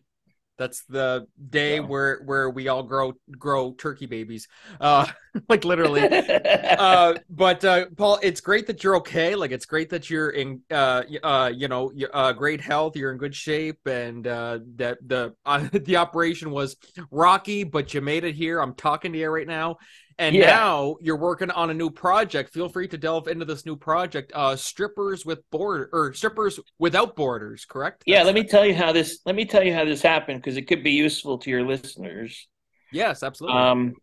That's 0.57 0.83
the 0.85 1.25
day 1.49 1.75
yeah. 1.75 1.81
where 1.81 2.21
where 2.25 2.49
we 2.49 2.67
all 2.67 2.83
grow 2.83 3.13
grow 3.31 3.73
turkey 3.73 4.05
babies, 4.05 4.47
uh, 4.79 5.07
like 5.49 5.65
literally. 5.65 6.01
uh, 6.07 7.15
but 7.29 7.65
uh, 7.65 7.85
Paul, 7.97 8.19
it's 8.21 8.41
great 8.41 8.67
that 8.67 8.83
you're 8.83 8.97
okay. 8.97 9.35
Like 9.35 9.51
it's 9.51 9.65
great 9.65 9.89
that 9.89 10.09
you're 10.09 10.29
in, 10.29 10.61
uh, 10.69 11.03
uh, 11.23 11.51
you 11.55 11.67
know, 11.67 11.91
uh, 12.13 12.33
great 12.33 12.61
health. 12.61 12.95
You're 12.95 13.11
in 13.11 13.17
good 13.17 13.35
shape, 13.35 13.79
and 13.87 14.27
uh, 14.27 14.59
that 14.75 14.99
the 15.05 15.33
uh, 15.45 15.67
the 15.73 15.97
operation 15.97 16.51
was 16.51 16.75
rocky, 17.09 17.63
but 17.63 17.93
you 17.93 18.01
made 18.01 18.23
it 18.23 18.35
here. 18.35 18.59
I'm 18.59 18.75
talking 18.75 19.13
to 19.13 19.19
you 19.19 19.29
right 19.29 19.47
now, 19.47 19.77
and 20.21 20.36
yeah. 20.36 20.45
now 20.45 20.97
you're 21.01 21.17
working 21.17 21.49
on 21.49 21.71
a 21.71 21.73
new 21.73 21.89
project. 21.89 22.53
Feel 22.53 22.69
free 22.69 22.88
to 22.88 22.97
delve 22.97 23.27
into 23.27 23.43
this 23.43 23.65
new 23.65 23.75
project, 23.75 24.31
uh, 24.36 24.55
strippers 24.55 25.25
with 25.25 25.39
border 25.49 25.89
or 25.91 26.13
strippers 26.13 26.60
without 26.77 27.15
borders. 27.15 27.65
Correct? 27.65 28.03
Yeah. 28.05 28.17
That's 28.17 28.27
let 28.27 28.36
me 28.36 28.43
tell 28.43 28.63
you 28.63 28.75
how 28.75 28.91
this. 28.91 29.19
Let 29.25 29.36
me 29.36 29.45
tell 29.45 29.63
you 29.63 29.73
how 29.73 29.84
this 29.84 30.03
happened 30.03 30.39
because 30.39 30.57
it 30.57 30.67
could 30.67 30.84
be 30.84 30.91
useful 30.91 31.39
to 31.39 31.49
your 31.49 31.63
listeners. 31.63 32.47
Yes, 32.91 33.23
absolutely. 33.23 33.60
Um, 33.60 33.93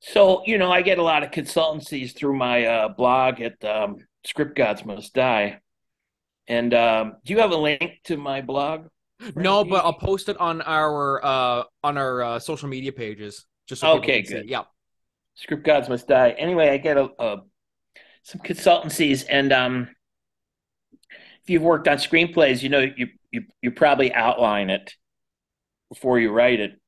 so 0.00 0.42
you 0.46 0.58
know, 0.58 0.72
I 0.72 0.82
get 0.82 0.98
a 0.98 1.02
lot 1.02 1.22
of 1.22 1.30
consultancies 1.30 2.14
through 2.14 2.36
my 2.36 2.66
uh, 2.66 2.88
blog 2.88 3.40
at 3.40 3.64
um, 3.64 3.98
Script 4.26 4.56
Gods 4.56 4.84
Must 4.84 5.14
Die. 5.14 5.60
And 6.48 6.74
um, 6.74 7.14
do 7.24 7.32
you 7.32 7.38
have 7.38 7.52
a 7.52 7.56
link 7.56 8.00
to 8.04 8.16
my 8.16 8.40
blog? 8.40 8.88
No, 9.36 9.64
but 9.64 9.84
I'll 9.84 9.94
post 9.94 10.28
it 10.28 10.38
on 10.38 10.60
our 10.62 11.24
uh, 11.24 11.62
on 11.84 11.96
our 11.96 12.22
uh, 12.22 12.38
social 12.40 12.68
media 12.68 12.90
pages. 12.90 13.46
Just 13.68 13.80
so 13.80 13.98
okay, 13.98 14.22
good. 14.22 14.50
Yeah. 14.50 14.64
Script 15.34 15.64
gods 15.64 15.88
must 15.88 16.08
die. 16.08 16.30
Anyway, 16.30 16.70
I 16.70 16.76
get 16.76 16.96
a, 16.96 17.10
a 17.18 17.36
some 18.22 18.40
consultancies, 18.40 19.24
and 19.28 19.52
um, 19.52 19.88
if 21.42 21.50
you've 21.50 21.62
worked 21.62 21.88
on 21.88 21.98
screenplays, 21.98 22.62
you 22.62 22.68
know 22.68 22.80
you 22.80 23.08
you 23.30 23.44
you 23.60 23.70
probably 23.70 24.12
outline 24.12 24.70
it 24.70 24.94
before 25.88 26.18
you 26.18 26.30
write 26.30 26.60
it. 26.60 26.80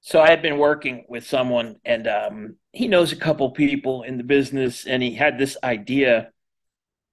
So 0.00 0.20
I 0.20 0.30
had 0.30 0.42
been 0.42 0.58
working 0.58 1.04
with 1.08 1.24
someone, 1.24 1.76
and 1.84 2.08
um, 2.08 2.56
he 2.72 2.88
knows 2.88 3.12
a 3.12 3.16
couple 3.16 3.50
people 3.52 4.02
in 4.02 4.16
the 4.16 4.24
business, 4.24 4.84
and 4.86 5.02
he 5.02 5.14
had 5.14 5.38
this 5.38 5.56
idea 5.62 6.30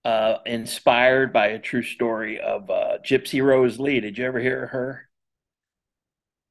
uh, 0.05 0.37
inspired 0.45 1.31
by 1.31 1.47
a 1.47 1.59
true 1.59 1.83
story 1.83 2.39
of 2.39 2.69
uh, 2.69 2.97
Gypsy 3.05 3.43
Rose 3.43 3.79
Lee. 3.79 3.99
Did 3.99 4.17
you 4.17 4.25
ever 4.25 4.39
hear 4.39 4.67
her? 4.67 5.09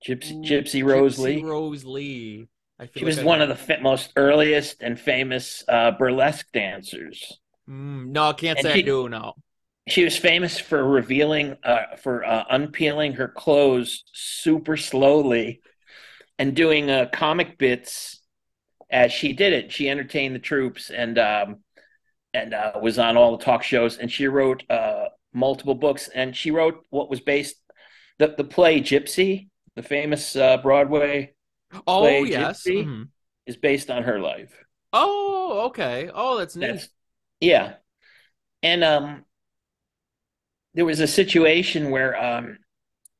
Gypsy 0.06 0.44
Gypsy 0.44 0.84
Rose 0.84 1.18
Gypsy 1.18 1.22
Lee. 1.22 1.42
Rose 1.42 1.84
Lee 1.84 2.48
she 2.94 3.04
was 3.04 3.20
one 3.20 3.40
of 3.40 3.48
the 3.48 3.78
most 3.80 4.12
earliest 4.16 4.82
and 4.82 4.98
famous 4.98 5.64
uh, 5.68 5.92
burlesque 5.92 6.50
dancers. 6.52 7.38
Mm, 7.68 8.08
no, 8.08 8.28
I 8.28 8.32
can't 8.34 8.58
and 8.58 8.66
say 8.66 8.74
she, 8.74 8.78
I 8.80 8.82
do. 8.82 9.08
No, 9.08 9.34
she 9.88 10.04
was 10.04 10.16
famous 10.16 10.58
for 10.58 10.84
revealing, 10.84 11.56
uh, 11.64 11.96
for 12.00 12.24
uh, 12.24 12.44
unpeeling 12.50 13.14
her 13.14 13.28
clothes 13.28 14.04
super 14.12 14.76
slowly, 14.76 15.60
and 16.38 16.54
doing 16.54 16.90
uh, 16.90 17.06
comic 17.12 17.58
bits 17.58 18.20
as 18.90 19.12
she 19.12 19.32
did 19.32 19.52
it. 19.52 19.72
She 19.72 19.90
entertained 19.90 20.34
the 20.34 20.40
troops 20.40 20.90
and 20.90 21.18
um, 21.18 21.56
and 22.32 22.54
uh, 22.54 22.72
was 22.80 22.98
on 22.98 23.16
all 23.16 23.36
the 23.36 23.44
talk 23.44 23.64
shows. 23.64 23.98
And 23.98 24.10
she 24.10 24.28
wrote 24.28 24.62
uh, 24.70 25.06
multiple 25.32 25.74
books. 25.74 26.08
And 26.14 26.36
she 26.36 26.52
wrote 26.52 26.84
what 26.90 27.10
was 27.10 27.20
based 27.20 27.56
the 28.18 28.34
the 28.36 28.44
play 28.44 28.80
Gypsy, 28.80 29.48
the 29.74 29.82
famous 29.82 30.34
Broadway 30.34 31.34
Oh 31.86 32.24
yes, 32.24 32.64
mm-hmm. 32.66 33.04
is 33.46 33.56
based 33.56 33.90
on 33.90 34.04
her 34.04 34.20
life. 34.20 34.52
Oh, 34.92 35.66
okay. 35.66 36.10
Oh, 36.12 36.38
that's 36.38 36.56
neat. 36.56 36.66
That's, 36.66 36.88
yeah, 37.40 37.74
and 38.62 38.82
um, 38.82 39.24
there 40.74 40.84
was 40.84 41.00
a 41.00 41.06
situation 41.06 41.90
where 41.90 42.20
um, 42.22 42.58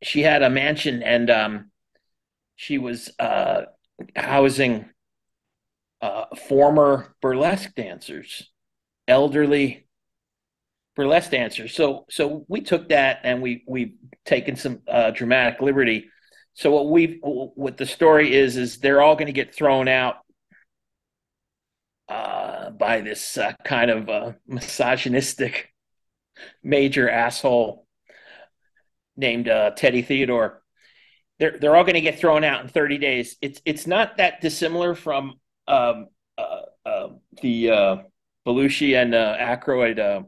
she 0.03 0.23
had 0.23 0.43
a 0.43 0.51
mansion 0.51 1.03
and 1.03 1.31
um, 1.31 1.71
she 2.57 2.79
was 2.79 3.11
uh 3.19 3.63
housing 4.17 4.89
uh 6.01 6.25
former 6.49 7.15
burlesque 7.21 7.75
dancers, 7.75 8.51
elderly 9.07 9.87
burlesque 10.97 11.31
dancers. 11.31 11.75
So 11.75 12.07
so 12.11 12.45
we 12.49 12.61
took 12.61 12.89
that 12.89 13.21
and 13.23 13.41
we 13.41 13.63
we've 13.67 13.95
taken 14.25 14.57
some 14.57 14.81
uh, 14.89 15.13
dramatic 15.13 15.61
liberty 15.61 16.11
so 16.59 16.73
what 16.73 16.89
we 16.89 17.21
what 17.23 17.77
the 17.77 17.87
story 17.87 18.35
is 18.35 18.57
is 18.57 18.79
they're 18.79 19.01
all 19.01 19.15
going 19.15 19.27
to 19.27 19.33
get 19.33 19.55
thrown 19.55 19.87
out 19.87 20.17
uh, 22.09 22.71
by 22.71 23.01
this 23.01 23.39
uh, 23.39 23.53
kind 23.65 23.93
of 23.93 24.09
uh, 24.09 24.33
misogynistic 24.45 25.73
major 26.65 27.09
asshole 27.09 27.87
named 29.17 29.49
uh, 29.49 29.71
Teddy 29.71 30.03
Theodore. 30.03 30.61
They're 31.39 31.57
they're 31.57 31.77
all 31.77 31.85
going 31.85 31.95
to 31.95 32.01
get 32.01 32.19
thrown 32.19 32.43
out 32.43 32.63
in 32.63 32.69
30 32.69 32.99
days. 32.99 33.37
It's 33.41 33.63
it's 33.65 33.87
not 33.87 34.17
that 34.17 34.41
dissimilar 34.41 34.97
from 34.97 35.35
um, 35.69 36.09
uh, 36.37 36.63
uh, 36.85 37.09
the 37.41 38.03
Belushi 38.45 39.01
and 39.01 39.15
Aykroyd 39.15 40.27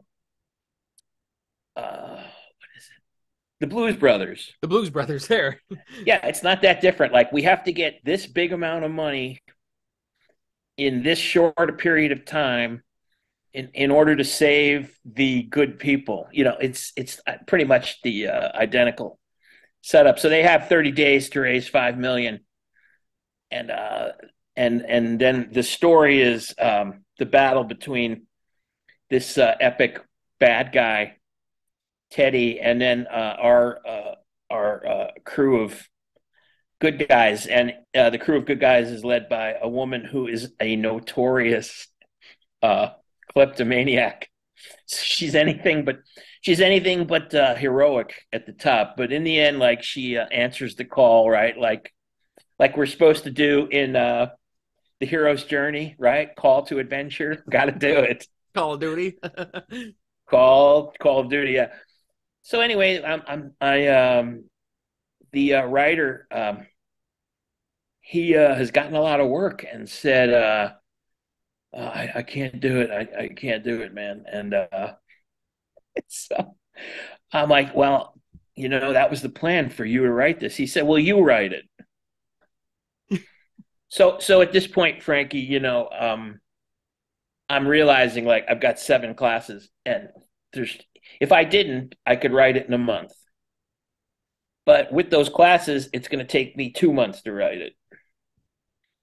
the 3.60 3.66
Blues 3.66 3.96
Brothers. 3.96 4.52
The 4.62 4.68
Blues 4.68 4.90
Brothers 4.90 5.26
there. 5.26 5.60
yeah, 6.06 6.26
it's 6.26 6.42
not 6.42 6.62
that 6.62 6.80
different. 6.80 7.12
Like 7.12 7.30
we 7.30 7.42
have 7.42 7.64
to 7.64 7.72
get 7.72 8.00
this 8.04 8.26
big 8.26 8.52
amount 8.52 8.84
of 8.84 8.90
money 8.90 9.42
in 10.76 11.02
this 11.02 11.18
short 11.18 11.54
a 11.58 11.74
period 11.74 12.10
of 12.10 12.24
time 12.24 12.82
in, 13.52 13.68
in 13.74 13.90
order 13.90 14.16
to 14.16 14.24
save 14.24 14.98
the 15.04 15.42
good 15.42 15.78
people. 15.78 16.26
You 16.32 16.44
know, 16.44 16.56
it's 16.58 16.92
it's 16.96 17.20
pretty 17.46 17.64
much 17.64 18.00
the 18.02 18.28
uh, 18.28 18.48
identical 18.54 19.18
setup. 19.82 20.18
So 20.18 20.30
they 20.30 20.42
have 20.42 20.68
30 20.68 20.92
days 20.92 21.28
to 21.30 21.40
raise 21.40 21.68
5 21.68 21.98
million. 21.98 22.40
And 23.50 23.70
uh 23.70 24.12
and 24.56 24.82
and 24.88 25.20
then 25.20 25.50
the 25.52 25.64
story 25.64 26.22
is 26.22 26.54
um 26.58 27.04
the 27.18 27.26
battle 27.26 27.64
between 27.64 28.26
this 29.10 29.36
uh, 29.36 29.56
epic 29.60 30.00
bad 30.38 30.72
guy 30.72 31.16
Teddy, 32.10 32.60
and 32.60 32.80
then 32.80 33.06
uh, 33.06 33.36
our 33.38 33.86
uh, 33.86 34.14
our 34.50 34.86
uh, 34.86 35.10
crew 35.24 35.62
of 35.62 35.88
good 36.80 37.06
guys. 37.08 37.46
And 37.46 37.74
uh, 37.94 38.10
the 38.10 38.18
crew 38.18 38.36
of 38.36 38.46
good 38.46 38.60
guys 38.60 38.90
is 38.90 39.04
led 39.04 39.28
by 39.28 39.54
a 39.60 39.68
woman 39.68 40.04
who 40.04 40.26
is 40.26 40.52
a 40.60 40.76
notorious 40.76 41.88
uh, 42.62 42.90
kleptomaniac. 43.32 44.28
She's 44.86 45.34
anything 45.34 45.84
but 45.84 46.00
she's 46.42 46.60
anything 46.60 47.06
but 47.06 47.34
uh, 47.34 47.54
heroic 47.54 48.14
at 48.32 48.46
the 48.46 48.52
top. 48.52 48.96
But 48.96 49.12
in 49.12 49.24
the 49.24 49.40
end, 49.40 49.58
like 49.58 49.82
she 49.82 50.18
answers 50.18 50.74
the 50.76 50.84
call, 50.84 51.30
right? 51.30 51.56
Like 51.56 51.92
like 52.58 52.76
we're 52.76 52.86
supposed 52.86 53.24
to 53.24 53.30
do 53.30 53.68
in 53.70 53.96
the 55.00 55.06
hero's 55.06 55.44
journey, 55.44 55.96
right? 55.98 56.34
Call 56.36 56.64
to 56.66 56.78
adventure. 56.78 57.42
Got 57.50 57.66
to 57.66 57.72
do 57.72 57.98
it. 57.98 58.26
Call 58.54 58.74
of 58.74 58.80
Duty. 58.80 59.18
Call 60.30 60.92
Call 61.00 61.20
of 61.20 61.30
Duty. 61.30 61.52
Yeah. 61.52 61.68
So 62.50 62.60
anyway, 62.62 63.00
I'm, 63.00 63.22
I'm 63.28 63.54
I 63.60 63.86
um 63.86 64.46
the 65.30 65.54
uh, 65.54 65.66
writer 65.66 66.26
um 66.32 66.66
he 68.00 68.36
uh, 68.36 68.56
has 68.56 68.72
gotten 68.72 68.96
a 68.96 69.00
lot 69.00 69.20
of 69.20 69.28
work 69.28 69.64
and 69.72 69.88
said 69.88 70.30
uh, 70.30 70.72
uh 71.72 71.76
I, 71.76 72.12
I 72.16 72.22
can't 72.24 72.58
do 72.58 72.80
it. 72.80 72.90
I, 72.90 73.22
I 73.22 73.28
can't 73.28 73.62
do 73.62 73.82
it 73.82 73.94
man. 73.94 74.24
And 74.26 74.54
uh 74.54 74.94
so 76.08 76.56
I'm 77.32 77.48
like 77.48 77.76
well 77.76 78.20
you 78.56 78.68
know 78.68 78.94
that 78.94 79.10
was 79.10 79.22
the 79.22 79.28
plan 79.28 79.70
for 79.70 79.84
you 79.84 80.02
to 80.02 80.10
write 80.10 80.40
this. 80.40 80.56
He 80.56 80.66
said 80.66 80.84
well 80.84 80.98
you 80.98 81.22
write 81.22 81.52
it. 81.52 81.64
So 83.90 84.18
so 84.18 84.40
at 84.40 84.52
this 84.52 84.66
point 84.66 85.04
Franky 85.04 85.38
you 85.38 85.60
know 85.60 85.88
um 85.88 86.40
I'm 87.48 87.68
realizing 87.68 88.24
like 88.24 88.46
I've 88.48 88.60
got 88.60 88.80
seven 88.80 89.14
classes 89.14 89.68
and 89.86 90.08
there's 90.52 90.76
if 91.20 91.32
I 91.32 91.44
didn't, 91.44 91.94
I 92.06 92.16
could 92.16 92.32
write 92.32 92.56
it 92.56 92.66
in 92.66 92.74
a 92.74 92.78
month. 92.78 93.12
But 94.66 94.92
with 94.92 95.10
those 95.10 95.28
classes, 95.28 95.88
it's 95.92 96.08
going 96.08 96.24
to 96.24 96.30
take 96.30 96.56
me 96.56 96.70
two 96.70 96.92
months 96.92 97.22
to 97.22 97.32
write 97.32 97.58
it. 97.58 97.74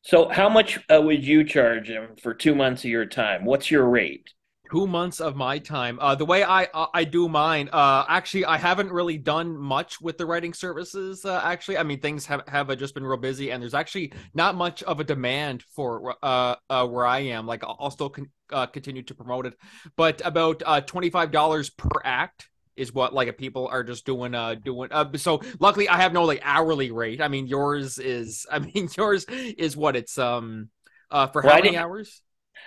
So, 0.04 0.30
how 0.30 0.48
much 0.48 0.80
uh, 0.90 1.02
would 1.02 1.26
you 1.26 1.44
charge 1.44 1.90
him 1.90 2.16
for 2.22 2.34
two 2.34 2.56
months 2.56 2.86
of 2.86 2.90
your 2.90 3.06
time? 3.06 3.44
What's 3.44 3.70
your 3.70 3.90
rate? 3.90 4.30
two 4.72 4.88
months 4.88 5.22
of 5.22 5.36
my 5.36 5.58
time 5.58 5.98
uh 6.02 6.16
the 6.16 6.26
way 6.26 6.44
i 6.44 6.64
uh, 6.74 6.88
i 6.94 7.04
do 7.04 7.30
mine 7.30 7.70
uh 7.72 8.04
actually 8.08 8.46
i 8.46 8.58
haven't 8.58 8.92
really 8.92 9.18
done 9.18 9.58
much 9.58 10.02
with 10.02 10.18
the 10.18 10.26
writing 10.26 10.54
services 10.54 11.24
uh, 11.26 11.42
actually 11.44 11.78
i 11.78 11.84
mean 11.84 12.00
things 12.00 12.26
have 12.26 12.42
have 12.48 12.76
just 12.78 12.94
been 12.94 13.06
real 13.06 13.18
busy 13.18 13.52
and 13.52 13.62
there's 13.62 13.74
actually 13.74 14.12
not 14.34 14.56
much 14.56 14.84
of 14.84 15.00
a 15.00 15.04
demand 15.04 15.64
for 15.74 16.16
uh, 16.22 16.56
uh 16.70 16.86
where 16.86 17.06
i 17.06 17.20
am 17.20 17.48
like 17.48 17.64
i'll 17.64 17.92
still 17.92 18.10
con- 18.10 18.30
uh, 18.52 18.66
continue 18.68 19.04
to 19.04 19.14
promote 19.16 19.46
it 19.46 19.54
but 19.96 20.22
about 20.26 20.62
uh 20.66 20.82
$25 20.82 21.70
per 21.70 21.90
act 22.04 22.50
is 22.76 22.94
what 22.94 23.14
like 23.14 23.36
people 23.38 23.68
are 23.68 23.84
just 23.84 24.06
doing 24.06 24.36
uh 24.36 24.56
doing 24.56 24.90
uh 24.92 25.06
so 25.16 25.42
luckily 25.60 25.90
i 25.90 25.98
have 25.98 26.14
no 26.14 26.24
like 26.26 26.42
hourly 26.44 26.92
rate 26.92 27.22
i 27.22 27.28
mean 27.28 27.48
yours 27.48 27.98
is 28.00 28.46
i 28.52 28.60
mean 28.60 28.88
yours 28.98 29.26
is 29.30 29.76
what 29.76 29.96
it's 29.96 30.18
um 30.18 30.70
Uh, 31.10 31.28
for 31.28 31.42
Well, 31.42 31.54
how 31.54 31.60
many 31.60 31.78
hours? 31.78 32.22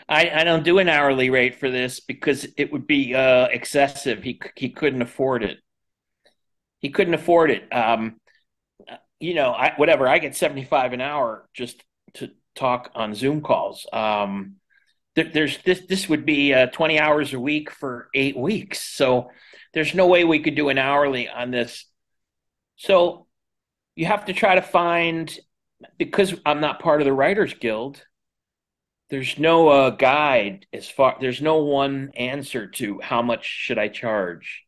I, 0.09 0.31
I 0.31 0.45
don't 0.45 0.64
do 0.64 0.79
an 0.79 0.88
hourly 0.88 1.31
rate 1.31 1.57
for 1.57 1.71
this 1.71 2.01
because 2.01 2.47
it 2.57 2.73
would 2.73 2.87
be 2.87 3.14
uh, 3.14 3.47
excessive. 3.47 4.23
He 4.23 4.40
he 4.57 4.71
couldn't 4.71 5.03
afford 5.03 5.43
it. 5.45 5.59
He 6.81 6.90
couldn't 6.90 7.14
afford 7.14 7.51
it. 7.51 7.69
Um, 7.75 8.21
you 9.19 9.35
know, 9.35 9.53
I, 9.53 9.75
whatever. 9.77 10.09
I 10.09 10.19
get 10.19 10.37
seventy 10.37 10.64
five 10.64 10.93
an 10.93 11.01
hour 11.01 11.49
just 11.55 11.83
to 12.14 12.31
talk 12.55 12.90
on 12.95 13.14
Zoom 13.14 13.43
calls. 13.43 13.87
Um, 13.93 14.57
there, 15.16 15.31
there's 15.33 15.59
this. 15.64 15.81
This 15.88 16.09
would 16.09 16.25
be 16.27 16.55
uh, 16.55 16.66
twenty 16.66 16.99
hours 16.99 17.33
a 17.33 17.40
week 17.40 17.70
for 17.70 18.09
eight 18.14 18.37
weeks. 18.37 18.81
So 18.83 19.31
there's 19.75 19.94
no 19.94 20.07
way 20.07 20.25
we 20.25 20.40
could 20.40 20.55
do 20.55 20.68
an 20.68 20.79
hourly 20.79 21.29
on 21.29 21.51
this. 21.51 21.85
So 22.77 23.27
you 23.96 24.07
have 24.07 24.27
to 24.27 24.33
try 24.33 24.55
to 24.55 24.62
find 24.62 25.37
because 25.99 26.35
I'm 26.46 26.61
not 26.61 26.81
part 26.81 27.01
of 27.01 27.05
the 27.07 27.12
Writers 27.12 27.55
Guild 27.55 28.05
there's 29.11 29.38
no 29.38 29.68
uh, 29.68 29.90
guide 29.90 30.66
as 30.73 30.88
far 30.88 31.16
there's 31.20 31.42
no 31.42 31.57
one 31.64 32.11
answer 32.14 32.68
to 32.68 33.01
how 33.03 33.23
much 33.23 33.44
should 33.44 33.79
i 33.79 33.88
charge 33.88 34.64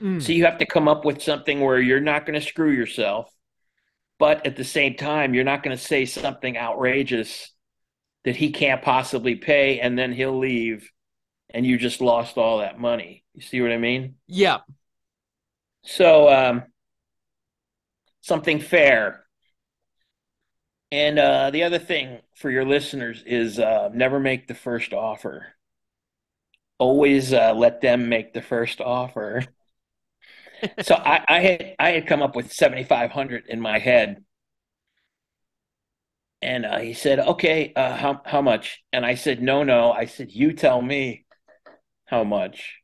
Mm. 0.00 0.22
so 0.22 0.30
you 0.32 0.44
have 0.44 0.58
to 0.58 0.66
come 0.66 0.86
up 0.86 1.04
with 1.04 1.20
something 1.20 1.60
where 1.60 1.80
you're 1.80 1.98
not 2.00 2.24
going 2.24 2.38
to 2.40 2.46
screw 2.46 2.70
yourself 2.70 3.28
but 4.20 4.46
at 4.46 4.54
the 4.54 4.62
same 4.62 4.94
time 4.94 5.34
you're 5.34 5.42
not 5.42 5.64
going 5.64 5.76
to 5.76 5.82
say 5.82 6.04
something 6.06 6.56
outrageous 6.56 7.50
that 8.24 8.36
he 8.36 8.50
can't 8.50 8.82
possibly 8.82 9.34
pay 9.34 9.80
and 9.80 9.98
then 9.98 10.12
he'll 10.12 10.38
leave 10.38 10.90
and 11.50 11.66
you 11.66 11.78
just 11.78 12.00
lost 12.00 12.38
all 12.38 12.58
that 12.58 12.78
money 12.80 13.24
you 13.34 13.42
see 13.42 13.60
what 13.60 13.72
i 13.72 13.78
mean 13.78 14.16
Yeah. 14.28 14.60
so 15.82 16.28
um, 16.28 16.64
something 18.20 18.60
fair. 18.60 19.24
And 20.90 21.18
uh, 21.18 21.50
the 21.50 21.64
other 21.64 21.78
thing 21.78 22.20
for 22.34 22.50
your 22.50 22.64
listeners 22.64 23.22
is 23.26 23.58
uh, 23.58 23.90
never 23.92 24.18
make 24.20 24.46
the 24.48 24.54
first 24.54 24.92
offer. 24.92 25.54
Always 26.78 27.32
uh, 27.32 27.54
let 27.54 27.80
them 27.80 28.08
make 28.08 28.32
the 28.32 28.42
first 28.42 28.80
offer. 28.80 29.42
so 30.80 30.94
I, 30.94 31.24
I 31.28 31.40
had 31.40 31.74
I 31.78 31.90
had 31.90 32.06
come 32.06 32.22
up 32.22 32.34
with 32.36 32.52
seventy 32.52 32.84
five 32.84 33.10
hundred 33.10 33.46
in 33.48 33.60
my 33.60 33.78
head, 33.78 34.24
and 36.42 36.64
uh, 36.66 36.78
he 36.78 36.94
said, 36.94 37.18
"Okay, 37.18 37.72
uh, 37.74 37.96
how 37.96 38.22
how 38.24 38.42
much?" 38.42 38.82
And 38.92 39.04
I 39.06 39.14
said, 39.16 39.42
"No, 39.42 39.62
no." 39.64 39.92
I 39.92 40.06
said, 40.06 40.30
"You 40.32 40.52
tell 40.52 40.80
me 40.82 41.26
how 42.06 42.24
much." 42.24 42.76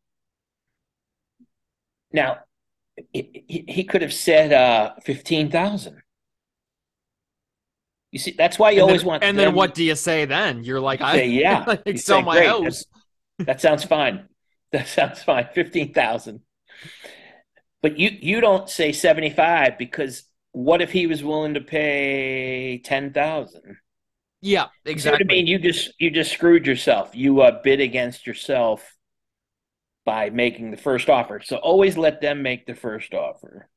Now, 2.13 2.39
he, 3.13 3.65
he- 3.69 3.85
could 3.85 4.03
have 4.03 4.13
said 4.15 4.53
uh, 4.53 4.95
fifteen 5.05 5.51
thousand. 5.51 6.03
You 8.13 8.19
see, 8.21 8.33
that's 8.39 8.59
why 8.59 8.71
you 8.71 8.81
and 8.81 8.83
always 8.83 9.01
then, 9.01 9.09
want. 9.09 9.23
and 9.25 9.39
then 9.39 9.55
what 9.55 9.75
do 9.75 9.83
you 9.83 9.97
say 9.97 10.25
then? 10.25 10.63
You're 10.63 10.81
like, 10.81 11.01
You 11.01 11.07
I 11.07 11.17
say, 11.17 11.29
yeah. 11.29 11.65
like, 11.67 11.83
You 11.87 11.99
sell 11.99 12.21
say, 12.21 12.25
my 12.25 12.37
"Great, 12.37 12.49
house. 12.49 12.85
That 13.47 13.61
sounds 13.61 13.85
fine. 13.85 14.29
That 14.73 14.89
sounds 14.89 15.23
fine. 15.23 15.49
Fifteen 15.55 15.93
thousand. 15.95 16.41
But 17.83 17.99
you 17.99 18.11
you 18.21 18.41
don't 18.41 18.69
say 18.69 18.91
seventy 18.93 19.31
five 19.31 19.79
because 19.79 20.25
what 20.55 20.83
if 20.83 20.93
he 20.93 21.07
was 21.09 21.25
willing 21.25 21.55
to 21.55 21.61
pay 21.63 22.81
ten 22.85 23.13
thousand? 23.13 23.79
Yeah, 24.41 24.69
See 24.97 25.11
what 25.11 25.21
exactly. 25.21 25.23
I 25.23 25.25
mean? 25.25 25.47
You 25.47 25.59
just 25.59 25.93
you 25.99 26.11
just 26.11 26.33
screwed 26.33 26.67
yourself. 26.67 27.15
You 27.15 27.41
uh, 27.43 27.61
bid 27.63 27.81
against 27.81 28.27
yourself 28.27 28.97
by 30.07 30.31
making 30.31 30.71
the 30.71 30.77
first 30.77 31.09
offer. 31.11 31.41
So 31.43 31.57
always 31.57 31.97
let 31.97 32.21
them 32.21 32.43
make 32.43 32.67
the 32.67 32.75
first 32.75 33.15
offer. 33.15 33.69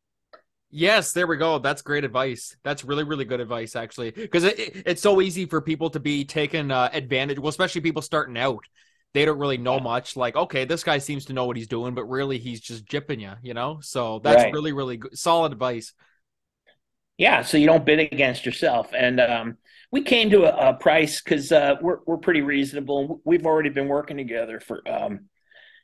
Yes, 0.69 1.13
there 1.13 1.27
we 1.27 1.37
go. 1.37 1.59
That's 1.59 1.81
great 1.81 2.03
advice. 2.03 2.55
That's 2.63 2.83
really, 2.83 3.05
really 3.05 3.23
good 3.23 3.39
advice, 3.39 3.75
actually, 3.75 4.11
because 4.11 4.43
it, 4.43 4.59
it- 4.59 4.83
it's 4.85 5.01
so 5.01 5.21
easy 5.21 5.45
for 5.45 5.61
people 5.61 5.89
to 5.91 5.99
be 5.99 6.25
taken 6.25 6.71
uh, 6.71 6.89
advantage. 6.91 7.39
Well, 7.39 7.49
especially 7.49 7.81
people 7.81 8.01
starting 8.01 8.37
out, 8.37 8.65
they 9.13 9.23
don't 9.23 9.39
really 9.39 9.57
know 9.57 9.79
much. 9.79 10.17
Like, 10.17 10.35
okay, 10.35 10.65
this 10.65 10.83
guy 10.83 10.97
seems 10.97 11.25
to 11.25 11.33
know 11.33 11.45
what 11.45 11.55
he's 11.55 11.67
doing, 11.69 11.95
but 11.95 12.03
really, 12.05 12.37
he's 12.37 12.59
just 12.59 12.85
jipping 12.85 13.21
you, 13.21 13.31
you 13.41 13.53
know. 13.53 13.79
So 13.81 14.19
that's 14.19 14.45
Right. 14.45 14.51
really, 14.51 14.73
really 14.73 14.97
good, 14.97 15.17
solid 15.17 15.53
advice. 15.53 15.93
Yeah, 17.17 17.41
so 17.41 17.57
you 17.57 17.65
don't 17.65 17.85
bid 17.85 17.99
against 17.99 18.45
yourself. 18.45 18.91
And 18.93 19.19
um, 19.19 19.57
we 19.91 20.03
came 20.03 20.29
to 20.29 20.43
a, 20.43 20.69
a 20.69 20.73
price 20.75 21.21
because 21.21 21.51
uh, 21.51 21.75
we're 21.81 21.99
we're 22.05 22.17
pretty 22.17 22.41
reasonable. 22.41 23.21
We've 23.25 23.45
already 23.45 23.69
been 23.69 23.87
working 23.87 24.17
together 24.17 24.59
for 24.59 24.87
um, 24.87 25.21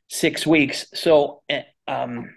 six 0.08 0.46
weeks, 0.46 0.86
so 0.94 1.42
eh, 1.48 1.62
um, 1.88 2.30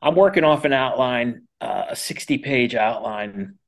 I'm 0.00 0.14
working 0.14 0.44
off 0.44 0.64
an 0.64 0.72
outline, 0.72 1.46
uh, 1.60 1.86
a 1.90 1.96
60 1.96 2.38
page 2.38 2.74
outline, 2.74 3.58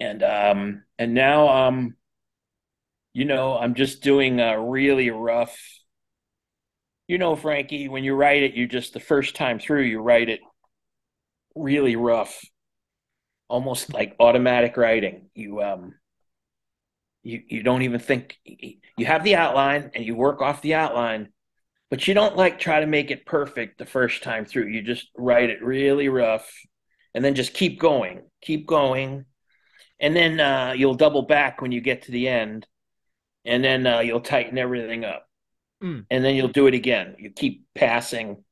and 0.00 0.22
um, 0.22 0.82
and 0.98 1.12
now 1.12 1.48
um, 1.48 1.94
you 3.12 3.26
know, 3.26 3.56
I'm 3.56 3.74
just 3.74 4.02
doing 4.02 4.40
a 4.40 4.60
really 4.60 5.10
rough. 5.10 5.58
You 7.06 7.18
know, 7.18 7.36
Franky, 7.36 7.88
when 7.88 8.02
you 8.02 8.14
write 8.14 8.42
it, 8.42 8.54
you 8.54 8.66
just 8.66 8.92
the 8.92 9.00
first 9.00 9.36
time 9.36 9.58
through, 9.58 9.82
you 9.82 10.00
write 10.00 10.28
it 10.28 10.40
really 11.54 11.96
rough 11.96 12.42
almost 13.48 13.92
like 13.92 14.16
automatic 14.20 14.76
writing. 14.76 15.30
You 15.34 15.62
um 15.62 15.94
you 17.22 17.42
you 17.48 17.62
don't 17.62 17.82
even 17.82 18.00
think 18.00 18.38
you 18.44 19.06
have 19.06 19.24
the 19.24 19.36
outline 19.36 19.90
and 19.94 20.04
you 20.04 20.14
work 20.14 20.40
off 20.40 20.62
the 20.62 20.74
outline, 20.74 21.28
but 21.90 22.06
you 22.06 22.14
don't 22.14 22.36
like 22.36 22.58
try 22.58 22.80
to 22.80 22.86
make 22.86 23.10
it 23.10 23.26
perfect 23.26 23.78
the 23.78 23.86
first 23.86 24.22
time 24.22 24.44
through. 24.44 24.68
You 24.68 24.82
just 24.82 25.08
write 25.16 25.50
it 25.50 25.62
really 25.62 26.08
rough 26.08 26.50
and 27.16 27.24
then 27.24 27.34
just 27.34 27.54
keep 27.54 27.80
going, 27.80 28.22
keep 28.42 28.66
going. 28.66 29.24
And 29.98 30.14
then 30.14 30.38
uh, 30.38 30.74
you'll 30.76 30.94
double 30.94 31.22
back 31.22 31.62
when 31.62 31.72
you 31.72 31.80
get 31.80 32.02
to 32.02 32.12
the 32.12 32.28
end, 32.28 32.66
and 33.46 33.64
then 33.64 33.86
uh, 33.86 34.00
you'll 34.00 34.20
tighten 34.20 34.58
everything 34.58 35.06
up. 35.06 35.26
Mm. 35.82 36.04
And 36.10 36.22
then 36.22 36.34
you'll 36.34 36.48
do 36.48 36.66
it 36.66 36.74
again. 36.74 37.16
You 37.18 37.30
keep 37.30 37.64
passing, 37.74 38.44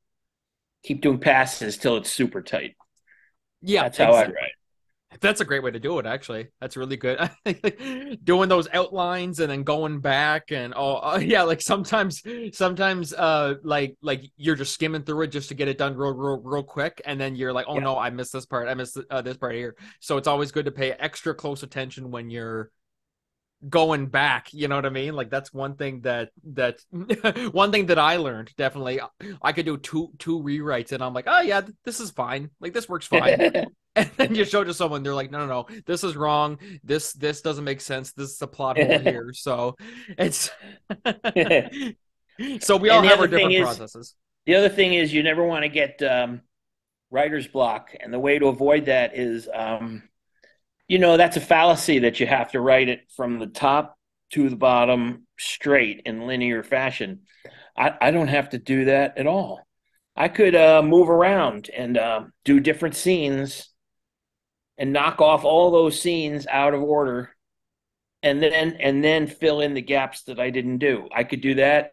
keep 0.82 1.02
doing 1.02 1.18
passes 1.18 1.76
till 1.76 1.98
it's 1.98 2.10
super 2.10 2.40
tight. 2.40 2.76
Yeah, 3.60 3.82
That's 3.82 3.98
how 3.98 4.12
I 4.12 4.22
write. 4.24 4.52
That's 5.20 5.40
a 5.40 5.44
great 5.44 5.62
way 5.62 5.70
to 5.70 5.78
do 5.80 5.98
it. 5.98 6.06
Actually, 6.06 6.48
that's 6.60 6.76
really 6.76 6.96
good. 6.96 7.18
Doing 8.24 8.48
those 8.48 8.68
outlines 8.72 9.40
and 9.40 9.50
then 9.50 9.62
going 9.62 10.00
back 10.00 10.50
and 10.50 10.74
oh 10.76 11.16
yeah, 11.18 11.42
like 11.42 11.60
sometimes, 11.60 12.22
sometimes 12.52 13.12
uh 13.12 13.54
like 13.62 13.96
like 14.02 14.24
you're 14.36 14.56
just 14.56 14.74
skimming 14.74 15.02
through 15.02 15.22
it 15.22 15.28
just 15.28 15.48
to 15.48 15.54
get 15.54 15.68
it 15.68 15.78
done 15.78 15.96
real 15.96 16.12
real 16.12 16.40
real 16.42 16.62
quick, 16.62 17.00
and 17.04 17.20
then 17.20 17.36
you're 17.36 17.52
like, 17.52 17.66
oh 17.68 17.76
Yeah. 17.76 17.84
no, 17.84 17.98
I 17.98 18.10
missed 18.10 18.32
this 18.32 18.46
part. 18.46 18.68
I 18.68 18.74
missed 18.74 18.98
uh, 19.10 19.22
this 19.22 19.36
part 19.36 19.54
here. 19.54 19.76
So 20.00 20.16
it's 20.16 20.28
always 20.28 20.52
good 20.52 20.64
to 20.66 20.72
pay 20.72 20.92
extra 20.92 21.34
close 21.34 21.62
attention 21.62 22.10
when 22.10 22.30
you're 22.30 22.70
going 23.66 24.06
back 24.06 24.52
you 24.52 24.68
know 24.68 24.76
what 24.76 24.84
i 24.84 24.90
mean 24.90 25.14
like 25.14 25.30
that's 25.30 25.50
one 25.50 25.74
thing 25.74 26.02
that 26.02 26.28
that 26.52 26.80
one 27.52 27.72
thing 27.72 27.86
that 27.86 27.98
i 27.98 28.16
learned 28.16 28.50
definitely 28.58 29.00
i 29.40 29.52
could 29.52 29.64
do 29.64 29.78
two 29.78 30.10
two 30.18 30.38
rewrites 30.42 30.92
and 30.92 31.02
i'm 31.02 31.14
like 31.14 31.24
oh 31.26 31.40
yeah 31.40 31.62
this 31.82 31.98
is 31.98 32.10
fine 32.10 32.50
like 32.60 32.74
this 32.74 32.90
works 32.90 33.06
fine 33.06 33.66
and 33.96 34.10
then 34.16 34.34
you 34.34 34.44
show 34.44 34.62
it 34.62 34.64
to 34.64 34.74
someone 34.74 35.02
they're 35.02 35.14
like 35.14 35.30
no 35.30 35.38
no 35.38 35.46
no 35.46 35.66
this 35.86 36.02
is 36.02 36.16
wrong. 36.16 36.58
This 36.82 37.12
this 37.12 37.40
doesn't 37.42 37.64
make 37.64 37.80
sense. 37.80 38.12
This 38.12 38.30
is 38.32 38.42
a 38.42 38.46
plot 38.46 38.76
hole 38.76 38.98
here. 39.00 39.32
So 39.32 39.76
it's 40.18 40.50
so 42.60 42.76
we 42.76 42.90
all 42.90 43.02
have 43.02 43.20
our 43.20 43.26
different 43.26 43.54
is- 43.54 43.62
processes. 43.62 44.14
The 44.46 44.56
other 44.56 44.68
thing 44.68 44.92
is 44.92 45.12
you 45.12 45.22
never 45.22 45.42
want 45.42 45.62
to 45.62 45.70
get 45.70 46.02
um, 46.02 46.42
writer's 47.10 47.46
block, 47.46 47.94
and 47.98 48.12
the 48.12 48.18
way 48.18 48.38
to 48.38 48.48
avoid 48.48 48.86
that 48.86 49.16
is, 49.16 49.48
um, 49.52 50.02
you 50.86 50.98
know, 50.98 51.16
that's 51.16 51.38
a 51.38 51.40
fallacy 51.40 52.00
that 52.00 52.20
you 52.20 52.26
have 52.26 52.52
to 52.52 52.60
write 52.60 52.90
it 52.90 53.10
from 53.16 53.38
the 53.38 53.46
top 53.46 53.96
to 54.32 54.50
the 54.50 54.56
bottom 54.56 55.26
straight 55.38 56.02
in 56.04 56.26
linear 56.26 56.62
fashion. 56.62 57.20
I, 57.76 57.94
I 58.00 58.10
don't 58.10 58.28
have 58.28 58.50
to 58.50 58.58
do 58.58 58.84
that 58.86 59.16
at 59.16 59.26
all. 59.26 59.60
I 60.16 60.28
could 60.28 60.54
uh, 60.54 60.82
move 60.82 61.08
around 61.08 61.70
and 61.74 61.96
uh, 61.96 62.24
do 62.44 62.60
different 62.60 62.96
scenes 62.96 63.73
and 64.78 64.92
knock 64.92 65.20
off 65.20 65.44
all 65.44 65.70
those 65.70 66.00
scenes 66.00 66.46
out 66.46 66.74
of 66.74 66.82
order 66.82 67.30
and 68.22 68.42
then 68.42 68.76
and 68.80 69.04
then 69.04 69.26
fill 69.26 69.60
in 69.60 69.74
the 69.74 69.82
gaps 69.82 70.24
that 70.24 70.40
I 70.40 70.50
didn't 70.50 70.78
do. 70.78 71.08
I 71.14 71.24
could 71.24 71.40
do 71.40 71.54
that 71.56 71.92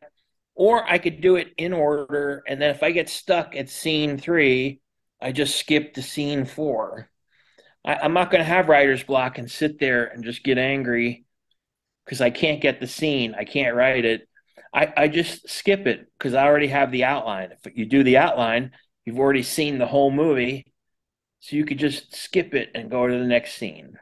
or 0.55 0.87
I 0.89 0.97
could 0.97 1.21
do 1.21 1.37
it 1.37 1.53
in 1.57 1.73
order, 1.73 2.43
and 2.47 2.61
then 2.61 2.69
if 2.69 2.83
I 2.83 2.91
get 2.91 3.09
stuck 3.09 3.55
at 3.55 3.69
scene 3.69 4.17
three, 4.17 4.79
I 5.21 5.31
just 5.31 5.57
skip 5.57 5.95
to 5.95 6.03
scene 6.03 6.45
four. 6.45 7.09
I, 7.85 7.95
I'm 7.95 8.13
not 8.13 8.31
going 8.31 8.41
to 8.43 8.49
have 8.49 8.69
writer's 8.69 9.03
block 9.03 9.37
and 9.37 9.49
sit 9.49 9.79
there 9.79 10.05
and 10.05 10.23
just 10.23 10.43
get 10.43 10.57
angry 10.57 11.25
because 12.05 12.21
I 12.21 12.29
can't 12.29 12.61
get 12.61 12.79
the 12.79 12.87
scene. 12.87 13.33
I 13.35 13.43
can't 13.43 13.75
write 13.75 14.05
it. 14.05 14.27
I, 14.73 14.93
I 14.95 15.07
just 15.07 15.49
skip 15.49 15.87
it 15.87 16.07
because 16.17 16.33
I 16.33 16.45
already 16.45 16.67
have 16.67 16.91
the 16.91 17.05
outline. 17.05 17.51
If 17.51 17.75
you 17.77 17.85
do 17.85 18.03
the 18.03 18.17
outline, 18.17 18.71
you've 19.05 19.19
already 19.19 19.43
seen 19.43 19.77
the 19.77 19.87
whole 19.87 20.11
movie, 20.11 20.70
so 21.41 21.55
you 21.55 21.65
could 21.65 21.79
just 21.79 22.15
skip 22.15 22.53
it 22.53 22.69
and 22.75 22.89
go 22.89 23.07
to 23.07 23.17
the 23.17 23.25
next 23.25 23.55
scene. 23.55 23.97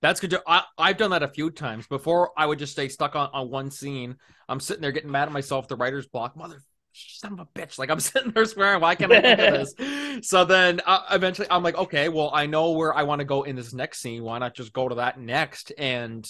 That's 0.00 0.20
good. 0.20 0.36
I, 0.46 0.62
I've 0.76 0.96
done 0.96 1.10
that 1.10 1.22
a 1.24 1.28
few 1.28 1.50
times. 1.50 1.86
Before, 1.88 2.30
I 2.36 2.46
would 2.46 2.58
just 2.58 2.72
stay 2.72 2.88
stuck 2.88 3.16
on, 3.16 3.30
on 3.32 3.50
one 3.50 3.70
scene. 3.70 4.16
I'm 4.48 4.60
sitting 4.60 4.82
there 4.82 4.92
getting 4.92 5.10
mad 5.10 5.26
at 5.26 5.32
myself, 5.32 5.66
the 5.66 5.76
writer's 5.76 6.06
block. 6.06 6.36
Mother 6.36 6.62
son 6.92 7.32
of 7.32 7.40
a 7.40 7.46
bitch. 7.46 7.78
Like, 7.78 7.90
I'm 7.90 8.00
sitting 8.00 8.32
there 8.32 8.44
swearing, 8.44 8.80
why 8.80 8.94
can't 8.94 9.12
I 9.12 9.20
think 9.22 9.40
of 9.40 9.54
this? 9.54 9.74
So 10.28 10.44
then 10.44 10.80
uh, 10.84 11.02
eventually 11.12 11.46
I'm 11.48 11.62
like, 11.62 11.76
okay, 11.76 12.08
well, 12.08 12.30
I 12.34 12.46
know 12.46 12.72
where 12.72 12.92
I 12.92 13.04
want 13.04 13.20
to 13.20 13.24
go 13.24 13.44
in 13.44 13.54
this 13.54 13.72
next 13.72 14.00
scene. 14.00 14.24
Why 14.24 14.38
not 14.38 14.54
just 14.54 14.72
go 14.72 14.88
to 14.88 14.96
that 14.96 15.20
next 15.20 15.72
and 15.78 16.28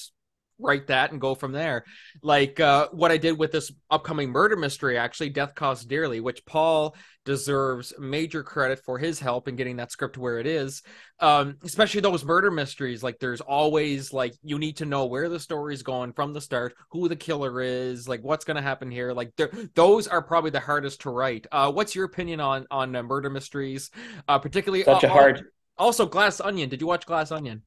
write 0.58 0.88
that 0.88 1.12
and 1.12 1.20
go 1.20 1.34
from 1.34 1.52
there. 1.52 1.84
Like 2.22 2.60
uh, 2.60 2.88
what 2.92 3.10
I 3.10 3.16
did 3.16 3.38
with 3.38 3.52
this 3.52 3.72
upcoming 3.90 4.30
murder 4.30 4.56
mystery, 4.56 4.98
actually, 4.98 5.30
Death 5.30 5.54
Costs 5.54 5.84
Dearly, 5.84 6.20
which 6.20 6.44
Paul 6.44 6.96
deserves 7.24 7.92
major 7.98 8.42
credit 8.42 8.80
for 8.84 8.98
his 8.98 9.20
help 9.20 9.48
in 9.48 9.56
getting 9.56 9.76
that 9.76 9.92
script 9.92 10.16
where 10.16 10.38
it 10.38 10.46
is. 10.46 10.82
Um, 11.20 11.56
especially 11.62 12.00
those 12.00 12.24
murder 12.24 12.50
mysteries. 12.50 13.02
Like 13.02 13.18
there's 13.18 13.40
always 13.40 14.12
like 14.12 14.34
you 14.42 14.58
need 14.58 14.78
to 14.78 14.86
know 14.86 15.06
where 15.06 15.28
the 15.28 15.40
story's 15.40 15.82
going 15.82 16.12
from 16.12 16.32
the 16.32 16.40
start, 16.40 16.74
who 16.90 17.08
the 17.08 17.16
killer 17.16 17.60
is, 17.60 18.08
like 18.08 18.22
what's 18.22 18.44
going 18.44 18.56
to 18.56 18.62
happen 18.62 18.90
here. 18.90 19.12
Like 19.12 19.32
those 19.74 20.08
are 20.08 20.22
probably 20.22 20.50
the 20.50 20.60
hardest 20.60 21.02
to 21.02 21.10
write. 21.10 21.46
Uh, 21.52 21.70
what's 21.70 21.94
your 21.94 22.06
opinion 22.06 22.40
on 22.40 22.66
on 22.70 22.96
uh, 22.96 23.02
murder 23.02 23.30
mysteries, 23.30 23.90
uh, 24.26 24.38
particularly 24.38 24.84
such 24.84 25.04
a 25.04 25.08
hard. 25.08 25.44
Also, 25.76 26.06
Glass 26.06 26.40
Onion. 26.40 26.68
Did 26.68 26.80
you 26.80 26.86
watch 26.88 27.06
Glass 27.06 27.30
Onion? 27.30 27.62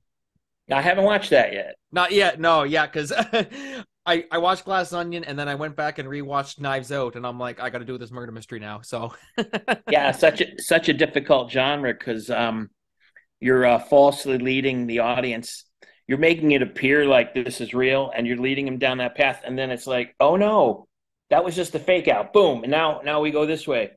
I 0.72 0.82
haven't 0.82 1.04
watched 1.04 1.32
that 1.32 1.54
yet. 1.54 1.76
Not 1.92 2.12
yet. 2.12 2.40
No, 2.40 2.64
yeah, 2.64 2.86
because 2.86 3.12
I 4.06 4.26
I 4.32 4.38
watched 4.38 4.66
Glass 4.66 4.94
Onion 4.94 5.24
and 5.24 5.38
then 5.38 5.48
I 5.48 5.56
went 5.56 5.76
back 5.76 6.00
and 6.00 6.08
rewatched 6.08 6.60
Knives 6.60 6.92
Out, 6.92 7.16
and 7.16 7.26
I'm 7.26 7.40
like, 7.40 7.60
I 7.60 7.70
got 7.70 7.80
to 7.80 7.86
do 7.86 7.98
this 7.98 8.12
murder 8.12 8.32
mystery 8.32 8.60
now. 8.60 8.82
So 8.82 9.14
yeah, 9.90 10.12
such 10.12 10.42
a 10.42 10.62
such 10.62 10.90
a 10.90 10.94
difficult 10.94 11.52
genre 11.52 11.94
because 11.94 12.30
um, 12.30 12.70
you're 13.40 13.66
uh, 13.66 13.80
falsely 13.80 14.38
leading 14.38 14.88
the 14.88 15.00
audience. 15.00 15.66
You're 16.08 16.18
making 16.18 16.52
it 16.52 16.62
appear 16.62 17.06
like 17.06 17.34
this 17.34 17.62
is 17.62 17.74
real, 17.74 18.12
and 18.16 18.26
you're 18.26 18.38
leading 18.38 18.66
them 18.66 18.80
down 18.80 18.98
that 18.98 19.16
path, 19.16 19.42
and 19.46 19.58
then 19.58 19.72
it's 19.72 19.88
like, 19.88 20.16
oh 20.20 20.36
no, 20.36 20.88
that 21.30 21.46
was 21.46 21.56
just 21.56 21.76
a 21.76 21.80
fake 21.80 22.08
out. 22.08 22.34
Boom, 22.34 22.64
and 22.64 22.72
now 22.72 23.02
now 23.04 23.22
we 23.22 23.32
go 23.32 23.46
this 23.46 23.68
way, 23.68 23.92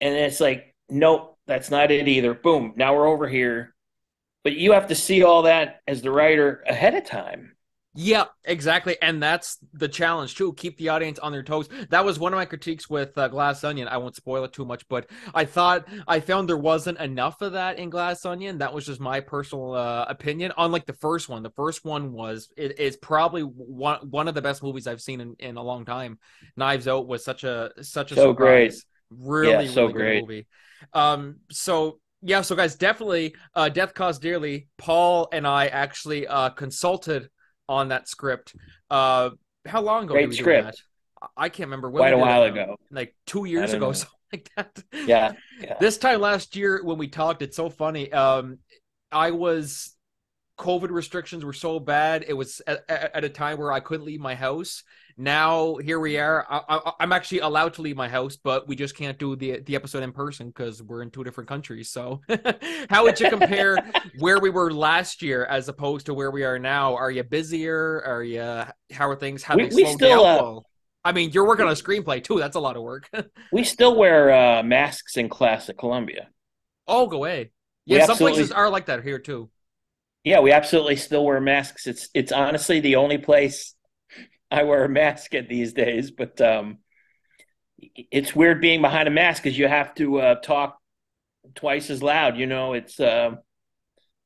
and 0.00 0.14
it's 0.14 0.40
like, 0.40 0.74
nope, 0.88 1.36
that's 1.46 1.70
not 1.70 1.90
it 1.90 2.08
either. 2.08 2.32
Boom, 2.32 2.74
now 2.76 2.94
we're 2.94 3.08
over 3.08 3.28
here 3.28 3.73
but 4.44 4.52
you 4.52 4.72
have 4.72 4.86
to 4.88 4.94
see 4.94 5.24
all 5.24 5.42
that 5.42 5.80
as 5.88 6.02
the 6.02 6.10
writer 6.10 6.62
ahead 6.68 6.94
of 6.94 7.04
time. 7.04 7.50
Yeah, 7.96 8.24
exactly, 8.44 8.96
and 9.00 9.22
that's 9.22 9.58
the 9.72 9.86
challenge 9.86 10.34
too. 10.34 10.52
Keep 10.54 10.78
the 10.78 10.88
audience 10.88 11.20
on 11.20 11.30
their 11.30 11.44
toes. 11.44 11.68
That 11.90 12.04
was 12.04 12.18
one 12.18 12.32
of 12.32 12.36
my 12.36 12.44
critiques 12.44 12.90
with 12.90 13.16
uh, 13.16 13.28
Glass 13.28 13.62
Onion. 13.62 13.86
I 13.86 13.98
won't 13.98 14.16
spoil 14.16 14.42
it 14.42 14.52
too 14.52 14.64
much, 14.64 14.86
but 14.88 15.08
I 15.32 15.44
thought 15.44 15.86
I 16.08 16.18
found 16.18 16.48
there 16.48 16.56
wasn't 16.56 16.98
enough 16.98 17.40
of 17.40 17.52
that 17.52 17.78
in 17.78 17.90
Glass 17.90 18.26
Onion. 18.26 18.58
That 18.58 18.74
was 18.74 18.84
just 18.84 19.00
my 19.00 19.20
personal 19.20 19.74
uh, 19.74 20.06
opinion. 20.08 20.50
Unlike 20.58 20.86
the 20.86 20.94
first 20.94 21.28
one, 21.28 21.44
the 21.44 21.50
first 21.50 21.84
one 21.84 22.10
was 22.10 22.48
it 22.56 22.80
is 22.80 22.96
probably 22.96 23.42
one 23.42 24.10
one 24.10 24.26
of 24.26 24.34
the 24.34 24.42
best 24.42 24.64
movies 24.64 24.88
I've 24.88 25.00
seen 25.00 25.20
in, 25.20 25.36
in 25.38 25.56
a 25.56 25.62
long 25.62 25.84
time. 25.84 26.18
Knives 26.56 26.88
Out 26.88 27.06
was 27.06 27.24
such 27.24 27.44
a 27.44 27.70
such 27.80 28.10
a 28.10 28.16
so 28.16 28.32
surprise. 28.32 28.84
great, 29.12 29.20
really, 29.28 29.66
yeah, 29.66 29.70
so 29.70 29.82
really 29.82 29.92
great 29.92 30.22
movie. 30.22 30.46
Um, 30.92 31.36
so 31.52 32.00
yeah, 32.24 32.40
so 32.40 32.56
guys, 32.56 32.74
definitely, 32.74 33.34
uh, 33.54 33.68
Death 33.68 33.92
Costs 33.92 34.18
Dearly. 34.18 34.68
Paul 34.78 35.28
and 35.30 35.46
I 35.46 35.66
actually 35.66 36.26
uh, 36.26 36.50
consulted 36.50 37.28
on 37.68 37.88
that 37.88 38.08
script. 38.08 38.54
Uh, 38.90 39.30
how 39.66 39.82
long 39.82 40.04
ago? 40.04 40.14
Great 40.14 40.32
script. 40.32 40.82
I 41.36 41.48
can't 41.50 41.68
remember. 41.68 41.90
When 41.90 42.00
Quite 42.00 42.14
a 42.14 42.18
while 42.18 42.42
ago. 42.44 42.76
Like 42.90 43.14
two 43.26 43.44
years 43.44 43.72
ago, 43.74 43.86
know. 43.88 43.92
something 43.92 44.18
like 44.32 44.50
that. 44.56 44.82
Yeah, 45.06 45.32
yeah. 45.60 45.76
This 45.80 45.98
time 45.98 46.20
last 46.20 46.56
year 46.56 46.82
when 46.82 46.96
we 46.96 47.08
talked, 47.08 47.42
it's 47.42 47.56
so 47.56 47.68
funny. 47.68 48.10
Um, 48.10 48.58
I 49.12 49.30
was 49.30 49.94
COVID 50.58 50.90
restrictions 50.90 51.44
were 51.44 51.52
so 51.52 51.78
bad. 51.78 52.24
It 52.26 52.34
was 52.34 52.62
at, 52.66 52.84
at, 52.88 53.24
a 53.24 53.28
time 53.28 53.58
where 53.58 53.72
I 53.72 53.80
couldn't 53.80 54.06
leave 54.06 54.20
my 54.20 54.34
house, 54.34 54.82
now 55.16 55.76
here 55.76 56.00
we 56.00 56.18
are. 56.18 56.46
I, 56.48 56.92
am 57.00 57.12
actually 57.12 57.40
allowed 57.40 57.74
to 57.74 57.82
leave 57.82 57.96
my 57.96 58.08
house, 58.08 58.36
but 58.36 58.66
we 58.66 58.76
just 58.76 58.96
can't 58.96 59.18
do 59.18 59.36
the 59.36 59.60
the 59.60 59.76
episode 59.76 60.02
in 60.02 60.12
person 60.12 60.48
because 60.48 60.82
we're 60.82 61.02
in 61.02 61.10
two 61.10 61.24
different 61.24 61.48
countries. 61.48 61.90
So, 61.90 62.20
how 62.90 63.04
would 63.04 63.20
you 63.20 63.30
compare 63.30 63.78
where 64.18 64.40
we 64.40 64.50
were 64.50 64.72
last 64.72 65.22
year 65.22 65.44
as 65.44 65.68
opposed 65.68 66.06
to 66.06 66.14
where 66.14 66.30
we 66.30 66.44
are 66.44 66.58
now? 66.58 66.94
Are 66.96 67.10
you 67.10 67.22
busier? 67.22 68.02
Are 68.04 68.22
you 68.22 68.64
how 68.92 69.08
are 69.08 69.16
things? 69.16 69.42
Have 69.44 69.56
we, 69.56 69.68
they 69.68 69.82
slowed 69.82 69.94
still? 69.94 70.24
Uh, 70.24 70.60
I 71.04 71.12
mean, 71.12 71.30
you're 71.30 71.46
working 71.46 71.66
on 71.66 71.72
a 71.72 71.76
screenplay 71.76 72.24
too. 72.24 72.38
That's 72.38 72.56
a 72.56 72.60
lot 72.60 72.76
of 72.76 72.82
work. 72.82 73.10
we 73.52 73.64
still 73.64 73.96
wear 73.96 74.32
uh, 74.32 74.62
masks 74.62 75.16
in 75.16 75.28
class 75.28 75.68
at 75.68 75.76
Columbia. 75.76 76.28
Oh, 76.88 77.06
go 77.06 77.18
away. 77.18 77.50
Yeah, 77.86 78.06
some 78.06 78.16
places 78.16 78.50
are 78.50 78.70
like 78.70 78.86
that 78.86 79.02
here 79.02 79.18
too. 79.18 79.50
Yeah, 80.24 80.40
we 80.40 80.52
absolutely 80.52 80.96
still 80.96 81.24
wear 81.24 81.40
masks. 81.40 81.86
It's 81.86 82.08
it's 82.14 82.32
honestly 82.32 82.80
the 82.80 82.96
only 82.96 83.18
place 83.18 83.74
I 84.54 84.62
wear 84.62 84.84
a 84.84 84.88
mask 84.88 85.34
at 85.34 85.48
these 85.48 85.72
days, 85.72 86.12
but 86.12 86.40
um, 86.40 86.78
it's 87.78 88.36
weird 88.36 88.60
being 88.60 88.80
behind 88.80 89.08
a 89.08 89.10
mask 89.10 89.42
because 89.42 89.58
you 89.58 89.66
have 89.66 89.94
to 89.96 90.20
uh, 90.20 90.34
talk 90.36 90.78
twice 91.56 91.90
as 91.90 92.02
loud. 92.02 92.36
You 92.36 92.46
know, 92.46 92.72
it's 92.72 93.00
uh, 93.00 93.32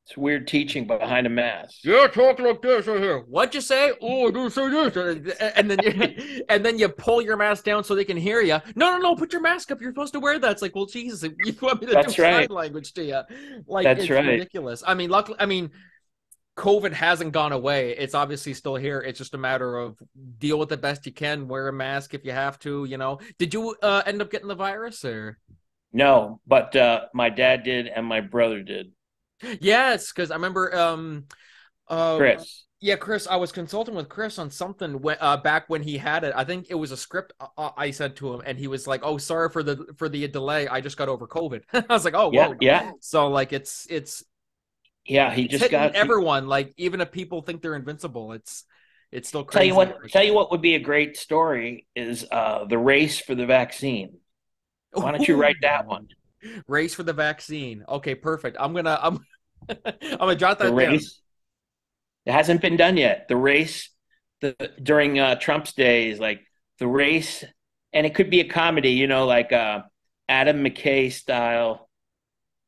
it's 0.05 0.17
weird 0.19 0.47
teaching 0.47 0.87
behind 0.87 1.27
a 1.27 1.31
mask. 1.31 1.79
Yeah, 1.83 2.07
talk 2.09 2.41
like 2.41 2.61
this 2.61 2.87
right 2.87 3.01
here. 3.01 3.21
What'd 3.21 3.55
you 3.55 3.63
say? 3.63 3.93
Oh, 4.03 4.29
I 4.29 4.31
do 4.31 4.51
say 4.51 4.69
this, 4.69 5.37
and 5.57 5.71
then 5.71 5.79
you, 5.83 6.45
and 6.51 6.65
then 6.65 6.79
you 6.79 6.91
pull 6.91 7.23
your 7.23 7.39
mask 7.39 7.65
down 7.65 7.83
so 7.83 7.95
they 7.95 8.05
can 8.05 8.19
hear 8.19 8.43
you. 8.43 8.59
No, 8.75 8.93
no, 8.93 8.99
no, 8.99 9.17
put 9.17 9.33
your 9.33 9.43
mask 9.43 9.71
up. 9.71 9.81
You're 9.81 9.93
supposed 9.93 10.13
to 10.13 10.21
wear 10.21 10.39
that. 10.39 10.53
It's 10.53 10.63
like, 10.63 10.77
well, 10.77 10.87
Jesus, 10.87 11.23
you 11.45 11.55
want 11.63 11.81
me 11.81 11.87
to 11.87 11.95
That's 11.95 12.15
do 12.15 12.23
right. 12.23 12.49
sign 12.49 12.55
language 12.55 12.93
to 12.95 13.03
you? 13.03 13.23
Like, 13.67 13.85
That's 13.85 14.03
it's 14.03 14.11
right. 14.11 14.27
ridiculous. 14.27 14.83
I 14.87 14.93
mean, 14.93 15.09
luckily, 15.09 15.39
I 15.41 15.47
mean 15.47 15.71
COVID 16.59 16.93
hasn't 16.93 17.33
gone 17.33 17.53
away. 17.53 17.97
It's 17.97 18.15
obviously 18.15 18.53
still 18.53 18.75
here. 18.75 19.01
It's 19.01 19.19
just 19.19 19.35
a 19.35 19.39
matter 19.39 19.79
of 19.79 19.97
deal 20.39 20.59
with 20.59 20.73
it 20.73 20.83
best 20.83 21.07
you 21.07 21.13
can. 21.13 21.47
Wear 21.47 21.69
a 21.69 21.73
mask 21.73 22.15
if 22.15 22.25
you 22.25 22.33
have 22.33 22.59
to. 22.61 22.85
You 22.85 22.99
know. 22.99 23.21
Did 23.39 23.55
you 23.55 23.77
uh, 23.81 24.03
end 24.05 24.21
up 24.21 24.31
getting 24.31 24.49
the 24.49 24.57
virus 24.57 25.05
or? 25.05 25.39
No, 25.93 26.41
but 26.47 26.75
uh, 26.75 27.07
my 27.15 27.31
dad 27.31 27.63
did 27.63 27.87
and 27.87 28.05
my 28.05 28.21
brother 28.21 28.63
did. 28.63 28.93
Yes, 29.61 30.13
because 30.13 30.33
I 30.33 30.35
remember 30.35 30.77
um, 30.77 31.27
uh, 31.87 32.17
Chris. 32.17 32.65
Yeah, 32.81 32.97
Chris. 32.97 33.29
I 33.29 33.37
was 33.37 33.53
consulting 33.53 33.95
with 33.95 34.09
Chris 34.09 34.39
on 34.39 34.51
something 34.51 35.01
when, 35.01 35.17
uh, 35.21 35.37
back 35.37 35.69
when 35.69 35.83
he 35.83 35.97
had 35.97 36.25
it. 36.25 36.33
I 36.37 36.45
think 36.45 36.67
it 36.71 36.75
was 36.75 36.91
a 36.91 36.97
script 36.97 37.33
uh, 37.41 37.71
I 37.77 37.93
said 37.93 38.17
to 38.17 38.35
him, 38.35 38.43
and 38.45 38.59
he 38.59 38.67
was 38.67 38.87
like, 38.87 39.01
"Oh, 39.05 39.17
sorry 39.17 39.49
for 39.51 39.63
the 39.63 39.87
for 39.97 40.09
the 40.09 40.27
delay. 40.27 40.67
I 40.67 40.81
just 40.81 40.97
got 40.97 41.09
over 41.09 41.27
COVID." 41.27 41.63
I 41.73 41.85
was 41.89 42.05
like, 42.05 42.15
"Oh, 42.15 42.31
yeah, 42.33 42.49
whoa. 42.49 42.57
yeah." 42.61 42.91
So 43.01 43.29
like, 43.29 43.53
it's 43.53 43.87
it's 43.89 44.25
yeah, 45.09 45.33
he 45.33 45.49
just 45.49 45.71
got 45.71 45.95
everyone. 45.95 46.47
Like 46.47 46.75
even 46.77 47.01
if 47.01 47.11
people 47.11 47.43
think 47.43 47.63
they're 47.63 47.75
invincible, 47.75 48.33
it's 48.33 48.65
it's 49.11 49.29
still 49.29 49.45
crazy. 49.45 49.59
Tell 49.59 49.67
you 49.67 49.75
what, 49.75 50.11
tell 50.11 50.25
you 50.25 50.35
what 50.35 50.51
would 50.51 50.63
be 50.63 50.75
a 50.75 50.81
great 50.81 51.17
story 51.17 51.87
is 51.97 52.27
uh, 52.31 52.65
the 52.67 52.79
race 52.79 53.19
for 53.19 53.35
the 53.35 53.47
vaccine. 53.47 54.19
Why 54.93 55.13
don't 55.13 55.27
you 55.27 55.37
write 55.37 55.57
that 55.63 55.87
one? 55.87 56.09
Race 56.67 56.95
for 56.95 57.03
the 57.03 57.13
vaccine. 57.13 57.85
Okay, 57.89 58.15
perfect. 58.15 58.57
I'm 58.61 58.75
gonna 58.75 58.99
I'm 59.01 59.19
I'm 59.69 60.19
gonna 60.19 60.37
jot 60.37 60.59
that 60.59 60.67
the 60.67 60.75
race. 60.75 61.13
Down. 61.15 61.23
It 62.27 62.33
hasn't 62.33 62.61
been 62.61 62.77
done 62.77 62.97
yet. 62.97 63.27
The 63.29 63.37
race 63.37 63.91
the 64.41 64.55
during 64.83 65.19
uh, 65.19 65.37
Trump's 65.37 65.73
days, 65.73 66.19
like 66.19 66.41
the 66.79 66.87
race, 66.87 67.45
and 67.93 68.07
it 68.07 68.15
could 68.15 68.31
be 68.31 68.41
a 68.41 68.49
comedy, 68.49 68.91
you 68.91 69.07
know, 69.07 69.27
like 69.27 69.53
uh, 69.53 69.83
Adam 70.29 70.65
McKay 70.65 71.13
style 71.13 71.89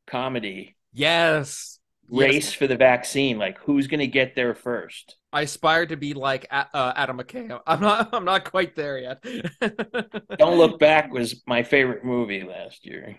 comedy. 0.07 0.77
Yes, 0.93 1.79
race 2.11 2.47
yes. 2.47 2.53
for 2.53 2.67
the 2.67 2.77
vaccine. 2.77 3.39
Like, 3.39 3.59
who's 3.59 3.87
going 3.87 4.01
to 4.01 4.07
get 4.07 4.35
there 4.35 4.55
first? 4.55 5.17
I 5.33 5.43
aspire 5.43 5.87
to 5.87 5.97
be 5.97 6.15
like 6.15 6.47
uh, 6.51 6.93
Adam 6.97 7.19
McKay. 7.19 7.59
I'm 7.67 7.81
not. 7.81 8.09
I'm 8.13 8.25
not 8.25 8.45
quite 8.45 8.75
there 8.75 8.99
yet. 8.99 9.23
Don't 10.39 10.59
Look 10.59 10.79
Back 10.79 11.13
was 11.13 11.43
my 11.47 11.63
favorite 11.63 12.05
movie 12.05 12.43
last 12.43 12.85
year. 12.85 13.17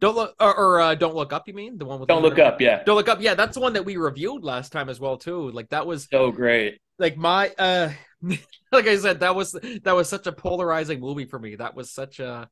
Don't 0.00 0.14
look 0.14 0.34
or, 0.38 0.54
or 0.54 0.80
uh, 0.80 0.94
Don't 0.94 1.14
Look 1.14 1.32
Up. 1.32 1.48
You 1.48 1.54
mean 1.54 1.78
the 1.78 1.86
one 1.86 1.98
with 1.98 2.08
Don't 2.08 2.22
Look 2.22 2.38
Up? 2.38 2.60
Yeah. 2.60 2.82
Don't 2.84 2.96
Look 2.96 3.08
Up. 3.08 3.22
Yeah, 3.22 3.34
that's 3.34 3.54
the 3.54 3.60
one 3.60 3.72
that 3.72 3.84
we 3.84 3.96
reviewed 3.96 4.44
last 4.44 4.70
time 4.70 4.90
as 4.90 5.00
well 5.00 5.16
too. 5.16 5.50
Like 5.50 5.70
that 5.70 5.86
was 5.86 6.08
so 6.10 6.30
great. 6.30 6.78
Like 6.98 7.16
my 7.16 7.50
uh, 7.58 7.90
like 8.72 8.86
I 8.86 8.96
said, 8.98 9.20
that 9.20 9.34
was 9.34 9.52
that 9.52 9.94
was 9.94 10.08
such 10.08 10.26
a 10.26 10.32
polarizing 10.32 11.00
movie 11.00 11.24
for 11.24 11.38
me. 11.38 11.56
That 11.56 11.74
was 11.74 11.90
such 11.90 12.20
a 12.20 12.50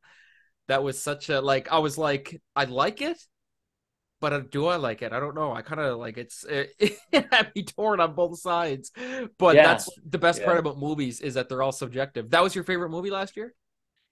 that 0.69 0.83
was 0.83 1.03
such 1.03 1.29
a 1.29 1.41
like 1.41 1.71
I 1.71 1.79
was 1.79 1.99
like 1.99 2.41
I 2.57 2.65
like 2.65 3.03
it 3.03 3.19
but 4.21 4.33
uh, 4.33 4.41
do 4.41 4.67
I 4.67 4.77
like 4.77 5.03
it? 5.03 5.13
I 5.13 5.21
don't 5.21 5.35
know. 5.35 5.53
I 5.53 5.63
kind 5.63 5.81
of 5.81 5.99
like 5.99 6.19
it's 6.19 6.45
it, 6.45 6.73
it 7.13 7.27
had 7.33 7.51
me 7.55 7.63
torn 7.63 8.01
on 8.01 8.15
both 8.15 8.39
sides. 8.39 8.93
But 9.39 9.57
yeah. 9.57 9.67
that's 9.67 9.89
the 10.09 10.19
best 10.19 10.41
yeah. 10.41 10.47
part 10.47 10.59
about 10.59 10.79
movies 10.79 11.21
is 11.21 11.35
that 11.35 11.49
they're 11.49 11.63
all 11.63 11.73
subjective. 11.73 12.31
That 12.31 12.43
was 12.43 12.55
your 12.55 12.65
favorite 12.65 12.91
movie 12.91 13.11
last 13.11 13.37
year? 13.37 13.55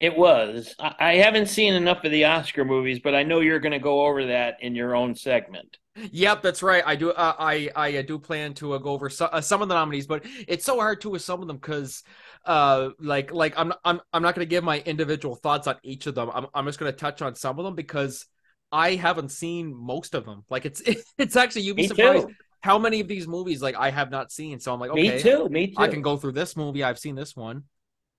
It 0.01 0.16
was. 0.16 0.77
I 0.79 1.16
haven't 1.16 1.47
seen 1.47 1.75
enough 1.75 2.05
of 2.05 2.12
the 2.12 2.24
Oscar 2.24 2.64
movies, 2.64 3.01
but 3.03 3.16
I 3.16 3.24
know 3.24 3.41
you're 3.41 3.59
going 3.59 3.72
to 3.72 3.80
go 3.80 4.07
over 4.07 4.26
that 4.26 4.59
in 4.61 4.76
your 4.76 4.95
own 4.95 5.16
segment. 5.16 5.76
Yep, 6.12 6.43
that's 6.43 6.62
right. 6.62 6.85
I 6.87 6.95
do. 6.95 7.11
Uh, 7.11 7.35
I 7.37 7.68
I 7.74 7.97
uh, 7.97 8.03
do 8.03 8.16
plan 8.20 8.55
to 8.55 8.74
uh, 8.74 8.78
go 8.78 8.91
over 8.91 9.11
so, 9.11 9.26
uh, 9.26 9.41
some 9.41 9.61
of 9.61 9.68
the 9.68 9.74
nominees, 9.74 10.07
but 10.07 10.24
it's 10.47 10.64
so 10.64 10.76
hard 10.76 11.01
to 11.01 11.11
with 11.11 11.22
some 11.22 11.43
of 11.43 11.49
them 11.49 11.57
because, 11.57 12.05
uh, 12.45 12.91
like 13.01 13.33
like 13.33 13.55
I'm 13.57 13.72
I'm 13.85 14.01
I'm 14.12 14.22
not 14.22 14.37
going 14.37 14.47
to 14.47 14.51
give 14.51 14.62
my 14.62 14.78
individual 14.80 15.35
thoughts 15.35 15.66
on 15.66 15.74
each 15.83 16.07
of 16.07 16.14
them. 16.14 16.30
I'm 16.33 16.47
I'm 16.55 16.66
just 16.66 16.78
going 16.78 16.93
to 16.93 16.97
touch 16.97 17.20
on 17.20 17.35
some 17.35 17.59
of 17.59 17.64
them 17.64 17.74
because 17.74 18.26
I 18.71 18.95
haven't 18.97 19.31
seen 19.31 19.75
most 19.75 20.14
of 20.14 20.25
them. 20.25 20.45
Like 20.51 20.66
it's 20.66 20.83
it's 21.19 21.37
actually 21.37 21.62
you'd 21.62 21.77
be 21.77 21.83
Me 21.83 21.85
surprised 21.85 22.29
too. 22.29 22.37
how 22.61 22.79
many 22.79 23.01
of 23.01 23.09
these 23.09 23.29
movies 23.29 23.62
like 23.62 23.77
I 23.77 23.91
have 23.91 24.11
not 24.11 24.33
seen. 24.33 24.61
So 24.61 24.73
I'm 24.73 24.81
like, 24.81 24.91
okay, 24.91 24.99
me 25.03 25.12
too, 25.16 25.49
me 25.49 25.66
too. 25.69 25.77
I 25.77 25.89
can 25.89 26.03
go 26.03 26.16
through 26.16 26.33
this 26.33 26.57
movie. 26.57 26.85
I've 26.85 26.99
seen 26.99 27.14
this 27.14 27.37
one. 27.37 27.64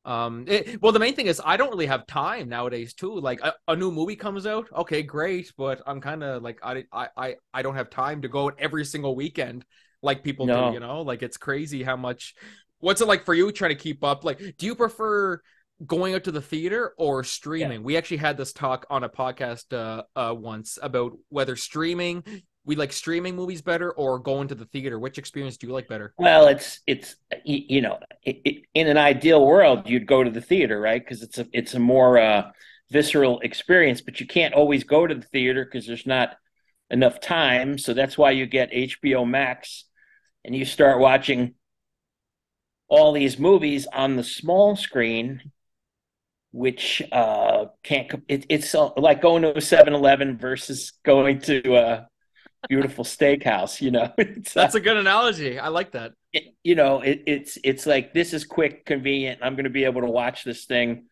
Um, 0.06 0.46
it, 0.48 0.82
well, 0.82 0.92
the 0.94 1.00
main 1.00 1.14
thing 1.16 1.28
is 1.28 1.42
I 1.44 1.58
don't 1.58 1.70
really 1.70 1.86
have 1.86 2.08
time 2.08 2.50
nowadays 2.50 2.94
too. 2.94 3.20
Like 3.20 3.42
a, 3.42 3.54
a 3.68 3.76
new 3.76 3.92
movie 3.92 4.16
comes 4.16 4.48
out, 4.48 4.68
okay, 4.76 5.04
great, 5.04 5.52
but 5.58 5.82
I'm 5.86 6.02
kind 6.02 6.24
of 6.24 6.42
like 6.42 6.60
I, 6.64 6.86
I 6.92 7.08
I 7.18 7.36
I 7.54 7.62
don't 7.62 7.76
have 7.76 7.90
time 7.90 8.22
to 8.22 8.30
go 8.30 8.50
every 8.50 8.86
single 8.86 9.16
weekend 9.16 9.66
like 10.02 10.24
people 10.24 10.48
No. 10.48 10.48
do. 10.48 10.66
You 10.66 10.80
know, 10.80 11.02
like 11.02 11.22
it's 11.22 11.38
crazy 11.38 11.84
how 11.84 11.98
much. 11.98 12.34
What's 12.80 13.02
it 13.02 13.08
like 13.08 13.26
for 13.26 13.34
you 13.34 13.52
trying 13.52 13.72
to 13.72 13.76
keep 13.76 14.04
up? 14.04 14.24
Like, 14.24 14.40
do 14.58 14.66
you 14.66 14.74
prefer 14.74 15.42
going 15.86 16.14
out 16.14 16.24
to 16.26 16.32
the 16.32 16.42
theater 16.42 16.94
or 16.98 17.24
streaming? 17.24 17.84
We 17.84 17.98
actually 17.98 18.18
had 18.18 18.38
this 18.38 18.54
talk 18.54 18.86
on 18.90 19.04
a 19.04 19.10
podcast 19.10 19.74
uh, 19.74 20.04
uh, 20.16 20.34
once 20.34 20.78
about 20.82 21.18
whether 21.30 21.56
streaming. 21.56 22.24
We 22.66 22.76
like 22.76 22.92
streaming 22.92 23.36
movies 23.36 23.62
better 23.62 23.92
or 23.92 24.20
going 24.20 24.50
to 24.50 24.56
the 24.56 24.66
theater. 24.66 25.00
Which 25.00 25.18
experience 25.18 25.58
do 25.58 25.68
you 25.68 25.74
like 25.74 25.88
better? 25.88 26.14
Well, 26.18 26.48
it's 26.48 26.82
it's 26.86 27.16
you 27.44 27.82
know, 27.82 28.00
it, 28.24 28.42
it, 28.46 28.64
in 28.74 28.88
an 28.88 28.98
ideal 28.98 29.46
world, 29.46 29.90
you'd 29.90 30.06
go 30.06 30.24
to 30.24 30.30
the 30.30 30.42
theater, 30.42 30.80
right? 30.80 31.04
Because 31.04 31.24
it's 31.24 31.38
a 31.38 31.48
it's 31.54 31.74
a 31.74 31.80
more 31.80 32.20
uh, 32.20 32.52
visceral 32.92 33.40
experience. 33.40 34.02
But 34.02 34.20
you 34.20 34.28
can't 34.28 34.54
always 34.54 34.84
go 34.84 35.08
to 35.08 35.16
the 35.16 35.26
theater 35.28 35.66
because 35.66 35.88
there's 35.88 36.06
not 36.06 36.36
enough 36.90 37.20
time. 37.20 37.78
So 37.78 37.94
that's 37.94 38.18
why 38.18 38.32
you 38.32 38.46
get 38.46 38.72
HBO 38.72 39.28
Max, 39.28 39.86
and 40.44 40.56
you 40.56 40.66
start 40.66 41.00
watching 41.00 41.56
all 42.90 43.14
these 43.14 43.40
movies 43.40 43.88
on 43.94 44.16
the 44.16 44.24
small 44.24 44.76
screen, 44.76 45.52
which 46.52 47.02
uh, 47.12 47.66
can't. 47.84 48.12
It, 48.28 48.46
it's 48.50 48.74
uh, 48.74 48.90
like 48.98 49.22
going 49.22 49.44
to 49.44 49.52
a 49.52 49.62
7-Eleven 49.62 50.38
versus 50.38 50.94
going 51.04 51.40
to 51.42 51.76
a 51.76 52.08
beautiful 52.68 53.04
steakhouse. 53.04 53.82
You 53.82 53.92
know, 53.92 54.14
it's, 54.18 54.56
uh, 54.56 54.62
That's 54.62 54.76
a 54.76 54.80
good 54.80 54.98
analogy. 54.98 55.60
I 55.60 55.70
like 55.70 55.92
that. 55.92 56.14
it, 56.34 56.56
you 56.64 56.76
know, 56.76 57.02
it, 57.02 57.24
it's 57.28 57.58
it's 57.64 57.86
like 57.86 58.14
this 58.14 58.34
is 58.34 58.46
quick, 58.46 58.86
convenient. 58.86 59.40
I'm 59.44 59.56
going 59.56 59.66
to 59.66 59.70
be 59.70 59.86
able 59.86 60.02
to 60.02 60.10
watch 60.10 60.44
this 60.44 60.66
thing 60.66 61.06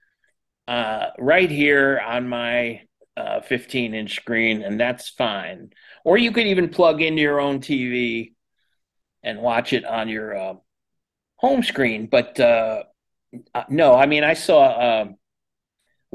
uh, 0.68 1.08
right 1.18 1.50
here 1.50 2.02
on 2.06 2.28
my 2.28 2.82
uh, 3.16 3.42
15 3.42 3.94
inch 3.94 4.16
screen, 4.16 4.62
and 4.62 4.80
that's 4.80 5.10
fine. 5.10 5.72
Or 6.04 6.18
you 6.18 6.32
could 6.32 6.48
even 6.48 6.70
plug 6.70 7.02
into 7.02 7.22
your 7.22 7.40
own 7.40 7.60
TV 7.60 8.34
and 9.24 9.42
watch 9.42 9.74
it 9.74 9.86
on 9.86 10.08
your 10.10 10.38
uh, 10.38 10.54
home 11.36 11.64
screen. 11.64 12.08
But 12.08 12.40
uh, 12.40 12.84
uh, 13.54 13.64
no, 13.70 13.96
I 13.96 14.06
mean, 14.06 14.24
I 14.24 14.34
saw 14.34 15.02
um 15.02 15.16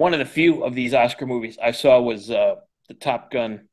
one 0.03 0.13
of 0.15 0.19
the 0.19 0.27
few 0.27 0.65
of 0.65 0.75
these 0.75 0.95
Oscar 0.95 1.27
movies 1.27 1.59
I 1.63 1.73
saw 1.73 2.01
was 2.01 2.31
uh, 2.31 2.57
the 2.89 2.95
Top 2.95 3.31
Gun. 3.31 3.69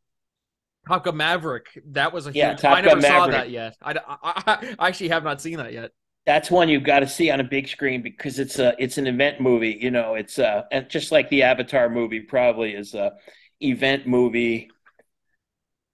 Top 0.88 1.04
Gun 1.06 1.18
Maverick. 1.18 1.68
That 1.88 2.14
was 2.14 2.28
a 2.28 2.32
Yeah, 2.34 2.52
huge. 2.52 2.62
Top 2.62 2.78
I 2.78 2.82
never 2.82 2.96
Gun 2.96 3.02
saw 3.02 3.28
Maverick. 3.28 3.32
that 3.32 3.50
yet. 3.50 3.78
I, 3.82 3.94
I, 4.08 4.76
I 4.80 4.88
actually 4.88 5.10
have 5.10 5.24
not 5.24 5.42
seen 5.42 5.58
that 5.58 5.74
yet. 5.74 5.92
that's 6.26 6.52
one 6.52 6.70
you've 6.70 6.84
got 6.84 7.00
to 7.00 7.08
see 7.08 7.32
on 7.32 7.40
a 7.40 7.44
big 7.44 7.68
screen 7.68 8.02
because 8.02 8.40
it's 8.40 8.60
a 8.60 8.76
it's 8.78 8.98
an 8.98 9.08
event 9.08 9.42
movie 9.42 9.78
you 9.82 9.92
know 9.92 10.16
it's 10.16 10.38
uh 10.38 10.64
and 10.72 10.90
just 10.90 11.12
like 11.12 11.30
the 11.30 11.44
avatar 11.44 11.90
movie 11.90 12.20
probably 12.20 12.74
is 12.74 12.94
a 12.94 13.14
event 13.62 14.06
movie 14.08 14.70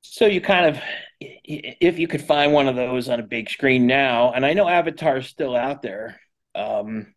so 0.01 0.25
you 0.25 0.41
kind 0.41 0.65
of 0.75 0.81
if 1.21 1.97
you 1.97 2.07
could 2.07 2.21
find 2.21 2.53
one 2.53 2.67
of 2.67 2.75
those 2.75 3.09
on 3.09 3.19
a 3.19 3.23
big 3.23 3.49
screen 3.49 3.87
now 3.87 4.31
and 4.33 4.45
i 4.45 4.53
know 4.53 4.67
avatar 4.67 5.17
is 5.17 5.27
still 5.27 5.55
out 5.55 5.81
there 5.81 6.19
um 6.53 7.13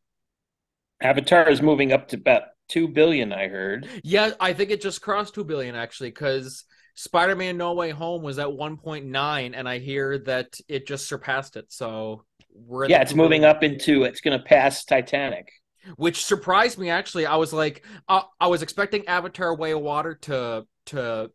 avatar 1.01 1.49
is 1.49 1.63
moving 1.63 1.93
up 1.93 2.09
to 2.09 2.17
about 2.17 2.43
2 2.69 2.89
billion 2.89 3.33
i 3.33 3.49
heard 3.49 3.89
Yeah, 4.03 4.33
I 4.41 4.53
think 4.53 4.71
it 4.71 4.81
just 4.81 5.03
crossed 5.03 5.35
two 5.35 5.45
billion 5.45 5.75
actually, 5.75 6.11
because 6.11 6.65
Spider-Man: 6.95 7.57
No 7.57 7.75
Way 7.75 7.91
Home 7.91 8.23
was 8.23 8.39
at 8.39 8.53
one 8.53 8.77
point 8.77 9.07
nine, 9.07 9.55
and 9.55 9.69
I 9.69 9.79
hear 9.79 10.19
that 10.21 10.59
it 10.69 10.87
just 10.87 11.07
surpassed 11.07 11.57
it. 11.57 11.67
So 11.73 12.25
we're 12.53 12.89
yeah 12.89 13.01
it's 13.03 13.15
moving 13.15 13.43
billion. 13.43 13.57
up 13.57 13.63
into 13.63 14.03
it's 14.05 14.21
going 14.21 14.37
to 14.37 14.45
pass 14.45 14.85
titanic 14.85 15.53
which 15.97 16.25
surprised 16.25 16.79
me 16.79 16.91
actually. 16.91 17.25
I 17.27 17.37
was 17.37 17.53
like, 17.53 17.85
uh, 18.09 18.23
I 18.41 18.49
was 18.49 18.63
expecting 18.63 19.07
Avatar: 19.07 19.55
Way 19.55 19.73
of 19.73 19.81
Water 19.81 20.17
to 20.23 20.67
to 20.87 21.31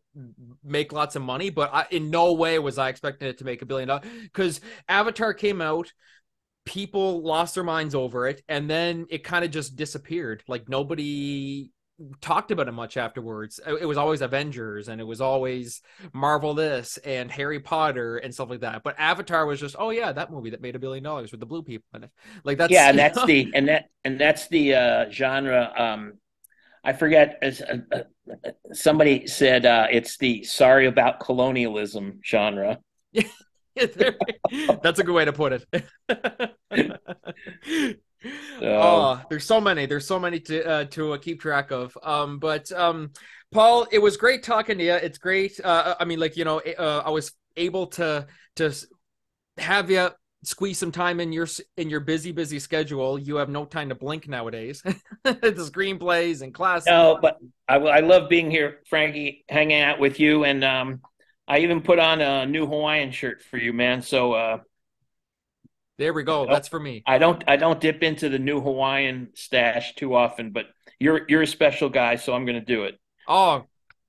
make 0.62 0.92
lots 0.92 1.16
of 1.16 1.22
money, 1.22 1.50
but 1.50 1.72
I, 1.72 1.86
in 1.90 2.10
no 2.10 2.32
way 2.32 2.58
was 2.58 2.78
I 2.78 2.88
expecting 2.88 3.28
it 3.28 3.38
to 3.38 3.44
make 3.44 3.62
a 3.62 3.66
billion 3.66 3.88
dollars 3.88 4.06
because 4.22 4.60
Avatar 4.88 5.34
came 5.34 5.60
out. 5.60 5.92
People 6.64 7.22
lost 7.22 7.54
their 7.54 7.64
minds 7.64 7.94
over 7.94 8.26
it, 8.26 8.42
and 8.48 8.68
then 8.68 9.06
it 9.10 9.24
kind 9.24 9.44
of 9.44 9.50
just 9.50 9.76
disappeared. 9.76 10.42
Like 10.48 10.68
nobody 10.68 11.70
talked 12.20 12.50
about 12.50 12.68
it 12.68 12.72
much 12.72 12.96
afterwards. 12.96 13.60
It 13.66 13.86
was 13.86 13.98
always 13.98 14.20
Avengers, 14.20 14.88
and 14.88 15.00
it 15.00 15.04
was 15.04 15.20
always 15.20 15.82
Marvel 16.12 16.54
this 16.54 16.96
and 16.98 17.30
Harry 17.30 17.60
Potter 17.60 18.16
and 18.16 18.32
stuff 18.34 18.50
like 18.50 18.60
that. 18.60 18.82
But 18.82 18.96
Avatar 18.98 19.46
was 19.46 19.60
just, 19.60 19.76
oh 19.78 19.90
yeah, 19.90 20.12
that 20.12 20.30
movie 20.30 20.50
that 20.50 20.60
made 20.60 20.74
a 20.74 20.78
billion 20.78 21.04
dollars 21.04 21.30
with 21.30 21.40
the 21.40 21.46
blue 21.46 21.62
people 21.62 21.86
in 21.94 22.04
it. 22.04 22.10
Like 22.44 22.58
that's 22.58 22.72
yeah 22.72 22.88
and 22.88 22.98
that's 23.04 23.16
know? 23.16 23.26
the 23.26 23.50
and 23.54 23.68
that 23.68 23.84
and 24.04 24.20
that's 24.20 24.48
the 24.48 24.74
uh 24.74 25.10
genre 25.10 25.72
um 25.76 26.14
i 26.82 26.92
forget 26.92 27.38
as 27.40 27.62
uh, 27.62 27.78
uh, 27.92 28.50
somebody 28.72 29.26
said 29.26 29.64
uh 29.64 29.86
it's 29.90 30.18
the 30.18 30.44
sorry 30.44 30.86
about 30.86 31.18
colonialism 31.20 32.20
genre 32.22 32.78
That's 34.82 34.98
a 34.98 35.04
good 35.04 35.14
way 35.14 35.24
to 35.24 35.32
put 35.32 35.52
it. 35.52 35.84
So- 38.58 38.80
oh, 38.80 39.20
there's 39.28 39.44
so 39.44 39.60
many. 39.60 39.84
There's 39.84 40.06
so 40.06 40.18
many 40.18 40.40
to 40.40 40.66
uh, 40.66 40.84
to 40.86 41.12
uh, 41.12 41.18
keep 41.18 41.42
track 41.42 41.70
of. 41.70 41.96
Um, 42.02 42.38
but 42.38 42.72
um, 42.72 43.10
Paul, 43.52 43.86
it 43.92 43.98
was 43.98 44.16
great 44.16 44.42
talking 44.42 44.78
to 44.78 44.84
you. 44.84 44.94
It's 44.94 45.18
great. 45.18 45.60
Uh, 45.62 45.94
I 46.00 46.06
mean, 46.06 46.18
like 46.18 46.36
you 46.38 46.44
know, 46.44 46.58
uh, 46.60 47.02
I 47.04 47.10
was 47.10 47.32
able 47.58 47.88
to 47.88 48.26
to 48.56 48.72
have 49.58 49.90
you 49.90 50.08
squeeze 50.42 50.78
some 50.78 50.90
time 50.92 51.20
in 51.20 51.32
your 51.32 51.46
in 51.76 51.90
your 51.90 52.00
busy 52.00 52.32
busy 52.32 52.58
schedule. 52.58 53.18
You 53.18 53.36
have 53.36 53.50
no 53.50 53.66
time 53.66 53.90
to 53.90 53.94
blink 53.94 54.26
nowadays. 54.26 54.82
the 55.24 55.70
screenplays 55.70 56.40
and 56.42 56.52
class. 56.54 56.86
no 56.86 57.18
but 57.20 57.38
i 57.68 57.76
i 57.76 58.00
love 58.00 58.28
being 58.28 58.50
here 58.50 58.80
franky 58.88 59.44
hanging 59.48 59.80
out 59.80 59.98
with 59.98 60.20
you 60.20 60.44
and 60.44 60.62
um 60.62 61.00
i 61.48 61.58
even 61.60 61.80
put 61.80 61.98
on 61.98 62.20
a 62.20 62.44
new 62.46 62.66
hawaiian 62.66 63.10
shirt 63.10 63.42
for 63.42 63.56
you 63.56 63.72
man 63.72 64.02
so 64.02 64.32
uh 64.34 64.58
There 65.98 66.12
we 66.12 66.22
go. 66.24 66.46
That's 66.46 66.68
for 66.68 66.80
me. 66.80 67.02
i 67.06 67.18
don't 67.18 67.42
i 67.46 67.56
don't 67.56 67.80
dip 67.80 68.02
into 68.02 68.28
the 68.28 68.38
new 68.38 68.60
hawaiian 68.60 69.28
stash 69.34 69.94
too 69.94 70.14
often 70.14 70.50
but 70.50 70.66
you're 70.98 71.22
you're 71.28 71.42
a 71.42 71.46
special 71.46 71.88
guy 71.88 72.16
so 72.16 72.34
i'm 72.34 72.44
gonna 72.46 72.60
do 72.60 72.84
it 72.84 72.98
Oh, 73.28 73.64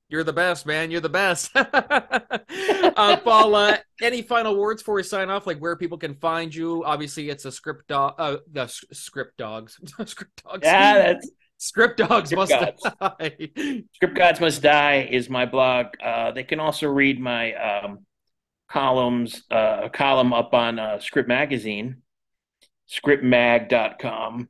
you're 0.10 0.24
the 0.26 0.34
best, 0.34 0.66
man. 0.66 0.92
You're 0.92 1.02
the 1.02 1.10
best. 1.10 1.50
uh, 1.56 3.18
Paul, 3.24 3.56
uh, 3.56 3.78
any 4.02 4.22
final 4.22 4.56
words 4.58 4.82
before 4.82 4.96
we 4.96 5.04
sign 5.04 5.30
off? 5.30 5.48
Like 5.48 5.60
where 5.60 5.76
people 5.78 5.98
can 5.98 6.16
find 6.16 6.54
you? 6.54 6.84
Obviously, 6.84 7.30
it's 7.30 7.46
a 7.46 7.52
script 7.52 7.88
dog. 7.88 8.14
Uh, 8.18 8.38
the 8.52 8.64
s- 8.64 8.84
script 8.92 9.38
dogs. 9.38 9.80
script 10.06 10.44
dogs. 10.44 10.62
yeah 10.64 10.94
that's 10.98 11.30
script 11.58 11.98
dogs 11.98 12.30
Script 12.30 12.52
must 12.52 12.52
gods. 12.52 12.84
die. 13.00 13.50
Script 13.94 14.16
Gods 14.16 14.40
Must 14.42 14.62
Die 14.62 15.08
is 15.10 15.30
my 15.30 15.46
blog. 15.46 15.88
Uh, 16.04 16.32
they 16.32 16.44
can 16.44 16.60
also 16.60 16.88
read 16.88 17.20
my 17.20 17.54
um, 17.54 18.00
columns, 18.70 19.44
uh, 19.52 19.82
a 19.84 19.90
column 19.90 20.34
up 20.34 20.54
on 20.54 20.80
uh, 20.80 21.00
Script 21.00 21.28
Magazine, 21.28 22.02
scriptmag.com. 22.90 24.50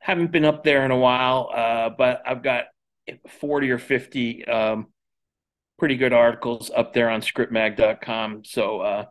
Haven't 0.00 0.32
been 0.32 0.44
up 0.44 0.64
there 0.64 0.84
in 0.84 0.90
a 0.90 0.98
while, 0.98 1.50
uh, 1.54 1.90
but 1.90 2.22
I've 2.26 2.42
got 2.42 2.64
40 3.40 3.70
or 3.70 3.78
50 3.78 4.44
um, 4.46 4.86
pretty 5.78 5.96
good 5.96 6.12
articles 6.12 6.70
up 6.74 6.92
there 6.92 7.08
on 7.08 7.20
scriptmag.com. 7.20 8.44
So 8.44 8.80
uh, 8.80 9.04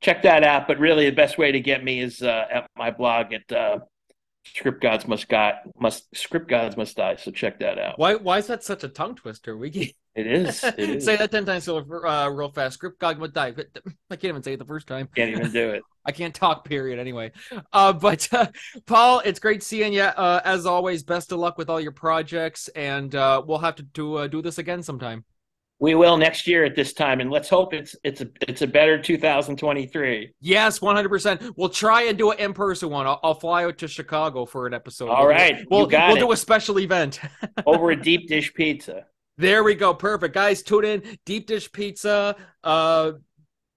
check 0.00 0.22
that 0.22 0.42
out. 0.42 0.66
But 0.66 0.78
really, 0.78 1.06
the 1.06 1.16
best 1.16 1.38
way 1.38 1.52
to 1.52 1.60
get 1.60 1.84
me 1.84 2.00
is 2.00 2.22
uh, 2.22 2.44
at 2.50 2.66
my 2.76 2.90
blog 2.90 3.32
at 3.32 3.52
uh, 3.52 3.78
Script 4.44 4.80
Gods 4.82 5.06
Must 5.06 5.28
Die. 5.28 5.58
Must 5.78 6.16
Script 6.16 6.48
Gods 6.48 6.76
Must 6.76 6.96
Die. 6.96 7.16
So 7.16 7.30
check 7.30 7.60
that 7.60 7.78
out. 7.78 7.98
Why? 7.98 8.14
Why 8.14 8.38
is 8.38 8.46
that 8.46 8.64
such 8.64 8.84
a 8.84 8.88
tongue 8.88 9.14
twister? 9.14 9.56
We 9.56 9.94
It 10.16 10.26
is. 10.26 10.64
It 10.78 10.78
is. 10.78 11.04
say 11.04 11.16
that 11.16 11.30
ten 11.30 11.44
times 11.44 11.68
real, 11.68 11.84
uh, 12.06 12.28
real 12.30 12.50
fast. 12.50 12.74
Script 12.74 12.98
dog 12.98 13.18
must 13.18 13.34
die. 13.34 13.54
I 14.10 14.16
can't 14.16 14.24
even 14.24 14.42
say 14.42 14.54
it 14.54 14.58
the 14.58 14.64
first 14.64 14.86
time. 14.86 15.08
Can't 15.14 15.30
even 15.30 15.52
do 15.52 15.70
it. 15.70 15.82
I 16.06 16.12
can't 16.12 16.34
talk, 16.34 16.64
period, 16.64 16.98
anyway. 16.98 17.32
Uh, 17.72 17.92
but 17.92 18.28
uh, 18.32 18.46
Paul, 18.86 19.20
it's 19.24 19.40
great 19.40 19.62
seeing 19.62 19.92
you. 19.92 20.02
Uh, 20.02 20.40
as 20.44 20.64
always, 20.64 21.02
best 21.02 21.32
of 21.32 21.38
luck 21.40 21.58
with 21.58 21.68
all 21.68 21.80
your 21.80 21.92
projects, 21.92 22.68
and 22.68 23.14
uh, 23.14 23.42
we'll 23.44 23.58
have 23.58 23.74
to 23.76 23.82
do, 23.82 24.14
uh, 24.14 24.26
do 24.28 24.40
this 24.40 24.58
again 24.58 24.82
sometime. 24.82 25.24
We 25.78 25.94
will 25.94 26.16
next 26.16 26.46
year 26.46 26.64
at 26.64 26.74
this 26.74 26.94
time, 26.94 27.20
and 27.20 27.30
let's 27.30 27.50
hope 27.50 27.74
it's 27.74 27.94
it's 28.02 28.22
a 28.22 28.28
it's 28.48 28.62
a 28.62 28.66
better 28.66 29.02
2023. 29.02 30.32
Yes, 30.40 30.78
100%. 30.78 31.52
We'll 31.56 31.68
try 31.68 32.04
and 32.04 32.16
do 32.16 32.30
an 32.30 32.38
in 32.38 32.54
person 32.54 32.88
one. 32.88 33.06
I'll, 33.06 33.20
I'll 33.22 33.34
fly 33.34 33.64
out 33.64 33.76
to 33.78 33.88
Chicago 33.88 34.46
for 34.46 34.66
an 34.66 34.72
episode. 34.72 35.10
All 35.10 35.26
We'll 35.26 35.34
right, 35.34 35.66
We'll, 35.70 35.86
we'll 35.86 36.16
it. 36.16 36.20
do 36.20 36.32
a 36.32 36.36
special 36.36 36.78
event. 36.80 37.20
Over 37.66 37.90
a 37.90 38.00
deep 38.00 38.26
dish 38.26 38.54
pizza. 38.54 39.04
There 39.38 39.62
we 39.64 39.74
go. 39.74 39.92
Perfect. 39.94 40.34
Guys, 40.34 40.62
tune 40.62 40.84
in. 40.84 41.18
Deep 41.26 41.46
Dish 41.46 41.70
Pizza, 41.70 42.36
uh, 42.64 43.12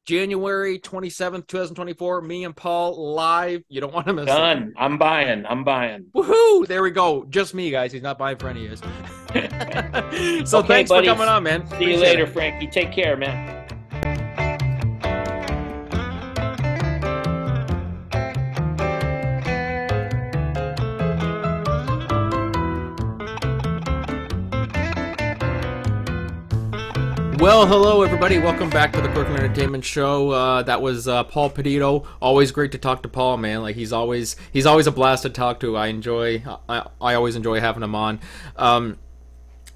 January 0.06 0.80
27th, 0.80 1.48
2024. 1.48 2.22
Me 2.22 2.46
and 2.46 2.56
Paul 2.56 3.14
live. 3.14 3.62
You 3.70 3.82
don't 3.82 3.94
want 3.94 4.08
to 4.08 4.14
miss 4.14 4.24
it. 4.24 4.28
Done. 4.28 4.74
I'm 4.78 4.98
buying. 4.98 5.46
I'm 5.46 5.64
buying. 5.64 6.06
Woohoo! 6.16 6.66
There 6.66 6.82
we 6.82 6.92
go. 6.92 7.26
Just 7.26 7.54
me, 7.54 7.70
guys. 7.72 7.92
He's 7.92 8.02
not 8.02 8.18
buying 8.18 8.38
for 8.38 8.48
any 8.48 8.66
of 8.68 8.72
us. 8.74 8.80
so 10.50 10.60
Okay, 10.60 10.68
thanks 10.68 10.90
buddies. 10.90 11.10
for 11.10 11.16
coming 11.16 11.28
on, 11.28 11.44
man. 11.44 11.68
See 11.78 11.92
you 11.92 11.98
later, 11.98 12.24
it. 12.24 12.30
Franky. 12.30 12.66
Take 12.68 12.92
care, 12.92 13.16
man. 13.18 13.59
Well, 27.40 27.66
hello 27.66 28.02
everybody. 28.02 28.38
Welcome 28.38 28.70
back 28.70 28.92
to 28.92 29.00
the 29.00 29.08
Corkland 29.08 29.42
Entertainment 29.42 29.86
Show. 29.86 30.32
Uh, 30.32 30.62
that 30.64 30.82
was 30.82 31.08
uh, 31.08 31.24
Paul 31.24 31.50
Peditto. 31.50 32.06
Always 32.22 32.52
great 32.52 32.74
to 32.74 32.78
talk 32.78 33.02
to 33.04 33.08
Paul, 33.08 33.38
man. 33.38 33.62
Like 33.62 33.78
he's 33.78 33.94
always 33.94 34.36
he's 34.52 34.66
always 34.66 34.88
a 34.88 34.92
blast 34.92 35.24
to 35.24 35.30
talk 35.30 35.62
to. 35.62 35.78
I 35.78 35.88
enjoy 35.88 36.44
I, 36.68 36.90
I 37.00 37.14
always 37.14 37.38
enjoy 37.38 37.62
having 37.62 37.82
him 37.82 37.96
on. 37.96 38.20
Um, 38.58 38.98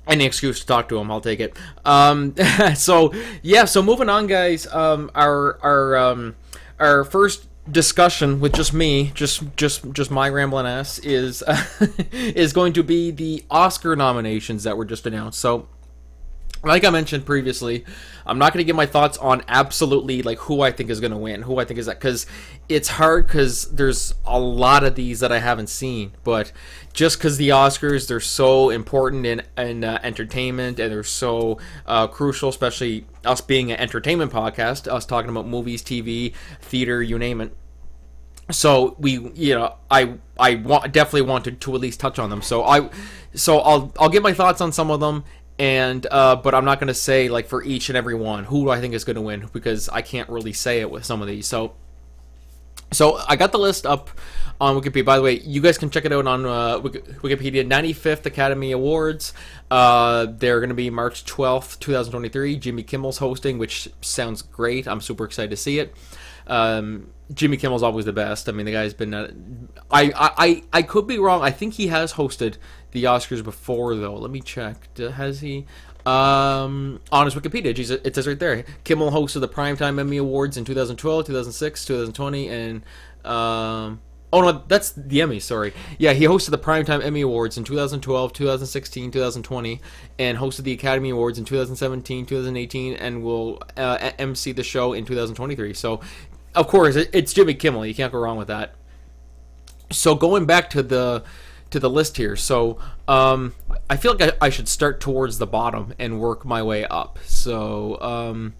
any 0.05 0.25
excuse 0.25 0.59
to 0.59 0.65
talk 0.65 0.89
to 0.89 0.97
him, 0.97 1.09
I'll 1.09 1.21
take 1.21 1.39
it. 1.39 1.57
Um, 1.85 2.35
so 2.75 3.13
yeah, 3.41 3.63
so 3.63 3.81
moving 3.81 4.09
on, 4.09 4.27
guys. 4.27 4.67
Um, 4.67 5.09
our 5.15 5.57
our 5.63 5.95
um, 5.95 6.35
our 6.81 7.05
first 7.05 7.47
discussion 7.71 8.41
with 8.41 8.55
just 8.55 8.73
me, 8.73 9.13
just 9.15 9.55
just 9.55 9.89
just 9.93 10.11
my 10.11 10.27
rambling 10.27 10.65
ass, 10.65 10.99
is 10.99 11.41
uh, 11.43 11.63
is 12.11 12.51
going 12.51 12.73
to 12.73 12.83
be 12.83 13.09
the 13.09 13.45
Oscar 13.49 13.95
nominations 13.95 14.65
that 14.65 14.75
were 14.75 14.83
just 14.85 15.05
announced. 15.05 15.39
So 15.39 15.69
like 16.63 16.85
I 16.85 16.89
mentioned 16.89 17.25
previously, 17.25 17.83
I'm 18.25 18.37
not 18.37 18.53
going 18.53 18.59
to 18.59 18.63
give 18.63 18.75
my 18.75 18.85
thoughts 18.85 19.17
on 19.17 19.43
absolutely 19.49 20.21
like 20.21 20.39
who 20.39 20.61
I 20.61 20.71
think 20.71 20.89
is 20.89 21.01
going 21.01 21.11
to 21.11 21.17
win, 21.17 21.41
who 21.41 21.59
I 21.59 21.65
think 21.65 21.77
is 21.77 21.87
that 21.87 21.99
because 21.99 22.25
it's 22.69 22.87
hard 22.87 23.27
because 23.27 23.69
there's 23.71 24.13
a 24.25 24.39
lot 24.39 24.83
of 24.85 24.95
these 24.95 25.19
that 25.19 25.31
I 25.31 25.39
haven't 25.39 25.67
seen. 25.67 26.13
But 26.23 26.53
just 26.93 27.17
because 27.17 27.37
the 27.37 27.49
Oscars 27.49 28.07
they're 28.07 28.21
so 28.21 28.69
important 28.69 29.25
in 29.25 29.41
in 29.57 29.83
uh, 29.83 29.99
entertainment 30.03 30.79
and 30.79 30.91
they're 30.91 31.03
so 31.03 31.59
uh, 31.85 32.07
crucial, 32.07 32.49
especially 32.49 33.05
us 33.25 33.41
being 33.41 33.71
an 33.71 33.79
entertainment 33.79 34.31
podcast, 34.31 34.91
us 34.91 35.05
talking 35.05 35.29
about 35.29 35.45
movies, 35.45 35.83
TV, 35.83 36.33
theater, 36.61 37.03
you 37.03 37.19
name 37.19 37.41
it. 37.41 37.53
So 38.51 38.95
we, 38.99 39.19
you 39.35 39.55
know, 39.55 39.75
I 39.91 40.15
I 40.39 40.55
want 40.55 40.93
definitely 40.93 41.23
wanted 41.23 41.59
to 41.61 41.75
at 41.75 41.81
least 41.81 41.99
touch 41.99 42.19
on 42.19 42.29
them. 42.29 42.41
So 42.41 42.63
I, 42.63 42.89
so 43.33 43.59
I'll 43.59 43.93
I'll 43.99 44.09
give 44.09 44.23
my 44.23 44.33
thoughts 44.33 44.61
on 44.61 44.71
some 44.71 44.91
of 44.91 44.99
them 45.01 45.23
and 45.59 46.05
uh, 46.09 46.35
but 46.35 46.55
I'm 46.55 46.65
not 46.65 46.79
going 46.79 46.87
to 46.87 46.93
say 46.93 47.29
like 47.29 47.47
for 47.47 47.63
each 47.63 47.89
and 47.89 47.97
every 47.97 48.15
one 48.15 48.45
who 48.45 48.69
I 48.69 48.79
think 48.79 48.93
is 48.93 49.03
going 49.03 49.15
to 49.15 49.21
win 49.21 49.49
because 49.53 49.89
I 49.89 50.01
can't 50.01 50.29
really 50.29 50.53
say 50.53 50.81
it 50.81 50.89
with 50.89 51.05
some 51.05 51.21
of 51.21 51.27
these. 51.27 51.47
So, 51.47 51.73
so 52.91 53.19
I 53.27 53.35
got 53.35 53.51
the 53.51 53.59
list 53.59 53.85
up 53.85 54.09
on 54.59 54.79
Wikipedia. 54.79 55.05
By 55.05 55.17
the 55.17 55.21
way, 55.21 55.39
you 55.39 55.61
guys 55.61 55.77
can 55.77 55.89
check 55.89 56.05
it 56.05 56.13
out 56.13 56.25
on 56.25 56.45
uh, 56.45 56.79
Wikipedia. 56.79 57.67
95th 57.67 58.25
Academy 58.25 58.71
Awards. 58.71 59.33
Uh, 59.69 60.27
they're 60.29 60.59
going 60.59 60.69
to 60.69 60.75
be 60.75 60.89
March 60.89 61.25
12th, 61.25 61.79
2023. 61.79 62.55
Jimmy 62.57 62.83
Kimmel's 62.83 63.19
hosting, 63.19 63.57
which 63.57 63.89
sounds 64.01 64.41
great. 64.41 64.87
I'm 64.87 65.01
super 65.01 65.25
excited 65.25 65.51
to 65.51 65.57
see 65.57 65.79
it. 65.79 65.93
Um, 66.47 67.11
Jimmy 67.33 67.57
Kimmel's 67.57 67.83
always 67.83 68.05
the 68.05 68.13
best. 68.13 68.49
I 68.49 68.51
mean, 68.51 68.65
the 68.65 68.73
guy's 68.73 68.93
been. 68.93 69.13
Uh, 69.13 69.31
I, 69.89 70.11
I 70.15 70.63
I 70.73 70.81
could 70.81 71.07
be 71.07 71.17
wrong. 71.17 71.41
I 71.41 71.51
think 71.51 71.75
he 71.75 71.87
has 71.87 72.13
hosted 72.13 72.57
the 72.93 73.03
Oscars 73.05 73.43
before, 73.43 73.95
though. 73.95 74.15
Let 74.15 74.31
me 74.31 74.39
check. 74.39 74.95
Has 74.97 75.41
he? 75.41 75.65
Um, 76.05 76.99
on 77.11 77.25
his 77.25 77.35
Wikipedia, 77.35 77.73
geez, 77.73 77.89
it 77.89 78.13
says 78.15 78.27
right 78.27 78.39
there. 78.39 78.65
Kimmel 78.83 79.11
hosted 79.11 79.39
the 79.39 79.47
Primetime 79.47 79.99
Emmy 79.99 80.17
Awards 80.17 80.57
in 80.57 80.65
2012, 80.65 81.25
2006, 81.27 81.85
2020, 81.85 82.49
and 82.49 82.83
um, 83.23 84.01
oh 84.33 84.41
no, 84.41 84.63
that's 84.67 84.91
the 84.91 85.21
Emmy. 85.21 85.39
Sorry, 85.39 85.73
yeah, 85.97 86.11
he 86.11 86.25
hosted 86.25 86.49
the 86.49 86.57
Primetime 86.57 87.01
Emmy 87.01 87.21
Awards 87.21 87.57
in 87.57 87.63
2012, 87.63 88.33
2016, 88.33 89.11
2020, 89.11 89.81
and 90.19 90.37
hosted 90.37 90.63
the 90.63 90.73
Academy 90.73 91.11
Awards 91.11 91.39
in 91.39 91.45
2017, 91.45 92.25
2018, 92.25 92.95
and 92.95 93.23
will 93.23 93.61
uh, 93.77 94.11
MC 94.19 94.51
the 94.51 94.63
show 94.63 94.91
in 94.91 95.05
2023. 95.05 95.73
So, 95.73 96.01
of 96.53 96.67
course, 96.67 96.97
it's 96.97 97.31
Jimmy 97.31 97.53
Kimmel. 97.53 97.85
You 97.85 97.95
can't 97.95 98.11
go 98.11 98.19
wrong 98.19 98.35
with 98.35 98.49
that. 98.49 98.75
So 99.89 100.15
going 100.15 100.45
back 100.45 100.69
to 100.71 100.83
the 100.83 101.23
to 101.73 101.79
the 101.79 101.89
list 101.89 102.17
here. 102.17 102.35
So 102.35 102.77
um, 103.07 103.53
I 103.89 103.97
feel 103.97 104.15
like 104.15 104.35
I, 104.41 104.45
I, 104.45 104.49
should 104.49 104.69
start 104.69 105.01
towards 105.01 105.39
the 105.39 105.47
bottom 105.47 105.93
and 105.99 106.19
work 106.19 106.45
my 106.45 106.63
way 106.63 106.85
up. 106.85 107.19
So 107.25 107.99
um, 107.99 108.53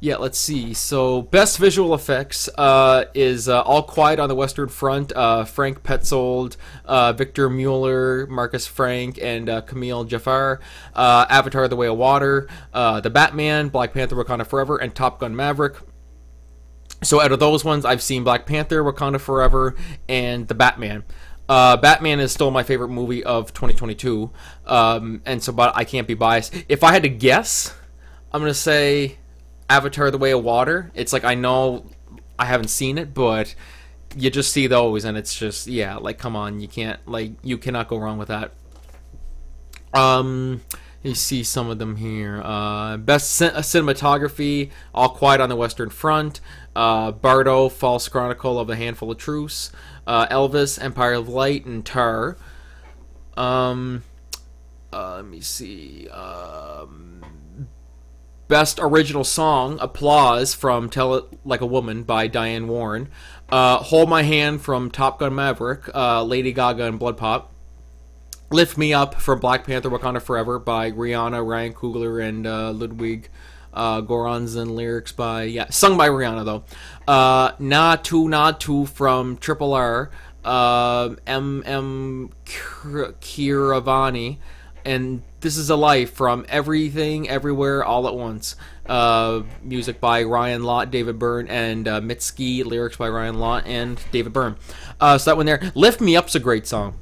yeah, 0.00 0.16
let's 0.16 0.38
see. 0.38 0.72
So 0.72 1.22
best 1.22 1.58
visual 1.58 1.92
effects 1.92 2.48
uh, 2.56 3.04
is 3.14 3.48
uh, 3.48 3.62
All 3.62 3.82
Quiet 3.82 4.18
on 4.18 4.28
the 4.28 4.34
Western 4.34 4.68
Front. 4.68 5.12
Uh, 5.14 5.44
Frank 5.44 5.82
Petzold, 5.82 6.56
uh, 6.84 7.12
Victor 7.12 7.50
Mueller, 7.50 8.26
Markus 8.28 8.66
Frank, 8.66 9.18
and 9.20 9.48
uh, 9.48 9.60
Kamil 9.60 10.04
Jafar. 10.04 10.60
Uh, 10.94 11.26
Avatar: 11.28 11.68
The 11.68 11.76
Way 11.76 11.88
of 11.88 11.98
Water. 11.98 12.48
the 12.72 13.10
Batman, 13.12 13.68
Black 13.68 13.92
Panther: 13.92 14.16
Wakanda 14.16 14.46
Forever, 14.46 14.76
and 14.76 14.94
Top 14.94 15.20
Gun: 15.20 15.36
Maverick. 15.36 15.76
So 17.02 17.20
out 17.20 17.32
of 17.32 17.40
those 17.40 17.64
ones, 17.64 17.84
I've 17.84 18.02
seen 18.02 18.22
Black 18.22 18.46
Panther, 18.46 18.82
Wakanda 18.84 19.20
Forever, 19.20 19.74
and 20.08 20.46
The 20.46 20.54
Batman. 20.54 21.02
Uh, 21.52 21.76
Batman 21.76 22.18
is 22.18 22.32
still 22.32 22.50
my 22.50 22.62
favorite 22.62 22.88
movie 22.88 23.22
of 23.22 23.52
2022, 23.52 24.30
um, 24.64 25.20
and 25.26 25.42
so 25.42 25.52
but 25.52 25.76
I 25.76 25.84
can't 25.84 26.08
be 26.08 26.14
biased. 26.14 26.54
If 26.66 26.82
I 26.82 26.94
had 26.94 27.02
to 27.02 27.10
guess, 27.10 27.76
I'm 28.32 28.40
gonna 28.40 28.54
say 28.54 29.18
Avatar: 29.68 30.10
The 30.10 30.16
Way 30.16 30.30
of 30.30 30.42
Water. 30.42 30.90
It's 30.94 31.12
like 31.12 31.24
I 31.24 31.34
know 31.34 31.84
I 32.38 32.46
haven't 32.46 32.68
seen 32.68 32.96
it, 32.96 33.12
but 33.12 33.54
you 34.16 34.30
just 34.30 34.50
see 34.50 34.66
those, 34.66 35.04
and 35.04 35.18
it's 35.18 35.34
just 35.34 35.66
yeah, 35.66 35.96
like 35.96 36.16
come 36.16 36.36
on, 36.36 36.58
you 36.58 36.68
can't 36.68 37.06
like 37.06 37.32
you 37.42 37.58
cannot 37.58 37.86
go 37.86 37.98
wrong 37.98 38.16
with 38.16 38.28
that. 38.28 38.54
Um, 39.92 40.62
you 41.02 41.14
see 41.14 41.42
some 41.42 41.68
of 41.68 41.78
them 41.78 41.96
here. 41.96 42.40
Uh, 42.42 42.96
best 42.96 43.38
cinematography: 43.38 44.70
All 44.94 45.10
Quiet 45.10 45.42
on 45.42 45.50
the 45.50 45.56
Western 45.56 45.90
Front, 45.90 46.40
uh, 46.74 47.12
Bardo, 47.12 47.68
False 47.68 48.08
Chronicle 48.08 48.58
of 48.58 48.70
a 48.70 48.76
Handful 48.76 49.10
of 49.10 49.18
Truths 49.18 49.70
uh, 50.06 50.26
Elvis, 50.28 50.82
Empire 50.82 51.14
of 51.14 51.28
Light, 51.28 51.64
and 51.64 51.84
Tar. 51.84 52.36
Um, 53.36 54.02
uh, 54.92 55.16
let 55.16 55.26
me 55.26 55.40
see. 55.40 56.08
Um, 56.08 57.22
best 58.48 58.78
original 58.80 59.24
song, 59.24 59.78
Applause 59.80 60.54
from 60.54 60.90
Tell 60.90 61.14
It 61.14 61.24
Like 61.44 61.60
a 61.60 61.66
Woman 61.66 62.02
by 62.02 62.26
Diane 62.26 62.68
Warren. 62.68 63.08
Uh, 63.48 63.78
Hold 63.78 64.08
My 64.08 64.22
Hand 64.22 64.62
from 64.62 64.90
Top 64.90 65.18
Gun 65.18 65.34
Maverick, 65.34 65.88
uh, 65.94 66.22
Lady 66.22 66.52
Gaga 66.52 66.84
and 66.84 67.00
BloodPop. 67.00 67.46
Lift 68.50 68.76
Me 68.76 68.92
Up 68.92 69.14
from 69.14 69.40
Black 69.40 69.64
Panther 69.64 69.88
Wakanda 69.88 70.20
Forever 70.20 70.58
by 70.58 70.90
Rihanna, 70.90 71.46
Ryan 71.46 71.72
Coogler, 71.72 72.22
and 72.22 72.46
uh, 72.46 72.70
Ludwig 72.72 73.30
uh, 73.72 74.02
Göransson 74.02 74.74
lyrics 74.74 75.12
by 75.12 75.44
yeah, 75.44 75.70
sung 75.70 75.96
by 75.96 76.08
Rihanna 76.08 76.44
though. 76.44 76.64
Uh, 77.06 77.52
Naatu 77.52 78.28
Naatu 78.28 78.88
from 78.88 79.36
Triple 79.36 79.72
R, 79.74 80.10
uh, 80.44 81.14
M 81.26 81.62
M 81.66 82.30
Keeravani, 82.44 84.38
and 84.84 85.22
This 85.40 85.56
Is 85.56 85.70
a 85.70 85.76
Life 85.76 86.12
from 86.12 86.44
Everything 86.48 87.28
Everywhere 87.28 87.84
All 87.84 88.06
at 88.08 88.14
Once. 88.14 88.56
Uh, 88.84 89.42
music 89.62 90.00
by 90.00 90.24
Ryan 90.24 90.64
Lott, 90.64 90.90
David 90.90 91.18
Byrne, 91.18 91.46
and 91.48 91.86
uh, 91.86 92.00
Mitski. 92.00 92.64
Lyrics 92.64 92.96
by 92.96 93.08
Ryan 93.08 93.38
Lott 93.38 93.64
and 93.66 94.00
David 94.10 94.32
Byrne. 94.32 94.56
Uh, 95.00 95.18
so 95.18 95.30
that 95.30 95.36
one 95.36 95.46
there. 95.46 95.72
Lift 95.74 96.00
Me 96.00 96.16
Up's 96.16 96.34
a 96.34 96.40
great 96.40 96.66
song. 96.66 96.98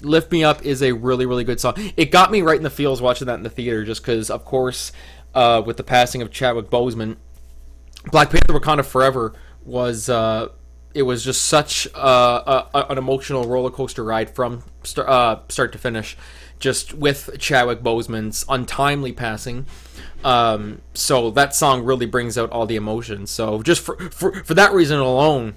Lift 0.00 0.30
Me 0.30 0.44
Up 0.44 0.64
is 0.64 0.80
a 0.80 0.92
really, 0.92 1.26
really 1.26 1.42
good 1.42 1.58
song. 1.58 1.74
It 1.96 2.12
got 2.12 2.30
me 2.30 2.40
right 2.40 2.56
in 2.56 2.62
the 2.62 2.70
feels 2.70 3.02
watching 3.02 3.26
that 3.26 3.34
in 3.34 3.42
the 3.42 3.50
theater 3.50 3.84
just 3.84 4.00
because, 4.00 4.30
of 4.30 4.44
course, 4.44 4.92
uh, 5.38 5.62
with 5.62 5.76
the 5.76 5.84
passing 5.84 6.20
of 6.20 6.32
Chadwick 6.32 6.68
Boseman, 6.68 7.16
Black 8.10 8.30
Panther: 8.30 8.52
Wakanda 8.52 8.84
Forever 8.84 9.34
was 9.64 10.08
uh, 10.08 10.48
it 10.94 11.02
was 11.02 11.22
just 11.22 11.42
such 11.42 11.86
a, 11.94 12.66
an 12.74 12.98
emotional 12.98 13.44
roller 13.44 13.70
coaster 13.70 14.02
ride 14.02 14.30
from 14.34 14.64
start, 14.82 15.08
uh, 15.08 15.38
start 15.48 15.70
to 15.72 15.78
finish, 15.78 16.16
just 16.58 16.92
with 16.92 17.38
Chadwick 17.38 17.82
Boseman's 17.82 18.44
untimely 18.48 19.12
passing. 19.12 19.66
Um, 20.24 20.82
so 20.94 21.30
that 21.30 21.54
song 21.54 21.84
really 21.84 22.06
brings 22.06 22.36
out 22.36 22.50
all 22.50 22.66
the 22.66 22.74
emotions. 22.74 23.30
So 23.30 23.62
just 23.62 23.80
for 23.80 23.96
for, 24.10 24.42
for 24.42 24.54
that 24.54 24.72
reason 24.72 24.98
alone, 24.98 25.54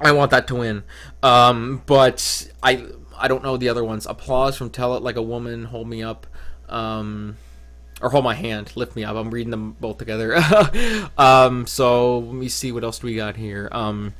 I 0.00 0.10
want 0.10 0.32
that 0.32 0.48
to 0.48 0.56
win. 0.56 0.82
Um, 1.22 1.82
but 1.86 2.50
I 2.60 2.86
I 3.16 3.28
don't 3.28 3.44
know 3.44 3.56
the 3.56 3.68
other 3.68 3.84
ones. 3.84 4.04
Applause 4.04 4.56
from 4.56 4.70
Tell 4.70 4.96
It 4.96 5.02
Like 5.04 5.14
a 5.14 5.22
Woman, 5.22 5.66
Hold 5.66 5.86
Me 5.86 6.02
Up. 6.02 6.26
Um, 6.68 7.36
or 8.00 8.10
hold 8.10 8.24
my 8.24 8.34
hand, 8.34 8.72
lift 8.76 8.96
me 8.96 9.04
up. 9.04 9.16
I'm 9.16 9.30
reading 9.30 9.50
them 9.50 9.76
both 9.80 9.98
together. 9.98 10.36
um, 11.18 11.66
so 11.66 12.18
let 12.18 12.34
me 12.34 12.48
see 12.48 12.72
what 12.72 12.84
else 12.84 13.00
do 13.00 13.06
we 13.06 13.16
got 13.16 13.36
here. 13.36 13.68
Um, 13.72 14.14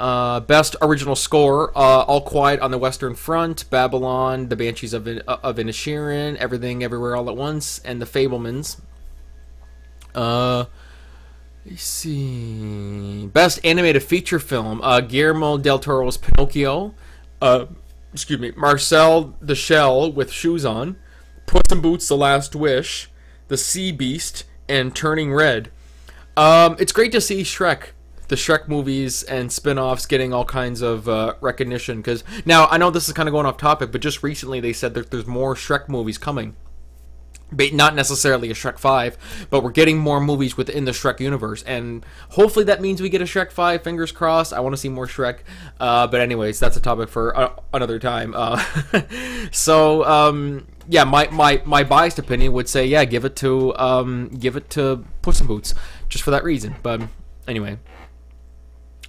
uh, 0.00 0.40
best 0.40 0.76
original 0.80 1.14
score: 1.14 1.70
uh, 1.76 2.02
All 2.02 2.22
Quiet 2.22 2.60
on 2.60 2.70
the 2.70 2.78
Western 2.78 3.14
Front, 3.14 3.68
Babylon, 3.68 4.48
The 4.48 4.56
Banshees 4.56 4.94
of 4.94 5.06
of 5.06 5.56
Inisherin, 5.56 6.36
Everything 6.36 6.82
Everywhere 6.82 7.14
All 7.14 7.28
at 7.28 7.36
Once, 7.36 7.80
and 7.84 8.00
The 8.00 8.06
Fabelmans. 8.06 8.80
Uh, 10.14 10.64
let's 11.66 11.82
see. 11.82 13.26
Best 13.26 13.60
animated 13.62 14.02
feature 14.02 14.38
film: 14.38 14.80
uh, 14.80 15.02
Guillermo 15.02 15.58
del 15.58 15.78
Toro's 15.78 16.16
Pinocchio. 16.16 16.94
Uh, 17.42 17.66
excuse 18.14 18.40
me, 18.40 18.52
Marcel 18.56 19.36
the 19.42 19.54
Shell 19.54 20.12
with 20.12 20.32
Shoes 20.32 20.64
On. 20.64 20.96
Puss 21.44 21.60
in 21.70 21.82
Boots: 21.82 22.08
The 22.08 22.16
Last 22.16 22.56
Wish. 22.56 23.09
The 23.50 23.56
Sea 23.56 23.90
Beast, 23.90 24.44
and 24.68 24.94
Turning 24.94 25.34
Red. 25.34 25.72
Um, 26.36 26.76
it's 26.78 26.92
great 26.92 27.10
to 27.10 27.20
see 27.20 27.42
Shrek, 27.42 27.88
the 28.28 28.36
Shrek 28.36 28.68
movies 28.68 29.24
and 29.24 29.50
spin-offs 29.50 30.06
getting 30.06 30.32
all 30.32 30.44
kinds 30.44 30.82
of 30.82 31.08
uh, 31.08 31.34
recognition. 31.40 31.98
Because 31.98 32.22
now 32.46 32.68
I 32.68 32.78
know 32.78 32.90
this 32.90 33.08
is 33.08 33.12
kind 33.12 33.28
of 33.28 33.32
going 33.32 33.46
off 33.46 33.56
topic, 33.56 33.90
but 33.90 34.00
just 34.00 34.22
recently 34.22 34.60
they 34.60 34.72
said 34.72 34.94
that 34.94 35.10
there's 35.10 35.26
more 35.26 35.56
Shrek 35.56 35.88
movies 35.88 36.16
coming. 36.16 36.54
But 37.52 37.72
not 37.72 37.94
necessarily 37.94 38.50
a 38.50 38.54
Shrek 38.54 38.78
5, 38.78 39.46
but 39.50 39.62
we're 39.62 39.70
getting 39.70 39.98
more 39.98 40.20
movies 40.20 40.56
within 40.56 40.84
the 40.84 40.92
Shrek 40.92 41.20
universe, 41.20 41.62
and 41.64 42.04
hopefully 42.30 42.64
that 42.66 42.80
means 42.80 43.00
we 43.00 43.08
get 43.08 43.20
a 43.20 43.24
Shrek 43.24 43.50
5. 43.50 43.82
Fingers 43.82 44.12
crossed. 44.12 44.52
I 44.52 44.60
want 44.60 44.74
to 44.74 44.76
see 44.76 44.88
more 44.88 45.06
Shrek. 45.06 45.38
Uh, 45.78 46.06
but 46.06 46.20
anyways, 46.20 46.60
that's 46.60 46.76
a 46.76 46.80
topic 46.80 47.08
for 47.08 47.36
uh, 47.36 47.52
another 47.72 47.98
time. 47.98 48.34
Uh, 48.36 48.62
so 49.50 50.04
um, 50.04 50.66
yeah, 50.88 51.04
my, 51.04 51.28
my 51.30 51.62
my 51.64 51.84
biased 51.84 52.18
opinion 52.18 52.52
would 52.52 52.68
say 52.68 52.86
yeah, 52.86 53.04
give 53.04 53.24
it 53.24 53.36
to 53.36 53.76
um, 53.76 54.28
give 54.28 54.56
it 54.56 54.70
to 54.70 55.04
Puss 55.22 55.40
in 55.40 55.46
Boots, 55.46 55.74
just 56.08 56.24
for 56.24 56.30
that 56.30 56.44
reason. 56.44 56.76
But 56.82 57.02
anyway. 57.46 57.78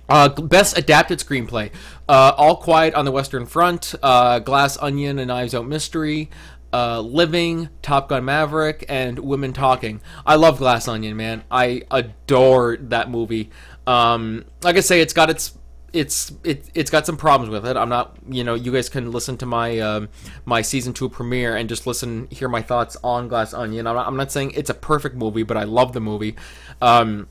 Uh, 0.09 0.27
best 0.27 0.77
adapted 0.77 1.19
screenplay: 1.19 1.71
uh, 2.09 2.33
All 2.35 2.57
Quiet 2.57 2.93
on 2.95 3.05
the 3.05 3.11
Western 3.13 3.45
Front, 3.45 3.95
uh, 4.03 4.39
Glass 4.39 4.77
Onion, 4.81 5.19
and 5.19 5.29
Knives 5.29 5.55
Out 5.55 5.65
Mystery, 5.65 6.29
uh, 6.73 6.99
Living, 7.01 7.69
Top 7.81 8.09
Gun 8.09 8.25
Maverick, 8.25 8.85
and 8.87 9.19
Women 9.19 9.53
Talking. 9.53 10.01
I 10.25 10.35
love 10.35 10.57
Glass 10.57 10.87
Onion, 10.87 11.15
man. 11.17 11.43
I 11.51 11.83
adore 11.91 12.77
that 12.77 13.09
movie. 13.09 13.49
Um, 13.87 14.45
like 14.63 14.77
I 14.77 14.81
say, 14.81 15.01
it's 15.01 15.13
got 15.13 15.29
its 15.29 15.57
it's 15.93 16.31
it, 16.43 16.69
it's 16.73 16.89
got 16.89 17.05
some 17.05 17.17
problems 17.17 17.51
with 17.51 17.65
it. 17.65 17.75
I'm 17.75 17.89
not, 17.89 18.15
you 18.29 18.43
know, 18.43 18.53
you 18.53 18.71
guys 18.71 18.89
can 18.89 19.11
listen 19.11 19.37
to 19.37 19.45
my 19.45 19.79
um, 19.79 20.09
my 20.45 20.61
season 20.61 20.93
two 20.93 21.09
premiere 21.09 21.55
and 21.57 21.67
just 21.67 21.85
listen, 21.85 22.27
hear 22.31 22.47
my 22.47 22.61
thoughts 22.61 22.95
on 23.03 23.27
Glass 23.27 23.53
Onion. 23.53 23.87
I'm 23.87 23.95
not, 23.95 24.07
I'm 24.07 24.15
not 24.15 24.31
saying 24.31 24.51
it's 24.51 24.69
a 24.69 24.73
perfect 24.73 25.15
movie, 25.15 25.43
but 25.43 25.57
I 25.57 25.63
love 25.63 25.93
the 25.93 25.99
movie. 25.99 26.35
Um, 26.81 27.27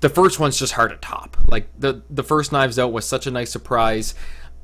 the 0.00 0.08
first 0.08 0.38
one's 0.38 0.58
just 0.58 0.72
hard 0.74 0.90
to 0.90 0.96
top. 0.96 1.36
Like 1.46 1.68
the 1.78 2.02
the 2.10 2.22
first 2.22 2.52
Knives 2.52 2.78
Out 2.78 2.92
was 2.92 3.06
such 3.06 3.26
a 3.26 3.30
nice 3.30 3.50
surprise. 3.50 4.14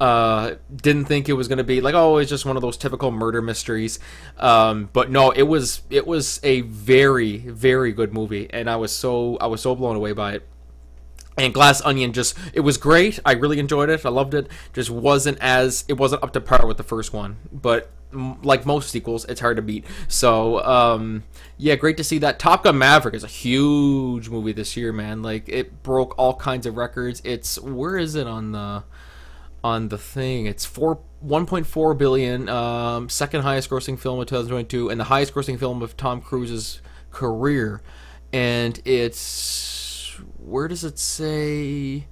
Uh, 0.03 0.57
didn't 0.75 1.05
think 1.05 1.29
it 1.29 1.35
was 1.35 1.47
going 1.47 1.59
to 1.59 1.63
be 1.63 1.81
like 1.81 1.95
oh 1.95 2.17
it's 2.17 2.29
just 2.29 2.45
one 2.45 2.57
of 2.57 2.61
those 2.61 2.77
typical 2.77 3.13
murder 3.13 3.41
mysteries 3.41 4.01
um, 4.37 4.91
but 4.93 5.13
no 5.13 5.31
it 5.31 5.45
was 5.45 5.83
it 5.91 6.09
was 6.09 6.41
a 6.43 6.63
very 6.63 7.37
very 7.39 7.93
good 7.93 8.13
movie 8.13 8.49
and 8.51 8.69
i 8.69 8.75
was 8.75 8.91
so 8.91 9.37
i 9.41 9.47
was 9.47 9.61
so 9.61 9.77
blown 9.77 9.95
away 9.95 10.13
by 10.13 10.33
it 10.33 10.49
and 11.39 11.55
glass 11.55 11.81
onion 11.83 12.13
just 12.13 12.37
it 12.53 12.63
was 12.63 12.79
great 12.79 13.21
i 13.25 13.31
really 13.31 13.61
enjoyed 13.61 13.89
it 13.89 14.05
i 14.05 14.09
loved 14.09 14.35
it 14.35 14.49
just 14.73 14.91
wasn't 14.91 15.39
as 15.41 15.85
it 15.87 15.93
wasn't 15.93 16.21
up 16.21 16.33
to 16.33 16.41
par 16.41 16.67
with 16.67 16.79
the 16.79 16.83
first 16.83 17.13
one 17.13 17.37
but 17.53 17.89
like 18.43 18.67
most 18.67 18.91
sequels, 18.91 19.25
it's 19.25 19.41
hard 19.41 19.57
to 19.57 19.63
beat. 19.63 19.85
So, 20.09 20.63
um, 20.65 21.25
yeah, 21.57 21.77
great 21.77 21.97
to 21.97 22.05
see 22.05 22.19
that. 22.19 22.39
Top 22.39 22.65
Gun 22.65 22.77
Maverick 22.79 23.15
is 23.15 23.25
a 23.25 23.29
huge 23.29 24.29
movie 24.29 24.53
this 24.53 24.77
year, 24.77 24.93
man. 24.93 25.23
Like 25.23 25.49
it 25.49 25.83
broke 25.83 26.15
all 26.19 26.35
kinds 26.35 26.67
of 26.67 26.77
records. 26.77 27.23
It's 27.25 27.59
where 27.61 27.97
is 27.97 28.15
it 28.15 28.27
on 28.27 28.53
the 28.53 28.85
on 29.63 29.89
the 29.89 29.99
thing? 29.99 30.47
It's 30.47 30.65
four 30.65 31.01
1.4 31.25 31.97
billion, 31.97 32.49
um, 32.49 33.09
second 33.09 33.43
highest 33.43 33.71
grossing 33.71 33.99
film 33.99 34.19
of 34.21 34.27
2022, 34.27 34.89
and 34.91 34.99
the 34.99 35.05
highest 35.05 35.35
grossing 35.35 35.59
film 35.59 35.83
of 35.83 35.97
Tom 35.97 36.21
Cruise's 36.21 36.81
career. 37.11 37.83
And 38.33 38.81
it's 38.85 40.19
where 40.39 40.69
does 40.69 40.85
it 40.85 40.99
say? 40.99 42.07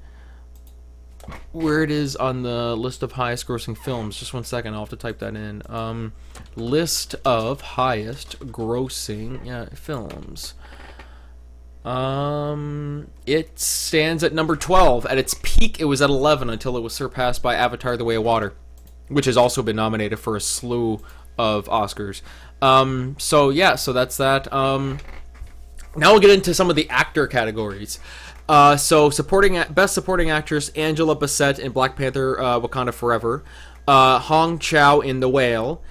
where 1.52 1.82
it 1.82 1.90
is 1.90 2.16
on 2.16 2.42
the 2.42 2.76
list 2.76 3.02
of 3.02 3.12
highest 3.12 3.46
grossing 3.46 3.76
films. 3.76 4.18
Just 4.18 4.34
one 4.34 4.44
second, 4.44 4.74
I'll 4.74 4.80
have 4.80 4.88
to 4.90 4.96
type 4.96 5.18
that 5.18 5.36
in. 5.36 5.62
Um, 5.66 6.12
list 6.56 7.14
of 7.24 7.60
highest 7.60 8.38
grossing 8.40 9.44
yeah, 9.44 9.66
films. 9.74 10.54
Um, 11.84 13.08
it 13.26 13.58
stands 13.58 14.22
at 14.22 14.32
number 14.32 14.56
12. 14.56 15.06
At 15.06 15.18
its 15.18 15.34
peak, 15.42 15.80
it 15.80 15.84
was 15.84 16.02
at 16.02 16.10
11 16.10 16.50
until 16.50 16.76
it 16.76 16.80
was 16.80 16.92
surpassed 16.92 17.42
by 17.42 17.54
Avatar: 17.54 17.96
The 17.96 18.04
Way 18.04 18.16
of 18.16 18.24
Water, 18.24 18.54
which 19.08 19.26
has 19.26 19.36
also 19.36 19.62
been 19.62 19.76
nominated 19.76 20.18
for 20.18 20.36
a 20.36 20.40
slew 20.40 21.00
of 21.38 21.66
Oscars. 21.66 22.20
Um, 22.60 23.16
so 23.18 23.50
yeah, 23.50 23.76
so 23.76 23.92
that's 23.92 24.16
that. 24.18 24.52
Um, 24.52 24.98
now 25.96 26.12
we'll 26.12 26.20
get 26.20 26.30
into 26.30 26.54
some 26.54 26.70
of 26.70 26.76
the 26.76 26.88
actor 26.90 27.26
categories. 27.26 27.98
Uh, 28.48 28.76
so 28.76 29.10
supporting 29.10 29.62
best 29.70 29.94
supporting 29.94 30.30
actress 30.30 30.70
Angela 30.70 31.14
Bassett 31.14 31.58
in 31.58 31.72
Black 31.72 31.96
Panther: 31.96 32.38
uh, 32.40 32.60
Wakanda 32.60 32.92
Forever, 32.92 33.42
uh, 33.88 34.18
Hong 34.18 34.58
Chau 34.58 35.00
in 35.00 35.20
The 35.20 35.28
Whale, 35.28 35.82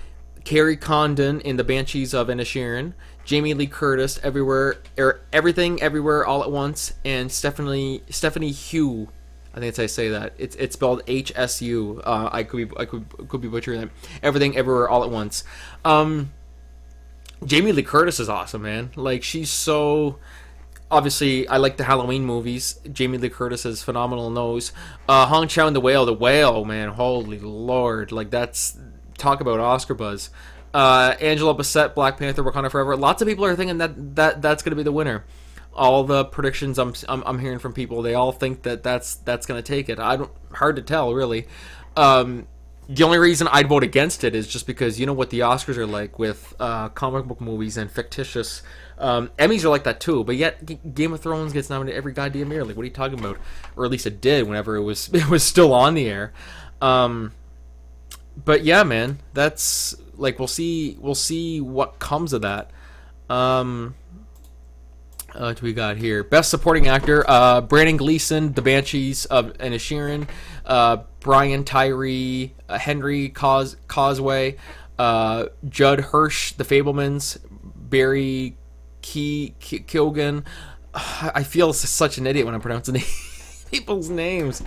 Kerry 0.44 0.78
Condon 0.78 1.42
in 1.42 1.58
The 1.58 1.64
Banshees 1.64 2.14
of 2.14 2.28
Inisherin, 2.28 2.94
Jamie 3.26 3.54
Lee 3.54 3.68
Curtis 3.68 4.20
everywhere, 4.24 4.78
er, 4.98 5.22
everything 5.32 5.82
everywhere 5.82 6.26
all 6.26 6.44
at 6.44 6.52
once, 6.52 6.94
and 7.06 7.32
Stephanie 7.32 8.02
Stephanie 8.10 8.52
Hugh. 8.52 9.10
I 9.52 9.60
think 9.60 9.66
that's 9.66 9.78
how 9.78 9.84
I 9.84 9.88
say 9.88 10.10
that. 10.10 10.34
It's 10.38 10.56
it's 10.56 10.74
spelled 10.74 11.04
H 11.08 11.32
S 11.36 11.62
U. 11.62 12.02
Uh, 12.04 12.30
I 12.32 12.44
could 12.44 12.70
be 12.70 12.78
I 12.78 12.86
could 12.86 13.06
could 13.28 13.42
be 13.42 13.48
butchering 13.48 13.82
that. 13.82 13.90
Everything 14.24 14.56
everywhere 14.56 14.88
all 14.88 15.04
at 15.04 15.10
once. 15.10 15.44
Um, 15.84 16.32
Jamie 17.46 17.72
Lee 17.72 17.84
Curtis 17.84 18.20
is 18.20 18.30
awesome, 18.30 18.62
man. 18.62 18.92
Like 18.96 19.24
she's 19.24 19.50
so 19.50 20.20
obviously 20.92 21.48
I 21.48 21.58
like 21.58 21.78
the 21.78 21.84
Halloween 21.84 22.26
movies. 22.26 22.80
Jamie 22.92 23.18
Lee 23.18 23.30
Curtis 23.30 23.66
is 23.66 23.84
phenomenal 23.84 24.30
nose. 24.30 24.72
Uh, 25.08 25.26
Hong 25.26 25.48
Chau 25.48 25.68
and 25.68 25.76
the 25.76 25.82
Whale, 25.82 26.06
the 26.06 26.14
Whale, 26.14 26.66
man, 26.66 26.90
holy 26.90 27.40
lord, 27.40 28.12
like 28.12 28.30
that's 28.30 28.78
talk 29.20 29.41
about 29.41 29.59
Oscar 29.59 29.93
buzz. 29.93 30.30
Uh, 30.74 31.15
Angela 31.20 31.53
Bassett, 31.53 31.95
Black 31.95 32.17
Panther, 32.17 32.43
Wakanda 32.43 32.70
Forever. 32.70 32.95
Lots 32.95 33.22
of 33.22 33.28
people 33.28 33.45
are 33.45 33.55
thinking 33.55 33.80
that, 33.80 34.15
that 34.15 34.41
that's 34.41 34.63
going 34.63 34.72
to 34.72 34.76
be 34.76 34.84
the 34.84 34.91
winner. 34.91 35.26
All 35.74 36.03
the 36.03 36.26
predictions 36.26 36.78
I'm, 36.78 36.93
I'm, 37.07 37.24
I'm 37.26 37.39
hearing 37.39 37.59
from 37.59 37.74
people, 37.74 38.01
they 38.01 38.13
all 38.13 38.32
think 38.32 38.63
that 38.63 38.84
that's 38.84 39.15
that's 39.15 39.45
going 39.45 39.61
to 39.61 39.67
take 39.67 39.89
it. 39.89 39.99
I 39.99 40.17
don't 40.17 40.32
hard 40.51 40.76
to 40.76 40.82
tell 40.82 41.13
really. 41.13 41.47
Um, 41.95 42.47
the 42.88 43.03
only 43.03 43.20
reason 43.20 43.47
I'd 43.51 43.70
vote 43.70 43.84
against 43.84 44.24
it 44.24 44.36
is 44.36 44.47
just 44.47 44.65
because 44.65 44.99
you 44.99 45.05
know 45.05 45.13
what 45.13 45.30
the 45.30 45.41
Oscars 45.41 45.78
are 45.78 45.86
like 45.86 46.17
with 46.17 46.55
uh, 46.59 46.89
comic 46.89 47.26
book 47.26 47.39
movies 47.39 47.78
and 47.78 47.89
fictitious 47.89 48.63
um, 48.99 49.32
Emmys 49.39 49.63
are 49.63 49.70
like 49.70 49.86
that 49.86 50.01
too, 50.01 50.24
but 50.24 50.36
yet 50.36 50.63
G- 50.65 50.80
Game 50.93 51.13
of 51.13 51.22
Thrones 51.22 51.53
gets 51.53 51.70
nominated 51.70 51.97
every 51.97 52.11
goddamn 52.11 52.51
year. 52.51 52.65
Like, 52.65 52.76
what 52.76 52.84
are 52.84 52.86
you 52.86 52.93
talking 52.93 53.17
about? 53.17 53.38
Or 53.76 53.86
at 53.86 53.91
least 53.91 54.05
it 54.05 54.20
did 54.20 54.45
whenever 54.45 54.76
it 54.76 54.84
was 54.84 55.09
it 55.13 55.28
was 55.30 55.43
still 55.43 55.74
on 55.74 55.93
the 55.93 56.07
air. 56.07 56.34
Um, 56.82 57.32
but 58.46 58.64
yeah, 58.64 58.84
man, 58.84 59.20
that's 59.34 59.96
like 60.16 60.40
we'll 60.40 60.48
see 60.48 60.98
we'll 61.00 61.16
see 61.16 61.62
what 61.62 62.00
comes 62.00 62.34
of 62.34 62.42
that. 62.42 62.72
Um, 63.30 63.96
uh, 65.34 65.40
what 65.54 65.62
we 65.62 65.74
got 65.74 65.98
here? 65.98 66.24
Best 66.24 66.50
Supporting 66.50 66.88
Actor: 66.88 67.30
uh, 67.30 67.62
Brendan 67.62 67.98
Gleeson, 67.98 68.54
The 68.54 68.62
Banshees 68.62 69.26
of 69.26 69.54
Inisherin, 69.58 70.28
uh, 70.66 70.98
Brian 71.20 71.64
Tyree, 71.64 72.54
uh, 72.68 72.78
Henry 72.78 73.30
Cause- 73.30 73.78
Causeway, 73.88 74.58
uh, 74.98 75.46
Judd 75.68 76.00
Hirsch, 76.00 76.54
The 76.54 76.64
Fabelmans, 76.64 77.38
Barry 77.76 78.58
Key, 79.02 79.56
Kilgan. 79.60 80.46
I 80.94 81.44
feel 81.44 81.74
such 81.74 82.18
an 82.18 82.26
idiot 82.26 82.46
when 82.46 82.56
I'm 82.56 82.62
pronouncing 82.62 83.02
people's 83.72 84.10
names. 84.10 84.64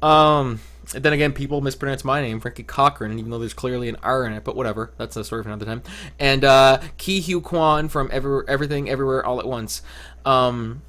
Um, 0.00 0.60
then 0.92 1.12
again, 1.12 1.32
people 1.32 1.60
mispronounce 1.60 2.04
my 2.04 2.20
name, 2.20 2.40
Franky 2.40 2.62
Cochran, 2.62 3.18
even 3.18 3.30
though 3.30 3.38
there's 3.38 3.54
clearly 3.54 3.88
an 3.88 3.96
R 4.02 4.24
in 4.24 4.32
it. 4.32 4.44
But 4.44 4.56
whatever, 4.56 4.92
that's 4.96 5.16
a 5.16 5.24
story 5.24 5.42
for 5.42 5.48
another 5.48 5.66
time. 5.66 5.82
And 6.18 6.44
uh, 6.44 6.78
Ke 6.96 7.22
Huy 7.24 7.40
Quan 7.40 7.88
from 7.88 8.08
Every, 8.12 8.42
Everything 8.48 8.88
Everywhere 8.88 9.24
All 9.24 9.40
at 9.40 9.46
Once. 9.46 9.82
Um, 10.24 10.82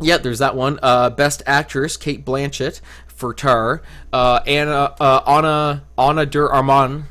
yeah, 0.00 0.18
there's 0.18 0.38
that 0.38 0.56
one. 0.56 0.78
Uh, 0.82 1.10
Best 1.10 1.42
Actress, 1.46 1.96
Cate 1.96 2.24
Blanchett 2.24 2.80
for 3.06 3.32
Tar. 3.32 3.82
Uh, 4.12 4.40
Anna, 4.46 4.94
uh, 5.00 5.22
Anna, 5.26 5.84
Anna 5.98 6.26
de 6.26 6.40
Armand. 6.40 7.04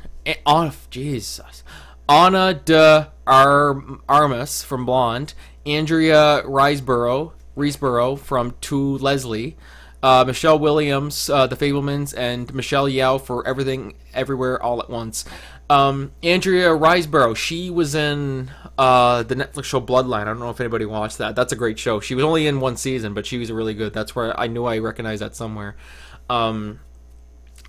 Anna, 0.44 0.72
Jesus. 0.90 1.62
Ana 2.08 2.54
de 2.54 3.10
Ar- 3.26 3.82
Armas 4.08 4.62
from 4.62 4.86
Blonde, 4.86 5.34
Andrea 5.64 6.42
Riseborough, 6.44 7.32
Riseborough 7.56 8.18
from 8.18 8.54
To 8.62 8.98
Leslie, 8.98 9.56
uh, 10.06 10.24
Michelle 10.24 10.56
Williams, 10.56 11.28
uh, 11.28 11.48
The 11.48 11.56
Fabelmans, 11.56 12.14
and 12.16 12.54
Michelle 12.54 12.86
Yeoh 12.86 13.20
for 13.20 13.44
Everything 13.44 13.94
Everywhere 14.14 14.62
All 14.62 14.80
at 14.80 14.88
Once. 14.88 15.24
Um, 15.68 16.12
Andrea 16.22 16.68
Riseborough, 16.68 17.34
she 17.34 17.70
was 17.70 17.96
in 17.96 18.52
uh, 18.78 19.24
the 19.24 19.34
Netflix 19.34 19.64
show 19.64 19.80
Bloodline. 19.80 20.20
I 20.20 20.24
don't 20.26 20.38
know 20.38 20.50
if 20.50 20.60
anybody 20.60 20.84
watched 20.84 21.18
that. 21.18 21.34
That's 21.34 21.52
a 21.52 21.56
great 21.56 21.76
show. 21.76 21.98
She 21.98 22.14
was 22.14 22.22
only 22.22 22.46
in 22.46 22.60
one 22.60 22.76
season, 22.76 23.14
but 23.14 23.26
she 23.26 23.36
was 23.36 23.50
really 23.50 23.74
good. 23.74 23.92
That's 23.92 24.14
where 24.14 24.38
I 24.38 24.46
knew 24.46 24.64
I 24.64 24.78
recognized 24.78 25.22
that 25.22 25.34
somewhere. 25.34 25.74
Um, 26.30 26.78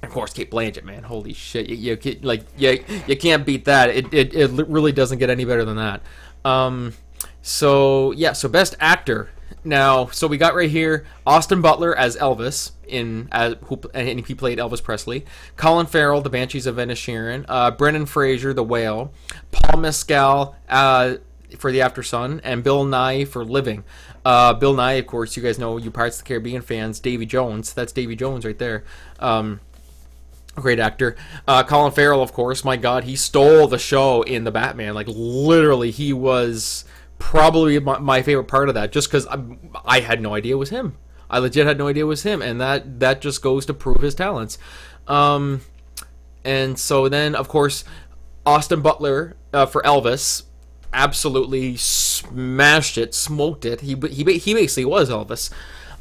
of 0.04 0.12
course, 0.12 0.32
Cate 0.32 0.52
Blanchett, 0.52 0.84
man, 0.84 1.02
holy 1.02 1.34
shit! 1.34 1.68
You, 1.68 1.98
you 2.00 2.20
like 2.22 2.44
you, 2.56 2.84
you 3.08 3.18
can't 3.18 3.48
beat 3.48 3.66
that. 3.66 3.90
It, 3.90 4.14
it 4.14 4.36
it 4.36 4.68
really 4.68 4.92
doesn't 4.92 5.18
get 5.18 5.32
any 5.32 5.44
better 5.44 5.66
than 5.66 5.78
that. 5.78 6.04
Um, 6.46 6.94
so 7.42 8.12
yeah, 8.12 8.34
so 8.34 8.48
best 8.48 8.76
actor. 8.80 9.32
Now, 9.68 10.06
so 10.08 10.28
we 10.28 10.38
got 10.38 10.56
right 10.56 10.70
here 10.70 11.06
Austin 11.26 11.60
Butler 11.60 11.94
as 11.94 12.16
Elvis 12.16 12.72
in 12.88 13.28
as 13.34 13.58
who 13.66 13.82
and 13.94 14.26
he 14.26 14.34
played 14.34 14.60
Elvis 14.60 14.82
Presley. 14.82 15.26
Colin 15.58 15.88
Farrell, 15.88 16.22
The 16.22 16.30
Banshees 16.30 16.66
of 16.66 16.78
Inisherin. 16.78 17.44
Uh, 17.50 17.72
Brendan 17.72 18.06
Fraser, 18.06 18.54
The 18.54 18.64
Whale. 18.64 19.12
Paul 19.52 19.82
Mescal 19.82 20.56
uh, 20.70 21.16
for 21.58 21.74
The 21.74 21.80
Aftersun, 21.80 22.40
and 22.46 22.64
Bill 22.64 22.86
Nighy 22.86 23.28
for 23.28 23.44
Living. 23.44 23.84
Uh, 24.24 24.54
Bill 24.54 24.74
Nighy, 24.74 25.00
of 25.00 25.08
course, 25.08 25.36
you 25.36 25.44
guys 25.44 25.60
know 25.60 25.76
you 25.76 25.92
Pirates 25.92 26.18
of 26.18 26.24
the 26.24 26.30
Caribbean 26.30 26.62
fans. 26.62 27.02
Davy 27.02 27.26
Jones, 27.26 27.74
that's 27.74 27.92
Davy 27.92 28.16
Jones 28.16 28.46
right 28.46 28.58
there. 28.58 28.86
Um, 29.20 29.60
great 30.56 30.80
actor. 30.80 31.18
Uh, 31.46 31.64
Colin 31.64 31.92
Farrell, 31.92 32.24
of 32.24 32.32
course. 32.32 32.64
My 32.64 32.78
God, 32.78 33.04
he 33.04 33.18
stole 33.18 33.68
the 33.68 33.78
show 33.78 34.22
in 34.22 34.46
the 34.46 34.52
Batman. 34.52 34.94
Like 34.94 35.08
literally, 35.10 35.92
he 35.92 36.14
was 36.14 36.86
probably 37.20 37.80
my, 37.80 38.00
my 38.00 38.22
favorite 38.22 38.48
part 38.48 38.70
of 38.70 38.76
that. 38.76 38.92
Just 38.92 39.10
because 39.10 39.28
I, 39.28 39.40
I 39.86 40.00
had 40.00 40.22
no 40.22 40.34
idea 40.34 40.54
it 40.56 40.60
was 40.60 40.70
him. 40.70 40.98
I 41.30 41.40
legit 41.40 41.68
had 41.68 41.78
no 41.78 41.88
idea 41.88 42.04
it 42.04 42.08
was 42.08 42.24
him, 42.24 42.42
and 42.42 42.62
that 42.62 43.00
that 43.00 43.22
just 43.22 43.42
goes 43.42 43.66
to 43.66 43.74
prove 43.74 44.02
his 44.02 44.16
talents. 44.16 44.58
Um, 45.08 45.62
and 46.44 46.80
so 46.80 47.10
then, 47.10 47.36
of 47.36 47.50
course, 47.50 47.84
Austin 48.46 48.82
Butler 48.82 49.36
uh, 49.54 49.66
for 49.66 49.82
Elvis 49.82 50.44
absolutely 50.94 51.76
smashed 51.76 52.98
it, 52.98 53.14
smoked 53.14 53.66
it. 53.66 53.82
He 53.82 53.96
he 54.10 54.38
he 54.38 54.54
basically 54.54 54.86
was 54.86 55.10
Elvis. 55.10 55.52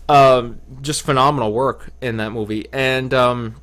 Um, 0.08 0.60
just 0.80 1.02
phenomenal 1.02 1.52
work 1.52 1.90
in 2.00 2.18
that 2.18 2.30
movie. 2.30 2.68
And 2.72 3.12
um, 3.12 3.56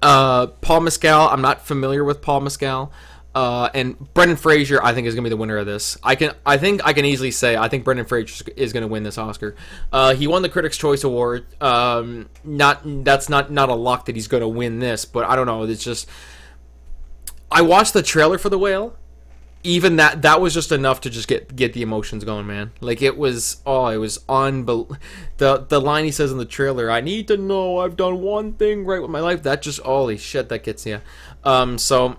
uh, 0.00 0.46
Paul 0.46 0.82
Mescal, 0.82 1.28
I'm 1.28 1.42
not 1.42 1.66
familiar 1.66 2.04
with 2.04 2.22
Paul 2.22 2.42
Mescal. 2.42 2.92
Uh, 3.32 3.70
and 3.74 4.12
Brendan 4.12 4.36
Fraser, 4.36 4.82
I 4.82 4.92
think, 4.92 5.06
is 5.06 5.14
going 5.14 5.22
to 5.22 5.28
be 5.28 5.30
the 5.30 5.36
winner 5.36 5.56
of 5.56 5.66
this. 5.66 5.96
I 6.02 6.16
can, 6.16 6.32
I 6.44 6.58
think, 6.58 6.80
I 6.84 6.92
can 6.92 7.04
easily 7.04 7.30
say, 7.30 7.56
I 7.56 7.68
think 7.68 7.84
Brendan 7.84 8.06
Fraser 8.06 8.44
is 8.56 8.72
going 8.72 8.82
to 8.82 8.88
win 8.88 9.04
this 9.04 9.18
Oscar. 9.18 9.54
Uh, 9.92 10.14
he 10.14 10.26
won 10.26 10.42
the 10.42 10.48
Critics' 10.48 10.76
Choice 10.76 11.04
Award. 11.04 11.46
Um, 11.62 12.28
not 12.42 12.80
that's 13.04 13.28
not 13.28 13.52
not 13.52 13.68
a 13.68 13.74
lock 13.74 14.06
that 14.06 14.16
he's 14.16 14.26
going 14.26 14.40
to 14.40 14.48
win 14.48 14.80
this, 14.80 15.04
but 15.04 15.24
I 15.26 15.36
don't 15.36 15.46
know. 15.46 15.62
It's 15.62 15.84
just, 15.84 16.08
I 17.52 17.62
watched 17.62 17.92
the 17.92 18.02
trailer 18.02 18.36
for 18.36 18.48
The 18.48 18.58
Whale. 18.58 18.96
Even 19.62 19.96
that 19.96 20.22
that 20.22 20.40
was 20.40 20.54
just 20.54 20.72
enough 20.72 21.02
to 21.02 21.10
just 21.10 21.28
get 21.28 21.54
get 21.54 21.74
the 21.74 21.82
emotions 21.82 22.24
going, 22.24 22.46
man. 22.46 22.72
Like 22.80 23.02
it 23.02 23.18
was, 23.18 23.58
oh, 23.66 23.88
it 23.88 23.98
was 23.98 24.18
unbelievable. 24.26 24.96
The 25.36 25.66
the 25.68 25.80
line 25.80 26.06
he 26.06 26.10
says 26.10 26.32
in 26.32 26.38
the 26.38 26.46
trailer, 26.46 26.90
"I 26.90 27.02
need 27.02 27.28
to 27.28 27.36
know 27.36 27.78
I've 27.78 27.94
done 27.94 28.22
one 28.22 28.54
thing 28.54 28.86
right 28.86 29.02
with 29.02 29.10
my 29.10 29.20
life." 29.20 29.42
That 29.42 29.60
just 29.60 29.80
holy 29.80 30.16
shit, 30.16 30.48
that 30.48 30.64
gets 30.64 30.86
you. 30.86 31.02
Um, 31.44 31.76
so 31.76 32.18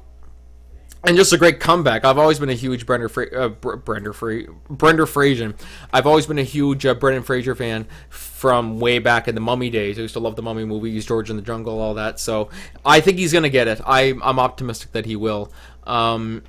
and 1.04 1.18
just 1.18 1.34
a 1.34 1.38
great 1.38 1.60
comeback. 1.60 2.06
I've 2.06 2.18
always 2.18 2.40
been 2.40 2.50
a 2.50 2.56
huge 2.56 2.86
Brenda 2.86 3.10
Fra- 3.10 3.32
uh, 3.46 3.50
Brenda 3.50 4.14
Fra- 4.14 4.44
Brenda 4.70 5.08
Fraser. 5.08 5.56
I've 5.92 6.06
always 6.06 6.28
been 6.28 6.40
a 6.40 6.44
huge 6.44 6.86
uh, 6.86 6.94
Brendan 6.94 7.24
Fraser 7.24 7.56
fan 7.56 7.88
from 8.10 8.80
way 8.80 9.00
back 9.00 9.28
in 9.28 9.36
the 9.36 9.42
Mummy 9.42 9.70
days. 9.70 9.98
I 9.98 10.04
used 10.04 10.14
to 10.14 10.20
love 10.20 10.36
the 10.36 10.44
Mummy 10.44 10.66
movies, 10.66 11.06
George 11.06 11.30
in 11.30 11.36
the 11.36 11.42
Jungle, 11.42 11.80
all 11.80 11.96
that. 11.96 12.20
So 12.20 12.50
I 12.86 13.02
think 13.02 13.18
he's 13.18 13.34
gonna 13.34 13.50
get 13.50 13.68
it. 13.68 13.82
I, 13.86 14.14
I'm 14.24 14.40
optimistic 14.40 14.92
that 14.92 15.06
he 15.06 15.16
will. 15.16 15.52
Um, 15.86 16.44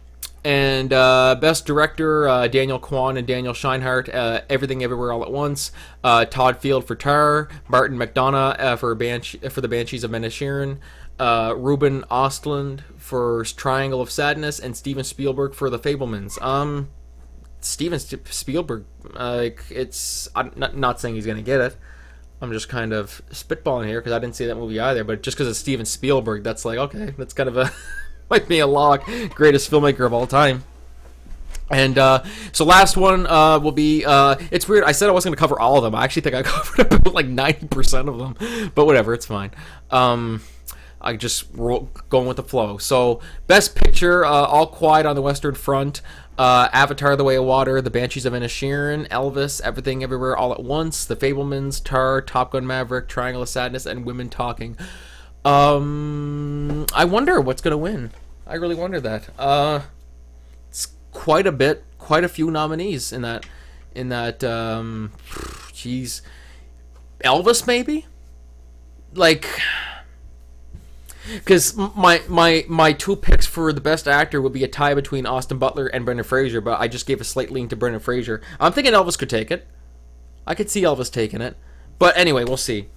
and 0.45 0.93
uh, 0.93 1.37
best 1.41 1.67
director 1.67 2.29
uh, 2.29 2.49
Daniel 2.49 2.81
Kwan 2.81 3.17
and 3.17 3.27
Daniel 3.27 3.55
Scheinert, 3.55 4.13
uh, 4.13 4.41
Everything 4.51 4.83
Everywhere 4.83 5.13
All 5.13 5.23
at 5.23 5.31
Once. 5.31 5.71
Uh, 6.03 6.25
Todd 6.25 6.59
Field 6.59 6.85
for 6.85 6.97
Tar, 6.97 7.49
Martin 7.69 7.97
McDonagh 7.97 8.59
uh, 8.59 8.77
for 8.77 8.93
Banshee, 8.97 9.39
for 9.39 9.61
the 9.61 9.69
Banshees 9.69 10.03
of 10.03 10.11
Inisherin 10.11 10.79
uh, 11.23 11.55
Ruben 11.57 12.03
Ostlund 12.11 12.81
for 12.97 13.45
Triangle 13.45 14.01
of 14.01 14.11
Sadness, 14.11 14.59
and 14.59 14.77
Steven 14.77 15.05
Spielberg 15.05 15.55
for 15.55 15.71
The 15.71 15.79
Fabelmans. 15.79 16.43
Um, 16.43 16.89
Steven 17.61 18.01
Spielberg, 18.01 18.87
like 19.15 19.63
it's 19.71 20.29
I'm 20.35 20.53
not, 20.57 20.77
not 20.77 21.01
saying 21.01 21.15
he's 21.15 21.25
gonna 21.25 21.43
get 21.43 21.61
it. 21.61 21.77
I'm 22.41 22.51
just 22.53 22.69
kind 22.69 22.93
of 22.93 23.23
spitballing 23.31 23.87
here 23.87 24.01
because 24.01 24.13
I 24.13 24.19
didn't 24.19 24.35
see 24.35 24.47
that 24.47 24.57
movie 24.57 24.81
either. 24.81 25.05
But 25.05 25.23
just 25.23 25.37
because 25.37 25.49
it's 25.49 25.61
Steven 25.61 25.87
Spielberg, 25.87 26.43
that's 26.43 26.65
like 26.65 26.79
okay, 26.79 27.15
that's 27.17 27.35
kind 27.35 27.49
of 27.49 27.57
a 27.57 27.73
might 28.29 28.49
be 28.49 28.59
a 28.59 28.67
lock. 28.67 29.09
Greatest 29.31 29.71
filmmaker 29.71 30.05
of 30.05 30.13
all 30.13 30.27
time. 30.27 30.65
And 31.71 31.97
uh, 31.99 32.25
so 32.51 32.65
last 32.65 32.97
one 32.97 33.29
uh, 33.29 33.61
will 33.61 33.71
be. 33.71 34.05
Uh, 34.05 34.35
it's 34.51 34.69
weird. 34.69 34.83
I 34.83 34.91
said 34.91 35.09
I 35.09 35.13
wasn't 35.13 35.31
going 35.31 35.37
to 35.37 35.41
cover 35.41 35.61
all 35.61 35.77
of 35.77 35.85
them. 35.85 35.95
I 35.95 36.03
actually 36.03 36.23
think 36.23 36.35
I 36.35 36.43
covered 36.43 36.93
about 36.93 37.15
like 37.15 37.29
ninety 37.29 37.69
percent 37.69 38.09
of 38.09 38.19
them, 38.19 38.73
but 38.75 38.87
whatever. 38.87 39.15
It's 39.15 39.27
fine. 39.27 39.53
Um, 39.93 40.43
I 41.03 41.17
just 41.17 41.47
roll, 41.53 41.91
going 42.09 42.27
with 42.27 42.37
the 42.37 42.43
flow. 42.43 42.79
So, 42.79 43.21
best 43.47 43.75
picture: 43.75 44.25
uh, 44.25 44.29
All 44.29 44.67
Quiet 44.67 45.05
on 45.05 45.17
the 45.17 45.23
Western 45.23 45.55
Front, 45.55 46.01
uh, 46.39 46.69
Avatar: 46.73 47.17
The 47.17 47.25
Way 47.25 47.37
of 47.37 47.45
Water, 47.45 47.83
The 47.83 47.91
Banshees 47.91 48.25
of 48.25 48.33
Inisherin, 48.33 49.09
Elvis, 49.09 49.61
Everything 49.63 50.03
Everywhere 50.03 50.37
All 50.37 50.53
at 50.53 50.63
Once, 50.63 51.05
The 51.05 51.17
Fabelmans, 51.17 51.83
Tar, 51.83 52.23
Top 52.23 52.53
Gun 52.53 52.67
Maverick, 52.67 53.09
Triangle 53.09 53.43
of 53.43 53.49
Sadness, 53.49 53.85
and 53.85 54.05
Women 54.05 54.29
Talking. 54.29 54.77
Um, 55.45 56.87
I 56.95 57.05
wonder 57.05 57.41
what's 57.41 57.61
gonna 57.63 57.77
win. 57.77 58.13
I 58.47 58.55
really 58.55 58.77
wonder 58.77 59.01
that. 59.01 59.29
Uh, 59.39 59.81
it's 60.69 60.89
quite 61.11 61.47
a 61.47 61.53
bit, 61.53 61.85
quite 61.99 62.23
a 62.23 62.29
few 62.29 62.51
nominees 62.51 63.13
in 63.13 63.23
that. 63.23 63.45
In 63.95 64.09
that, 64.09 64.43
um, 64.45 65.13
jeez, 65.73 66.23
Elvis 67.25 67.67
maybe. 67.67 68.07
Like 69.15 69.47
because 71.35 71.77
my 71.77 72.23
my 72.29 72.65
my 72.69 72.93
two 72.93 73.17
picks 73.17 73.47
for 73.47 73.73
the 73.73 73.81
best 73.81 74.09
actor 74.09 74.41
would 74.41 74.53
be 74.53 74.65
a 74.65 74.69
tie 74.69 74.95
between 74.95 75.27
Austin 75.27 75.59
Butler 75.59 75.87
and 75.87 76.05
Brendan 76.05 76.25
Fraser, 76.25 76.61
but 76.61 76.81
I 76.81 76.89
just 76.89 77.07
gave 77.07 77.21
a 77.21 77.25
slight 77.25 77.51
lean 77.51 77.69
to 77.69 77.77
Brendan 77.77 78.01
Fraser. 78.01 78.41
I'm 78.59 78.73
thinking 78.73 78.93
Elvis 78.93 79.19
could 79.19 79.31
take 79.31 79.51
it. 79.51 79.67
I 80.47 80.55
could 80.55 80.71
see 80.71 80.83
Elvis 80.83 81.13
taking 81.13 81.41
it, 81.41 81.57
but 81.99 82.17
anyway, 82.17 82.45
we'll 82.45 82.57
see. 82.57 82.89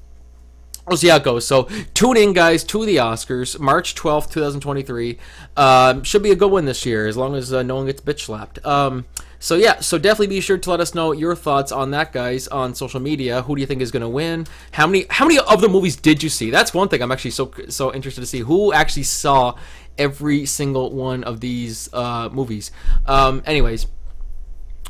We'll 0.87 0.97
see 0.97 1.07
how 1.07 1.15
it 1.15 1.23
goes. 1.23 1.47
So 1.47 1.63
tune 1.95 2.15
in, 2.15 2.33
guys, 2.33 2.63
to 2.65 2.85
the 2.85 2.97
Oscars, 2.97 3.59
March 3.59 3.95
twelfth, 3.95 4.31
two 4.31 4.39
thousand 4.39 4.61
twenty-three. 4.61 5.17
Um, 5.57 6.03
should 6.03 6.21
be 6.21 6.31
a 6.31 6.35
good 6.35 6.51
one 6.51 6.65
this 6.65 6.85
year, 6.85 7.07
as 7.07 7.17
long 7.17 7.33
as 7.35 7.51
uh, 7.51 7.63
no 7.63 7.77
one 7.77 7.87
gets 7.87 8.01
bitch 8.01 8.21
slapped. 8.21 8.63
Um, 8.63 9.05
so 9.45 9.53
yeah, 9.53 9.79
so 9.79 9.99
definitely 9.99 10.25
be 10.25 10.41
sure 10.41 10.57
to 10.57 10.69
let 10.71 10.79
us 10.79 10.95
know 10.95 11.11
your 11.11 11.35
thoughts 11.35 11.71
on 11.71 11.91
that, 11.91 12.11
guys, 12.11 12.47
on 12.47 12.73
social 12.73 12.99
media. 12.99 13.43
Who 13.43 13.55
do 13.55 13.61
you 13.61 13.67
think 13.67 13.79
is 13.79 13.91
going 13.91 14.01
to 14.01 14.09
win? 14.09 14.47
How 14.71 14.87
many 14.87 15.05
how 15.07 15.27
many 15.27 15.37
of 15.37 15.61
the 15.61 15.69
movies 15.69 15.95
did 15.95 16.23
you 16.23 16.29
see? 16.29 16.49
That's 16.49 16.73
one 16.73 16.87
thing 16.89 17.03
I'm 17.03 17.11
actually 17.11 17.29
so 17.29 17.51
so 17.69 17.93
interested 17.93 18.21
to 18.21 18.25
see. 18.25 18.39
Who 18.39 18.73
actually 18.73 19.03
saw 19.03 19.53
every 19.99 20.47
single 20.47 20.91
one 20.95 21.23
of 21.23 21.41
these 21.41 21.93
uh, 21.93 22.29
movies? 22.31 22.71
Um, 23.05 23.43
anyways. 23.45 23.85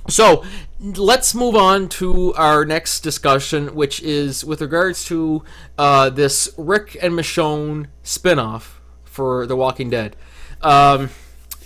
So 0.08 0.46
let's 0.80 1.36
move 1.36 1.58
on 1.58 1.90
to 2.00 2.34
our 2.36 2.64
next 2.64 3.02
discussion, 3.02 3.76
which 3.76 4.02
is 4.02 4.46
with 4.46 4.62
regards 4.62 5.04
to 5.08 5.44
uh, 5.78 6.12
this 6.12 6.48
Rick 6.58 6.96
and 7.02 7.14
Michonne 7.14 7.88
spinoff 8.06 8.76
for 9.04 9.46
The 9.48 9.58
Walking 9.58 9.90
Dead. 9.90 10.16
Um, 10.62 11.10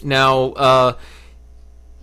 now, 0.02 0.54
uh, 0.54 0.94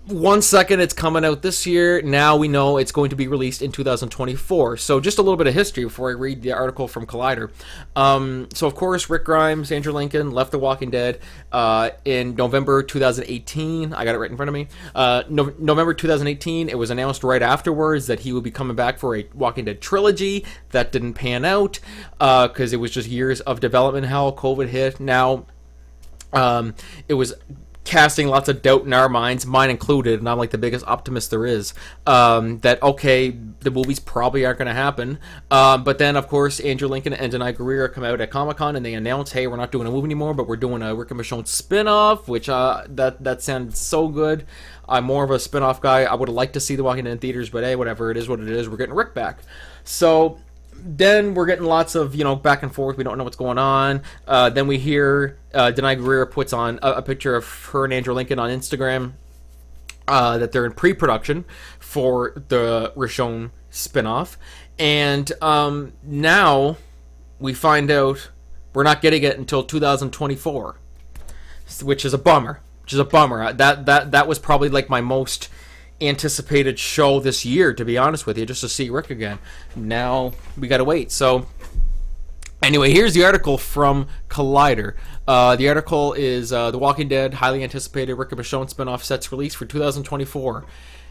one 0.06 0.40
second 0.40 0.78
it's 0.78 0.94
coming 0.94 1.24
out 1.24 1.42
this 1.42 1.66
year. 1.66 2.00
Now 2.00 2.36
we 2.36 2.46
know 2.46 2.78
it's 2.78 2.92
going 2.92 3.10
to 3.10 3.16
be 3.16 3.26
released 3.26 3.60
in 3.60 3.72
2024. 3.72 4.76
So 4.76 5.00
just 5.00 5.18
a 5.18 5.22
little 5.22 5.36
bit 5.36 5.48
of 5.48 5.54
history 5.54 5.82
before 5.82 6.10
I 6.10 6.12
read 6.12 6.42
the 6.42 6.52
article 6.52 6.86
from 6.86 7.06
Collider. 7.06 7.50
Um, 7.96 8.48
so 8.54 8.68
of 8.68 8.76
course, 8.76 9.10
Rick 9.10 9.24
Grimes, 9.24 9.72
Andrew 9.72 9.92
Lincoln 9.92 10.30
left 10.30 10.52
The 10.52 10.60
Walking 10.60 10.90
Dead 10.90 11.18
uh, 11.50 11.90
in 12.04 12.36
November 12.36 12.84
2018. 12.84 13.94
I 13.94 14.04
got 14.04 14.14
it 14.14 14.18
right 14.18 14.30
in 14.30 14.36
front 14.36 14.48
of 14.48 14.54
me. 14.54 14.68
Uh, 14.94 15.24
no- 15.28 15.54
November 15.58 15.92
2018. 15.92 16.68
It 16.68 16.78
was 16.78 16.90
announced 16.90 17.24
right 17.24 17.42
afterwards 17.42 18.06
that 18.06 18.20
he 18.20 18.32
would 18.32 18.44
be 18.44 18.52
coming 18.52 18.76
back 18.76 18.98
for 18.98 19.16
a 19.16 19.26
Walking 19.34 19.64
Dead 19.64 19.80
trilogy. 19.80 20.44
That 20.70 20.92
didn't 20.92 21.14
pan 21.14 21.44
out 21.44 21.80
because 22.18 22.72
uh, 22.72 22.76
it 22.76 22.80
was 22.80 22.92
just 22.92 23.08
years 23.08 23.40
of 23.40 23.58
development 23.58 24.06
hell. 24.06 24.32
COVID 24.32 24.68
hit. 24.68 25.00
Now 25.00 25.46
um, 26.32 26.74
it 27.08 27.14
was 27.14 27.34
casting 27.86 28.26
lots 28.26 28.48
of 28.48 28.60
doubt 28.60 28.82
in 28.82 28.92
our 28.92 29.08
minds, 29.08 29.46
mine 29.46 29.70
included, 29.70 30.18
and 30.18 30.28
I'm 30.28 30.36
like 30.36 30.50
the 30.50 30.58
biggest 30.58 30.86
optimist 30.86 31.30
there 31.30 31.46
is, 31.46 31.72
um, 32.06 32.58
that 32.58 32.82
okay, 32.82 33.30
the 33.60 33.70
movies 33.70 33.98
probably 33.98 34.44
aren't 34.44 34.58
going 34.58 34.66
to 34.66 34.74
happen. 34.74 35.18
Um, 35.50 35.84
but 35.84 35.98
then, 35.98 36.16
of 36.16 36.28
course, 36.28 36.60
Andrew 36.60 36.88
Lincoln 36.88 37.14
and 37.14 37.32
Danai 37.32 37.56
Gurira 37.56 37.90
come 37.90 38.04
out 38.04 38.20
at 38.20 38.30
Comic 38.30 38.58
Con 38.58 38.76
and 38.76 38.84
they 38.84 38.94
announce, 38.94 39.32
hey, 39.32 39.46
we're 39.46 39.56
not 39.56 39.72
doing 39.72 39.86
a 39.86 39.90
movie 39.90 40.06
anymore, 40.06 40.34
but 40.34 40.48
we're 40.48 40.56
doing 40.56 40.82
a 40.82 40.94
Rick 40.94 41.12
and 41.12 41.20
Michonne 41.20 41.46
spin 41.46 41.88
off, 41.88 42.28
which 42.28 42.48
uh, 42.48 42.84
that, 42.88 43.22
that 43.24 43.40
sounds 43.40 43.78
so 43.78 44.08
good. 44.08 44.44
I'm 44.88 45.04
more 45.04 45.24
of 45.24 45.30
a 45.30 45.38
spin 45.38 45.62
off 45.62 45.80
guy. 45.80 46.04
I 46.04 46.14
would 46.14 46.28
have 46.28 46.34
liked 46.36 46.54
to 46.54 46.60
see 46.60 46.76
The 46.76 46.84
Walking 46.84 47.04
Dead 47.04 47.12
in 47.12 47.18
theaters, 47.18 47.50
but 47.50 47.64
hey, 47.64 47.76
whatever, 47.76 48.10
it 48.10 48.16
is 48.16 48.28
what 48.28 48.40
it 48.40 48.48
is. 48.48 48.68
We're 48.68 48.76
getting 48.76 48.94
Rick 48.94 49.14
back. 49.14 49.38
So 49.84 50.38
then 50.82 51.34
we're 51.34 51.46
getting 51.46 51.64
lots 51.64 51.94
of 51.94 52.14
you 52.14 52.24
know 52.24 52.36
back 52.36 52.62
and 52.62 52.74
forth. 52.74 52.96
We 52.96 53.04
don't 53.04 53.18
know 53.18 53.24
what's 53.24 53.36
going 53.36 53.58
on. 53.58 54.02
Uh, 54.26 54.50
then 54.50 54.66
we 54.66 54.78
hear 54.78 55.38
uh, 55.54 55.72
Danai 55.74 55.98
Gurira 55.98 56.30
puts 56.30 56.52
on 56.52 56.78
a, 56.82 56.92
a, 56.92 57.02
picture 57.02 57.34
of 57.34 57.46
her 57.66 57.84
and 57.84 57.92
Andrew 57.92 58.14
Lincoln 58.14 58.38
on 58.38 58.50
Instagram 58.50 59.12
uh, 60.08 60.38
that 60.38 60.52
they're 60.52 60.66
in 60.66 60.72
pre-production 60.72 61.44
for 61.78 62.42
the 62.48 62.92
Richonne 62.96 63.50
spinoff, 63.70 64.36
and 64.78 65.30
um, 65.42 65.92
now 66.02 66.76
we 67.38 67.52
find 67.54 67.90
out 67.90 68.30
we're 68.72 68.82
not 68.82 69.00
getting 69.00 69.22
it 69.22 69.38
until 69.38 69.62
2024, 69.62 70.76
which 71.82 72.04
is 72.04 72.14
a 72.14 72.18
bummer. 72.18 72.60
Which 72.82 72.92
is 72.92 72.98
a 72.98 73.04
bummer. 73.04 73.52
That 73.52 73.86
that 73.86 74.12
that 74.12 74.28
was 74.28 74.38
probably 74.38 74.68
like 74.68 74.88
my 74.88 75.00
most 75.00 75.48
anticipated 76.00 76.78
show 76.78 77.20
this 77.20 77.44
year, 77.44 77.72
to 77.74 77.84
be 77.84 77.96
honest 77.96 78.26
with 78.26 78.38
you, 78.38 78.46
just 78.46 78.60
to 78.60 78.68
see 78.68 78.90
Rick 78.90 79.10
again. 79.10 79.38
Now 79.74 80.32
we 80.58 80.68
got 80.68 80.78
to 80.78 80.84
wait. 80.84 81.10
So, 81.10 81.46
anyway, 82.62 82.92
here's 82.92 83.14
the 83.14 83.24
article 83.24 83.58
from 83.58 84.08
Collider. 84.28 84.94
Uh, 85.26 85.56
the 85.56 85.68
article 85.68 86.12
is 86.12 86.52
uh, 86.52 86.70
The 86.70 86.78
Walking 86.78 87.08
Dead, 87.08 87.34
highly 87.34 87.62
anticipated 87.62 88.14
Rick 88.14 88.32
and 88.32 88.40
Michonne 88.40 88.72
spinoff 88.72 89.02
sets 89.02 89.32
release 89.32 89.54
for 89.54 89.66
2024. 89.66 90.64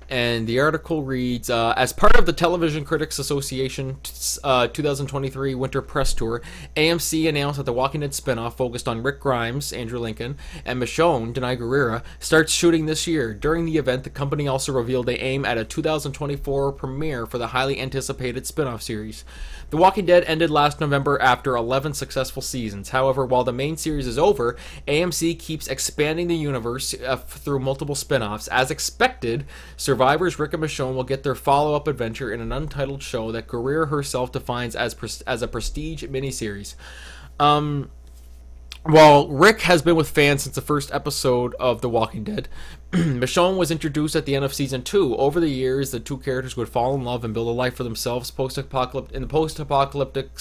And 0.09 0.47
the 0.47 0.59
article 0.59 1.03
reads 1.03 1.49
uh, 1.49 1.73
As 1.75 1.93
part 1.93 2.15
of 2.15 2.25
the 2.25 2.33
Television 2.33 2.85
Critics 2.85 3.17
Association 3.19 3.97
uh, 4.43 4.67
2023 4.67 5.55
Winter 5.55 5.81
Press 5.81 6.13
Tour, 6.13 6.41
AMC 6.75 7.27
announced 7.27 7.57
that 7.57 7.63
the 7.63 7.73
Walking 7.73 8.01
Dead 8.01 8.11
spinoff 8.11 8.53
focused 8.53 8.87
on 8.87 9.03
Rick 9.03 9.19
Grimes, 9.19 9.73
Andrew 9.73 9.99
Lincoln, 9.99 10.37
and 10.63 10.81
Michonne, 10.81 11.33
Danai 11.33 11.57
Gurira, 11.57 12.03
starts 12.19 12.53
shooting 12.53 12.85
this 12.85 13.07
year. 13.07 13.33
During 13.33 13.65
the 13.65 13.77
event, 13.77 14.03
the 14.03 14.09
company 14.09 14.47
also 14.47 14.71
revealed 14.71 15.05
they 15.05 15.19
aim 15.19 15.45
at 15.45 15.57
a 15.57 15.65
2024 15.65 16.71
premiere 16.73 17.25
for 17.25 17.37
the 17.37 17.47
highly 17.47 17.79
anticipated 17.79 18.43
spinoff 18.43 18.81
series. 18.81 19.25
The 19.71 19.77
Walking 19.77 20.05
Dead 20.05 20.23
ended 20.25 20.51
last 20.51 20.79
November 20.79 21.19
after 21.21 21.55
11 21.55 21.95
successful 21.95 22.41
seasons. 22.41 22.89
However, 22.89 23.25
while 23.25 23.43
the 23.43 23.51
main 23.51 23.77
series 23.77 24.05
is 24.05 24.19
over, 24.19 24.55
AMC 24.87 25.39
keeps 25.39 25.67
expanding 25.67 26.27
the 26.27 26.35
universe 26.35 26.93
uh, 26.93 27.17
through 27.17 27.59
multiple 27.59 27.95
spin 27.95 28.21
offs. 28.21 28.47
As 28.49 28.69
expected, 28.69 29.45
survivors 29.95 30.37
Rick 30.37 30.51
and 30.51 30.61
Michonne 30.61 30.93
will 30.93 31.05
get 31.05 31.23
their 31.23 31.35
follow 31.35 31.73
up 31.73 31.87
adventure 31.87 32.29
in 32.29 32.41
an 32.41 32.51
untitled 32.51 33.01
show 33.01 33.31
that 33.31 33.47
Gurira 33.47 33.87
herself 33.87 34.29
defines 34.29 34.75
as, 34.75 34.93
as 35.25 35.41
a 35.41 35.47
prestige 35.47 36.03
miniseries. 36.03 36.75
Um, 37.39 37.89
while 38.83 39.29
Rick 39.29 39.61
has 39.61 39.81
been 39.81 39.95
with 39.95 40.09
fans 40.09 40.43
since 40.43 40.53
the 40.53 40.61
first 40.61 40.93
episode 40.93 41.55
of 41.61 41.79
The 41.79 41.87
Walking 41.87 42.25
Dead, 42.25 42.49
Michonne 42.91 43.55
was 43.55 43.71
introduced 43.71 44.17
at 44.17 44.25
the 44.25 44.35
end 44.35 44.43
of 44.43 44.53
season 44.53 44.83
two. 44.83 45.15
Over 45.15 45.39
the 45.39 45.47
years, 45.47 45.91
the 45.91 46.01
two 46.01 46.17
characters 46.17 46.57
would 46.57 46.67
fall 46.67 46.93
in 46.93 47.05
love 47.05 47.23
and 47.23 47.33
build 47.33 47.47
a 47.47 47.51
life 47.51 47.75
for 47.75 47.83
themselves 47.85 48.31
post-apocalyptic 48.31 49.15
in 49.15 49.21
the 49.21 49.29
post-apocalyptic 49.29 50.31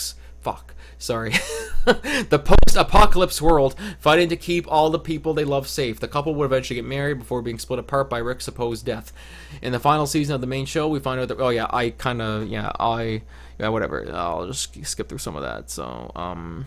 fuck. 0.45 0.75
Sorry. 0.99 1.33
The 1.85 2.39
post-apocalypse 2.39 3.43
world 3.43 3.77
fighting 3.99 4.31
to 4.31 4.37
keep 4.37 4.67
all 4.67 4.89
the 4.89 4.99
people 4.99 5.35
they 5.35 5.45
love 5.45 5.69
safe. 5.69 6.01
The 6.01 6.09
couple 6.09 6.35
would 6.35 6.47
eventually 6.47 6.77
get 6.77 6.87
married 6.87 7.19
before 7.19 7.43
being 7.43 7.59
split 7.59 7.79
apart 7.79 8.09
by 8.09 8.19
rick's 8.19 8.47
supposed 8.47 8.87
death. 8.87 9.13
In 9.61 9.73
the 9.73 9.79
final 9.79 10.07
season 10.07 10.35
of 10.35 10.41
the 10.41 10.47
main 10.47 10.65
show 10.65 10.89
we 10.89 10.99
find 10.99 11.21
out 11.21 11.29
that 11.29 11.39
oh 11.39 11.51
yeah 11.51 11.67
i 11.69 11.91
kind 11.91 12.23
of 12.23 12.49
yeah 12.49 12.73
i 12.81 13.21
yeah 13.59 13.69
whatever. 13.69 14.11
I'll 14.11 14.47
just 14.47 14.83
skip 14.87 15.11
through 15.11 15.19
some 15.19 15.37
of 15.37 15.43
that 15.43 15.69
so 15.69 16.11
um 16.17 16.67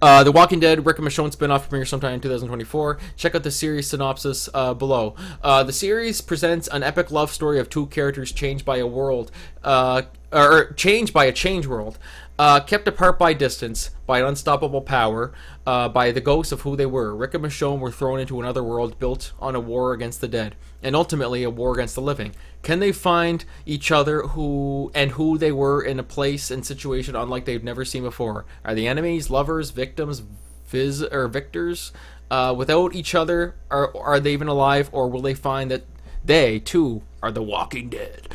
uh, 0.00 0.24
the 0.24 0.32
Walking 0.32 0.60
Dead 0.60 0.84
Rick 0.84 0.98
and 0.98 1.06
Michonne 1.06 1.34
spinoff 1.34 1.68
premieres 1.68 1.88
sometime 1.88 2.14
in 2.14 2.20
2024. 2.20 2.98
Check 3.16 3.34
out 3.34 3.42
the 3.42 3.50
series 3.50 3.88
synopsis 3.88 4.48
uh, 4.54 4.74
below. 4.74 5.14
Uh, 5.42 5.62
the 5.62 5.72
series 5.72 6.20
presents 6.20 6.68
an 6.68 6.82
epic 6.82 7.10
love 7.10 7.30
story 7.30 7.58
of 7.58 7.70
two 7.70 7.86
characters 7.86 8.32
changed 8.32 8.64
by 8.64 8.76
a 8.78 8.86
world, 8.86 9.30
uh, 9.64 10.02
or 10.32 10.72
changed 10.72 11.12
by 11.12 11.26
a 11.26 11.32
change 11.32 11.66
world, 11.66 11.98
uh, 12.38 12.60
kept 12.60 12.88
apart 12.88 13.18
by 13.18 13.32
distance, 13.32 13.90
by 14.06 14.20
unstoppable 14.20 14.80
power, 14.80 15.32
uh, 15.66 15.88
by 15.88 16.10
the 16.10 16.20
ghosts 16.20 16.52
of 16.52 16.62
who 16.62 16.74
they 16.74 16.86
were. 16.86 17.14
Rick 17.14 17.34
and 17.34 17.44
Michonne 17.44 17.78
were 17.78 17.90
thrown 17.90 18.18
into 18.18 18.40
another 18.40 18.62
world 18.62 18.98
built 18.98 19.32
on 19.38 19.54
a 19.54 19.60
war 19.60 19.92
against 19.92 20.20
the 20.20 20.28
dead, 20.28 20.56
and 20.82 20.96
ultimately 20.96 21.42
a 21.42 21.50
war 21.50 21.74
against 21.74 21.94
the 21.94 22.00
living. 22.00 22.34
Can 22.62 22.80
they 22.80 22.92
find 22.92 23.44
each 23.66 23.92
other 23.92 24.22
who 24.22 24.90
and 24.94 25.12
who 25.12 25.36
they 25.36 25.52
were 25.52 25.82
in 25.82 25.98
a 25.98 26.04
place 26.04 26.50
and 26.50 26.64
situation 26.64 27.14
unlike 27.14 27.44
they've 27.44 27.62
never 27.62 27.84
seen 27.84 28.02
before? 28.02 28.44
Are 28.64 28.74
the 28.74 28.88
enemies, 28.88 29.30
lovers, 29.30 29.70
victims, 29.70 30.22
viz 30.66 31.02
or 31.02 31.28
victors? 31.28 31.92
Uh, 32.30 32.54
without 32.56 32.94
each 32.94 33.14
other, 33.14 33.54
are 33.70 33.94
are 33.96 34.18
they 34.18 34.32
even 34.32 34.48
alive, 34.48 34.88
or 34.92 35.08
will 35.08 35.20
they 35.20 35.34
find 35.34 35.70
that 35.70 35.84
they 36.24 36.58
too 36.58 37.02
are 37.22 37.30
the 37.30 37.42
Walking 37.42 37.90
Dead? 37.90 38.26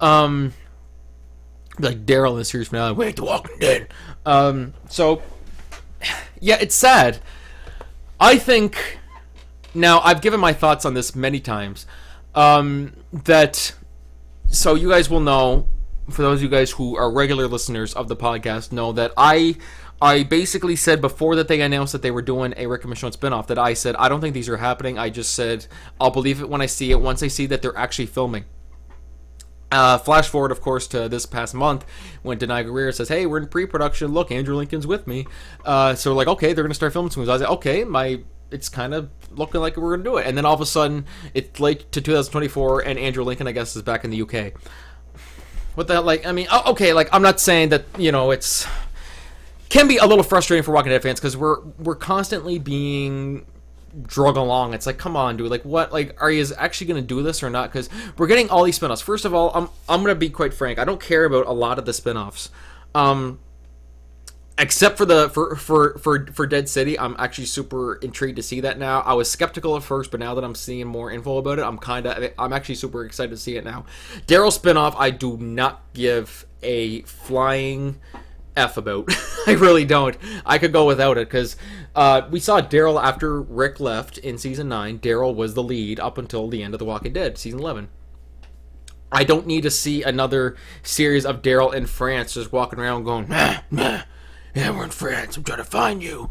Um, 0.00 0.52
like 1.78 2.04
Daryl 2.04 2.32
in 2.32 2.38
the 2.38 2.44
series 2.44 2.68
finale, 2.68 2.94
wait, 2.94 3.16
the 3.16 3.24
Walking 3.24 3.58
Dead. 3.58 3.88
Um, 4.26 4.74
so 4.88 5.22
yeah, 6.40 6.58
it's 6.60 6.74
sad. 6.74 7.20
I 8.20 8.38
think 8.38 8.98
now 9.74 10.00
I've 10.00 10.20
given 10.20 10.40
my 10.40 10.52
thoughts 10.52 10.84
on 10.84 10.94
this 10.94 11.14
many 11.14 11.40
times. 11.40 11.86
Um, 12.34 12.94
that 13.12 13.74
so 14.48 14.74
you 14.74 14.88
guys 14.88 15.10
will 15.10 15.20
know 15.20 15.66
for 16.10 16.22
those 16.22 16.38
of 16.38 16.42
you 16.42 16.48
guys 16.48 16.70
who 16.72 16.96
are 16.96 17.10
regular 17.10 17.46
listeners 17.46 17.94
of 17.94 18.08
the 18.08 18.16
podcast 18.16 18.72
know 18.72 18.92
that 18.92 19.12
I 19.16 19.56
I 20.00 20.24
basically 20.24 20.76
said 20.76 21.00
before 21.00 21.36
that 21.36 21.48
they 21.48 21.60
announced 21.60 21.92
that 21.92 22.02
they 22.02 22.10
were 22.10 22.22
doing 22.22 22.54
a 22.56 22.66
Rick 22.66 22.84
and 22.84 22.92
Michonne 22.92 23.16
spinoff 23.16 23.46
that 23.48 23.58
I 23.58 23.74
said 23.74 23.96
I 23.96 24.08
don't 24.08 24.20
think 24.20 24.34
these 24.34 24.48
are 24.48 24.56
happening. 24.56 24.98
I 24.98 25.10
just 25.10 25.34
said 25.34 25.66
I'll 26.00 26.10
believe 26.10 26.40
it 26.40 26.48
when 26.48 26.60
I 26.60 26.66
see 26.66 26.90
it. 26.90 27.00
Once 27.00 27.22
I 27.22 27.28
see 27.28 27.46
that 27.46 27.62
they're 27.62 27.76
actually 27.76 28.06
filming. 28.06 28.44
Uh, 29.72 29.96
flash 29.96 30.28
forward, 30.28 30.52
of 30.52 30.60
course, 30.60 30.86
to 30.88 31.08
this 31.08 31.24
past 31.24 31.54
month 31.54 31.86
when 32.22 32.38
Danai 32.38 32.66
Gurira 32.66 32.94
says, 32.94 33.08
"Hey, 33.08 33.24
we're 33.24 33.38
in 33.38 33.48
pre-production. 33.48 34.12
Look, 34.12 34.30
Andrew 34.30 34.54
Lincoln's 34.54 34.86
with 34.86 35.06
me." 35.06 35.26
Uh, 35.64 35.94
so 35.94 36.12
like, 36.14 36.28
okay, 36.28 36.52
they're 36.52 36.62
gonna 36.62 36.74
start 36.74 36.92
filming 36.92 37.10
soon. 37.10 37.24
So 37.24 37.32
I 37.32 37.34
was 37.34 37.42
like, 37.42 37.50
okay, 37.50 37.84
my 37.84 38.20
it's 38.50 38.68
kind 38.68 38.92
of 38.92 39.08
looking 39.30 39.60
like 39.62 39.78
we're 39.78 39.96
gonna 39.96 40.04
do 40.04 40.18
it. 40.18 40.26
And 40.26 40.36
then 40.36 40.44
all 40.44 40.54
of 40.54 40.60
a 40.60 40.66
sudden, 40.66 41.06
it's 41.32 41.58
late 41.58 41.90
to 41.92 42.00
2024, 42.02 42.80
and 42.80 42.98
Andrew 42.98 43.24
Lincoln, 43.24 43.48
I 43.48 43.52
guess, 43.52 43.74
is 43.74 43.82
back 43.82 44.04
in 44.04 44.10
the 44.10 44.22
UK. 44.22 44.52
What 45.74 45.86
the 45.86 45.94
hell? 45.94 46.02
Like, 46.02 46.26
I 46.26 46.32
mean, 46.32 46.48
oh, 46.50 46.72
okay, 46.72 46.92
like 46.92 47.08
I'm 47.12 47.22
not 47.22 47.40
saying 47.40 47.70
that 47.70 47.86
you 47.98 48.12
know 48.12 48.30
it's 48.30 48.66
can 49.70 49.88
be 49.88 49.96
a 49.96 50.04
little 50.04 50.22
frustrating 50.22 50.62
for 50.62 50.72
Walking 50.72 50.90
Dead 50.90 51.02
fans 51.02 51.18
because 51.18 51.34
we're 51.34 51.60
we're 51.78 51.96
constantly 51.96 52.58
being 52.58 53.46
drug 54.02 54.36
along. 54.36 54.74
It's 54.74 54.86
like, 54.86 54.98
come 54.98 55.16
on, 55.16 55.36
dude. 55.36 55.50
Like, 55.50 55.64
what? 55.64 55.92
Like, 55.92 56.20
are 56.20 56.30
you 56.30 56.44
actually 56.58 56.86
going 56.88 57.02
to 57.02 57.06
do 57.06 57.22
this 57.22 57.42
or 57.42 57.50
not? 57.50 57.70
Because 57.70 57.88
we're 58.16 58.26
getting 58.26 58.50
all 58.50 58.64
these 58.64 58.78
spinoffs. 58.78 59.02
First 59.02 59.24
of 59.24 59.34
all, 59.34 59.50
I'm 59.54 59.68
I'm 59.88 60.02
going 60.02 60.14
to 60.14 60.18
be 60.18 60.30
quite 60.30 60.54
frank. 60.54 60.78
I 60.78 60.84
don't 60.84 61.00
care 61.00 61.24
about 61.24 61.46
a 61.46 61.52
lot 61.52 61.78
of 61.78 61.84
the 61.84 61.92
spinoffs. 61.92 62.48
Um, 62.94 63.38
except 64.58 64.96
for 64.98 65.04
the 65.04 65.28
for 65.30 65.56
for 65.56 65.98
for 65.98 66.26
for 66.26 66.46
Dead 66.46 66.68
City, 66.68 66.98
I'm 66.98 67.16
actually 67.18 67.46
super 67.46 67.94
intrigued 67.96 68.36
to 68.36 68.42
see 68.42 68.60
that 68.60 68.78
now. 68.78 69.00
I 69.00 69.14
was 69.14 69.30
skeptical 69.30 69.76
at 69.76 69.82
first, 69.82 70.10
but 70.10 70.20
now 70.20 70.34
that 70.34 70.44
I'm 70.44 70.54
seeing 70.54 70.86
more 70.86 71.10
info 71.10 71.38
about 71.38 71.58
it, 71.58 71.62
I'm 71.62 71.78
kind 71.78 72.06
of 72.06 72.32
I'm 72.38 72.52
actually 72.52 72.76
super 72.76 73.04
excited 73.04 73.30
to 73.30 73.36
see 73.36 73.56
it 73.56 73.64
now. 73.64 73.84
Daryl 74.26 74.56
spinoff, 74.56 74.94
I 74.98 75.10
do 75.10 75.36
not 75.36 75.82
give 75.94 76.46
a 76.62 77.02
flying 77.02 77.98
f 78.56 78.76
about. 78.76 79.08
I 79.46 79.52
really 79.52 79.84
don't. 79.84 80.16
I 80.46 80.58
could 80.58 80.72
go 80.72 80.86
without 80.86 81.18
it 81.18 81.28
because 81.28 81.56
uh, 81.94 82.22
we 82.30 82.40
saw 82.40 82.60
Daryl 82.60 83.02
after 83.02 83.40
Rick 83.40 83.80
left 83.80 84.18
in 84.18 84.38
season 84.38 84.68
nine. 84.68 84.98
Daryl 84.98 85.34
was 85.34 85.54
the 85.54 85.62
lead 85.62 86.00
up 86.00 86.18
until 86.18 86.48
the 86.48 86.62
end 86.62 86.74
of 86.74 86.78
The 86.78 86.84
Walking 86.84 87.12
Dead, 87.12 87.38
season 87.38 87.60
eleven. 87.60 87.88
I 89.10 89.24
don't 89.24 89.46
need 89.46 89.62
to 89.62 89.70
see 89.70 90.02
another 90.02 90.56
series 90.82 91.26
of 91.26 91.42
Daryl 91.42 91.74
in 91.74 91.84
France 91.86 92.32
just 92.32 92.50
walking 92.50 92.78
around 92.78 93.04
going, 93.04 93.26
yeah, 93.30 94.02
we're 94.70 94.84
in 94.84 94.90
France. 94.90 95.36
I'm 95.36 95.44
trying 95.44 95.58
to 95.58 95.64
find 95.64 96.02
you. 96.02 96.30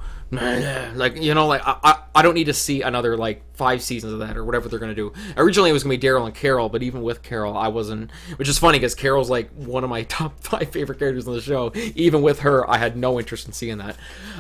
Like 0.95 1.21
you 1.21 1.33
know, 1.33 1.47
like 1.47 1.61
I, 1.65 1.77
I, 1.83 2.03
I 2.15 2.21
don't 2.21 2.33
need 2.33 2.45
to 2.45 2.53
see 2.53 2.81
another 2.81 3.17
like 3.17 3.43
five 3.53 3.81
seasons 3.81 4.13
of 4.13 4.19
that 4.19 4.37
or 4.37 4.45
whatever 4.45 4.69
they're 4.69 4.79
gonna 4.79 4.95
do. 4.95 5.11
Originally, 5.35 5.69
it 5.69 5.73
was 5.73 5.83
gonna 5.83 5.97
be 5.97 6.07
Daryl 6.07 6.25
and 6.25 6.33
Carol, 6.33 6.69
but 6.69 6.83
even 6.83 7.01
with 7.01 7.21
Carol, 7.21 7.57
I 7.57 7.67
wasn't. 7.67 8.11
Which 8.37 8.47
is 8.47 8.57
funny 8.57 8.79
because 8.79 8.95
Carol's 8.95 9.29
like 9.29 9.49
one 9.51 9.83
of 9.83 9.89
my 9.89 10.03
top 10.09 10.39
five 10.39 10.69
favorite 10.69 10.99
characters 10.99 11.27
on 11.27 11.33
the 11.33 11.41
show. 11.41 11.71
Even 11.95 12.21
with 12.21 12.39
her, 12.39 12.69
I 12.69 12.77
had 12.77 12.95
no 12.95 13.19
interest 13.19 13.47
in 13.47 13.53
seeing 13.53 13.77
that. 13.79 13.97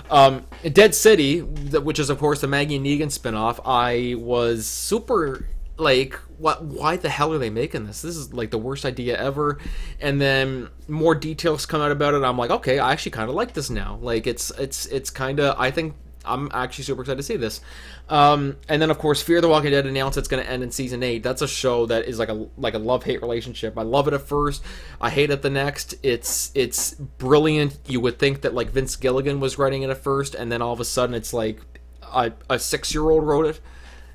Um, 0.09 0.45
Dead 0.71 0.95
City, 0.95 1.41
which 1.41 1.99
is 1.99 2.09
of 2.09 2.19
course 2.19 2.41
the 2.41 2.47
Maggie 2.47 2.77
and 2.77 2.85
Negan 2.85 3.07
spinoff, 3.07 3.59
I 3.65 4.15
was 4.15 4.65
super 4.65 5.45
like 5.77 6.17
what 6.41 6.63
why 6.63 6.97
the 6.97 7.09
hell 7.09 7.31
are 7.31 7.37
they 7.37 7.49
making 7.49 7.85
this? 7.85 8.01
This 8.01 8.17
is 8.17 8.33
like 8.33 8.49
the 8.49 8.57
worst 8.57 8.83
idea 8.83 9.17
ever. 9.17 9.59
And 9.99 10.19
then 10.19 10.69
more 10.87 11.13
details 11.13 11.65
come 11.65 11.81
out 11.81 11.91
about 11.91 12.13
it. 12.15 12.23
I'm 12.23 12.37
like 12.37 12.49
okay 12.49 12.79
i 12.79 12.91
actually 12.91 13.11
kind 13.11 13.29
of 13.29 13.35
like 13.35 13.53
this 13.53 13.69
now. 13.69 13.99
Like 14.01 14.27
it's 14.27 14.51
it's 14.57 14.87
it's 14.87 15.09
kind 15.09 15.39
of 15.39 15.55
i 15.59 15.71
think 15.71 15.93
i'm 16.23 16.51
actually 16.53 16.83
super 16.83 17.01
excited 17.01 17.17
to 17.17 17.23
see 17.23 17.37
this. 17.37 17.61
Um, 18.09 18.57
and 18.67 18.81
then 18.81 18.89
of 18.89 18.97
course 18.97 19.21
fear 19.21 19.39
the 19.39 19.47
walking 19.47 19.71
dead 19.71 19.85
announced 19.85 20.17
it's 20.17 20.27
going 20.27 20.43
to 20.43 20.49
end 20.49 20.63
in 20.63 20.71
season 20.71 21.03
8 21.03 21.21
that's 21.23 21.41
a 21.41 21.47
show 21.47 21.85
that 21.85 22.05
is 22.05 22.17
like 22.19 22.29
a 22.29 22.47
like 22.57 22.73
a 22.73 22.79
love 22.79 23.03
hate 23.03 23.21
relationship. 23.21 23.77
I 23.77 23.83
love 23.83 24.07
it 24.07 24.13
at 24.13 24.21
first. 24.21 24.63
I 24.99 25.11
hate 25.11 25.29
it 25.29 25.43
the 25.43 25.49
next. 25.51 25.93
It's 26.01 26.51
it's 26.55 26.95
brilliant. 26.95 27.77
You 27.85 28.01
would 28.01 28.17
think 28.17 28.41
that 28.41 28.55
like 28.55 28.71
vince 28.71 28.95
gilligan 28.95 29.39
was 29.39 29.59
writing 29.59 29.83
it 29.83 29.91
at 29.91 29.97
first 29.97 30.33
and 30.33 30.51
then 30.51 30.61
all 30.61 30.73
of 30.73 30.79
a 30.79 30.85
sudden 30.85 31.13
it's 31.15 31.33
like 31.33 31.61
a, 32.01 32.31
a 32.49 32.57
six 32.57 32.93
year 32.95 33.09
old 33.09 33.25
wrote 33.25 33.45
it. 33.45 33.59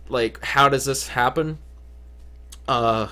Like 0.08 0.44
how 0.44 0.68
does 0.68 0.84
this 0.84 1.08
happen 1.08 1.58
uh 2.68 3.08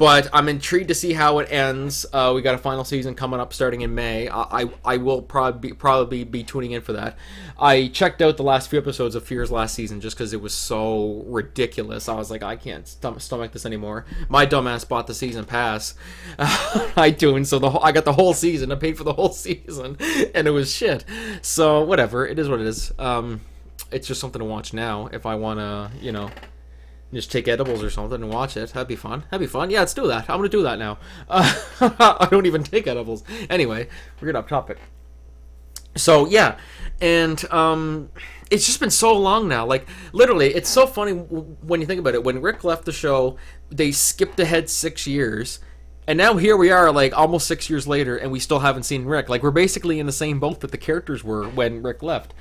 but 0.00 0.30
I'm 0.32 0.48
intrigued 0.48 0.88
to 0.88 0.94
see 0.94 1.12
how 1.12 1.40
it 1.40 1.52
ends. 1.52 2.06
Uh, 2.10 2.32
we 2.34 2.40
got 2.40 2.54
a 2.54 2.58
final 2.58 2.84
season 2.84 3.14
coming 3.14 3.38
up 3.38 3.52
starting 3.52 3.82
in 3.82 3.94
May. 3.94 4.28
I 4.30 4.62
I, 4.62 4.70
I 4.82 4.96
will 4.96 5.20
probably 5.20 5.74
probably 5.74 6.24
be 6.24 6.42
tuning 6.42 6.70
in 6.70 6.80
for 6.80 6.94
that. 6.94 7.18
I 7.58 7.88
checked 7.88 8.22
out 8.22 8.38
the 8.38 8.42
last 8.42 8.70
few 8.70 8.78
episodes 8.78 9.14
of 9.14 9.24
Fear's 9.24 9.50
last 9.50 9.74
season 9.74 10.00
just 10.00 10.16
because 10.16 10.32
it 10.32 10.40
was 10.40 10.54
so 10.54 11.22
ridiculous. 11.26 12.08
I 12.08 12.14
was 12.14 12.30
like, 12.30 12.42
I 12.42 12.56
can't 12.56 12.88
stomach 12.88 13.52
this 13.52 13.66
anymore. 13.66 14.06
My 14.30 14.46
dumbass 14.46 14.88
bought 14.88 15.06
the 15.06 15.12
season 15.12 15.44
pass, 15.44 15.92
i 16.38 17.10
iTunes, 17.10 17.48
so 17.48 17.58
the 17.58 17.68
whole, 17.68 17.84
I 17.84 17.92
got 17.92 18.06
the 18.06 18.14
whole 18.14 18.32
season. 18.32 18.72
I 18.72 18.76
paid 18.76 18.96
for 18.96 19.04
the 19.04 19.12
whole 19.12 19.32
season, 19.32 19.98
and 20.34 20.48
it 20.48 20.52
was 20.52 20.74
shit. 20.74 21.04
So 21.42 21.84
whatever, 21.84 22.26
it 22.26 22.38
is 22.38 22.48
what 22.48 22.58
it 22.60 22.66
is. 22.66 22.90
Um, 22.98 23.42
it's 23.92 24.08
just 24.08 24.22
something 24.22 24.40
to 24.40 24.46
watch 24.46 24.72
now 24.72 25.10
if 25.12 25.26
I 25.26 25.34
want 25.34 25.60
to, 25.60 25.90
you 26.00 26.12
know, 26.12 26.30
just 27.12 27.32
take 27.32 27.48
edibles 27.48 27.82
or 27.82 27.90
something 27.90 28.22
and 28.22 28.32
watch 28.32 28.56
it. 28.56 28.72
That'd 28.72 28.88
be 28.88 28.96
fun. 28.96 29.24
That'd 29.30 29.46
be 29.46 29.50
fun. 29.50 29.70
Yeah, 29.70 29.80
let's 29.80 29.94
do 29.94 30.06
that. 30.08 30.30
I'm 30.30 30.38
gonna 30.38 30.48
do 30.48 30.62
that 30.62 30.78
now. 30.78 30.98
Uh, 31.28 31.52
I 31.80 32.28
don't 32.30 32.46
even 32.46 32.62
take 32.62 32.86
edibles. 32.86 33.24
Anyway, 33.48 33.88
we're 34.20 34.26
getting 34.26 34.42
off 34.42 34.48
topic. 34.48 34.78
so 35.96 36.26
yeah, 36.26 36.58
and 37.00 37.44
um, 37.52 38.10
it's 38.50 38.66
just 38.66 38.80
been 38.80 38.90
so 38.90 39.16
long 39.16 39.48
now. 39.48 39.66
Like 39.66 39.88
literally, 40.12 40.54
it's 40.54 40.68
so 40.70 40.86
funny 40.86 41.12
when 41.12 41.80
you 41.80 41.86
think 41.86 42.00
about 42.00 42.14
it. 42.14 42.24
When 42.24 42.40
Rick 42.40 42.64
left 42.64 42.84
the 42.84 42.92
show, 42.92 43.36
they 43.70 43.92
skipped 43.92 44.38
ahead 44.40 44.68
six 44.70 45.06
years. 45.06 45.60
And 46.06 46.16
now 46.16 46.38
here 46.38 46.56
we 46.56 46.72
are, 46.72 46.90
like 46.90 47.16
almost 47.16 47.46
six 47.46 47.70
years 47.70 47.86
later, 47.86 48.16
and 48.16 48.32
we 48.32 48.40
still 48.40 48.58
haven't 48.60 48.82
seen 48.82 49.04
Rick. 49.04 49.28
Like 49.28 49.42
we're 49.42 49.52
basically 49.52 50.00
in 50.00 50.06
the 50.06 50.12
same 50.12 50.40
boat 50.40 50.60
that 50.60 50.72
the 50.72 50.78
characters 50.78 51.22
were 51.22 51.48
when 51.48 51.82
Rick 51.82 52.02
left. 52.02 52.34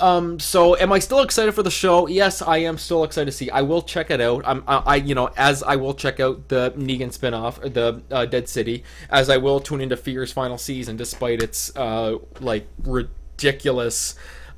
Um, 0.00 0.40
so 0.40 0.76
am 0.76 0.92
I 0.92 0.98
still 0.98 1.20
excited 1.20 1.52
for 1.52 1.62
the 1.62 1.70
show? 1.70 2.08
Yes, 2.08 2.42
I 2.42 2.58
am 2.58 2.78
still 2.78 3.04
excited 3.04 3.26
to 3.26 3.36
see. 3.36 3.50
I 3.50 3.62
will 3.62 3.82
check 3.82 4.10
it 4.10 4.20
out. 4.20 4.42
I'm, 4.46 4.64
I, 4.66 4.76
I 4.78 4.96
you 4.96 5.14
know, 5.14 5.30
as 5.36 5.62
I 5.62 5.76
will 5.76 5.94
check 5.94 6.18
out 6.20 6.48
the 6.48 6.72
Negan 6.72 7.16
spinoff, 7.16 7.60
the 7.72 8.02
uh, 8.10 8.24
Dead 8.26 8.48
City, 8.48 8.82
as 9.10 9.28
I 9.28 9.36
will 9.36 9.60
tune 9.60 9.80
into 9.80 9.96
Fear's 9.96 10.32
final 10.32 10.58
season, 10.58 10.96
despite 10.96 11.42
its 11.42 11.74
uh, 11.76 12.16
like 12.40 12.66
ridiculous. 12.82 14.14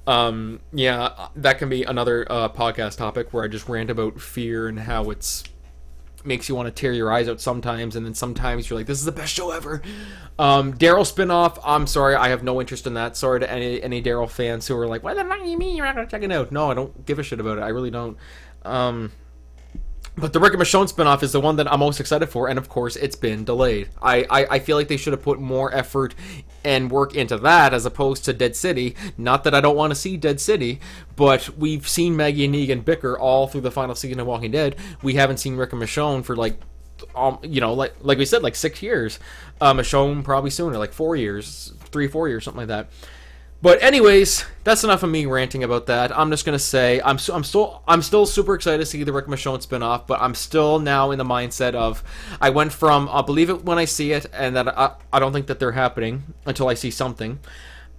Um, 0.07 0.61
yeah, 0.72 1.28
that 1.36 1.59
can 1.59 1.68
be 1.68 1.84
another 1.84 2.26
uh, 2.30 2.49
podcast 2.49 2.97
topic 2.97 3.32
where 3.32 3.45
I 3.45 3.49
just 3.49 3.68
rant 3.68 3.90
about 3.90 4.20
fear 4.20 4.68
and 4.68 4.80
how 4.80 5.11
it's 5.11 5.45
makes 6.24 6.48
you 6.48 6.54
want 6.54 6.66
to 6.66 6.72
tear 6.72 6.92
your 6.92 7.12
eyes 7.12 7.28
out 7.28 7.40
sometimes, 7.40 7.96
and 7.96 8.04
then 8.04 8.14
sometimes 8.14 8.68
you're 8.68 8.78
like, 8.78 8.86
"This 8.86 8.98
is 8.98 9.04
the 9.04 9.12
best 9.12 9.32
show 9.32 9.50
ever." 9.50 9.82
Um, 10.38 10.74
Daryl 10.74 11.04
spinoff. 11.04 11.58
I'm 11.64 11.86
sorry, 11.86 12.14
I 12.14 12.28
have 12.28 12.42
no 12.42 12.60
interest 12.60 12.86
in 12.86 12.94
that. 12.94 13.16
Sorry 13.16 13.40
to 13.40 13.50
any 13.50 13.82
any 13.82 14.02
Daryl 14.02 14.28
fans 14.28 14.66
who 14.66 14.76
are 14.76 14.86
like, 14.86 15.02
"What 15.02 15.16
the 15.16 15.24
fuck 15.24 15.44
you 15.44 15.58
mean 15.58 15.76
you're 15.76 15.86
not 15.86 15.94
gonna 15.94 16.06
check 16.06 16.22
it 16.22 16.32
out?" 16.32 16.52
No, 16.52 16.70
I 16.70 16.74
don't 16.74 17.04
give 17.06 17.18
a 17.18 17.22
shit 17.22 17.40
about 17.40 17.58
it. 17.58 17.62
I 17.62 17.68
really 17.68 17.90
don't. 17.90 18.16
Um, 18.64 19.12
but 20.16 20.32
the 20.32 20.40
Rick 20.40 20.52
and 20.52 20.62
Michonne 20.62 20.92
spinoff 20.92 21.22
is 21.22 21.32
the 21.32 21.40
one 21.40 21.56
that 21.56 21.70
I'm 21.72 21.80
most 21.80 21.98
excited 21.98 22.28
for, 22.28 22.48
and 22.48 22.58
of 22.58 22.68
course, 22.68 22.96
it's 22.96 23.16
been 23.16 23.44
delayed. 23.44 23.88
I, 24.00 24.26
I, 24.28 24.46
I 24.50 24.58
feel 24.58 24.76
like 24.76 24.88
they 24.88 24.98
should 24.98 25.12
have 25.12 25.22
put 25.22 25.40
more 25.40 25.74
effort 25.74 26.14
and 26.64 26.90
work 26.90 27.14
into 27.14 27.38
that 27.38 27.72
as 27.72 27.86
opposed 27.86 28.24
to 28.26 28.32
Dead 28.32 28.54
City. 28.54 28.94
Not 29.16 29.44
that 29.44 29.54
I 29.54 29.60
don't 29.60 29.76
want 29.76 29.90
to 29.90 29.94
see 29.94 30.16
Dead 30.16 30.38
City, 30.40 30.80
but 31.16 31.56
we've 31.56 31.88
seen 31.88 32.14
Maggie 32.14 32.44
and 32.44 32.54
Negan 32.54 32.84
bicker 32.84 33.18
all 33.18 33.48
through 33.48 33.62
the 33.62 33.70
final 33.70 33.94
season 33.94 34.20
of 34.20 34.26
Walking 34.26 34.50
Dead. 34.50 34.76
We 35.02 35.14
haven't 35.14 35.38
seen 35.38 35.56
Rick 35.56 35.72
and 35.72 35.82
Michonne 35.82 36.24
for 36.24 36.36
like, 36.36 36.60
um, 37.16 37.38
you 37.42 37.60
know, 37.60 37.72
like 37.72 37.94
like 38.02 38.18
we 38.18 38.26
said, 38.26 38.42
like 38.42 38.54
six 38.54 38.82
years. 38.82 39.18
Uh, 39.60 39.72
Michonne 39.72 40.22
probably 40.22 40.50
sooner, 40.50 40.76
like 40.78 40.92
four 40.92 41.16
years, 41.16 41.72
three, 41.90 42.06
four 42.06 42.28
years, 42.28 42.44
something 42.44 42.58
like 42.58 42.68
that. 42.68 42.90
But 43.62 43.80
anyways, 43.80 44.44
that's 44.64 44.82
enough 44.82 45.04
of 45.04 45.10
me 45.10 45.24
ranting 45.24 45.62
about 45.62 45.86
that. 45.86 46.16
I'm 46.18 46.30
just 46.30 46.44
gonna 46.44 46.58
say 46.58 47.00
I'm 47.00 47.18
I'm 47.32 47.44
still 47.44 47.82
I'm 47.86 48.02
still 48.02 48.26
super 48.26 48.56
excited 48.56 48.78
to 48.78 48.86
see 48.86 49.04
the 49.04 49.12
Rick 49.12 49.26
Michonne 49.26 49.64
spinoff, 49.64 50.08
but 50.08 50.20
I'm 50.20 50.34
still 50.34 50.80
now 50.80 51.12
in 51.12 51.18
the 51.18 51.24
mindset 51.24 51.74
of 51.74 52.02
I 52.40 52.50
went 52.50 52.72
from 52.72 53.08
I'll 53.08 53.22
believe 53.22 53.50
it 53.50 53.64
when 53.64 53.78
I 53.78 53.84
see 53.84 54.10
it, 54.10 54.26
and 54.32 54.56
that 54.56 54.76
I, 54.76 54.96
I 55.12 55.20
don't 55.20 55.32
think 55.32 55.46
that 55.46 55.60
they're 55.60 55.72
happening 55.72 56.24
until 56.44 56.68
I 56.68 56.74
see 56.74 56.90
something. 56.90 57.38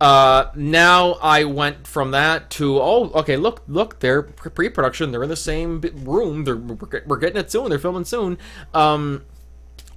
Uh, 0.02 0.52
now 0.54 1.14
I 1.22 1.46
went 1.46 1.88
from 1.88 2.12
that 2.12 2.50
to 2.52 2.82
oh 2.82 3.10
okay 3.16 3.38
look 3.38 3.64
look 3.70 4.02
they're 4.02 4.24
pre-production 4.24 5.12
they're 5.12 5.24
in 5.24 5.30
the 5.30 5.36
same 5.38 5.80
room 6.04 6.44
they're 6.44 6.58
we're 6.58 7.18
getting 7.18 7.38
it 7.38 7.50
soon 7.50 7.70
they're 7.70 7.80
filming 7.80 8.04
soon. 8.04 8.38
Um, 8.74 9.24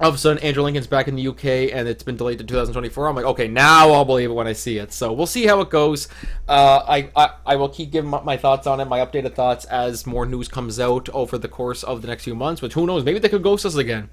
all 0.00 0.08
of 0.08 0.14
a 0.14 0.18
sudden 0.18 0.42
Andrew 0.42 0.62
Lincoln's 0.62 0.86
back 0.86 1.08
in 1.08 1.16
the 1.16 1.28
UK 1.28 1.44
and 1.72 1.88
it's 1.88 2.02
been 2.02 2.16
delayed 2.16 2.38
to 2.38 2.44
2024. 2.44 3.06
I'm 3.06 3.16
like, 3.16 3.24
okay, 3.24 3.48
now 3.48 3.90
I'll 3.92 4.04
believe 4.04 4.30
it 4.30 4.34
when 4.34 4.46
I 4.46 4.52
see 4.52 4.78
it. 4.78 4.92
So 4.92 5.12
we'll 5.12 5.26
see 5.26 5.46
how 5.46 5.60
it 5.60 5.70
goes. 5.70 6.08
Uh, 6.48 6.82
I, 6.86 7.10
I, 7.16 7.30
I 7.46 7.56
will 7.56 7.68
keep 7.68 7.90
giving 7.90 8.10
my 8.10 8.36
thoughts 8.36 8.66
on 8.66 8.80
it, 8.80 8.86
my 8.86 8.98
updated 8.98 9.34
thoughts 9.34 9.64
as 9.66 10.06
more 10.06 10.26
news 10.26 10.48
comes 10.48 10.78
out 10.78 11.08
over 11.10 11.38
the 11.38 11.48
course 11.48 11.82
of 11.82 12.02
the 12.02 12.08
next 12.08 12.24
few 12.24 12.34
months. 12.34 12.60
But 12.60 12.74
who 12.74 12.86
knows? 12.86 13.04
Maybe 13.04 13.18
they 13.18 13.28
could 13.28 13.42
ghost 13.42 13.64
us 13.64 13.76
again. 13.76 14.10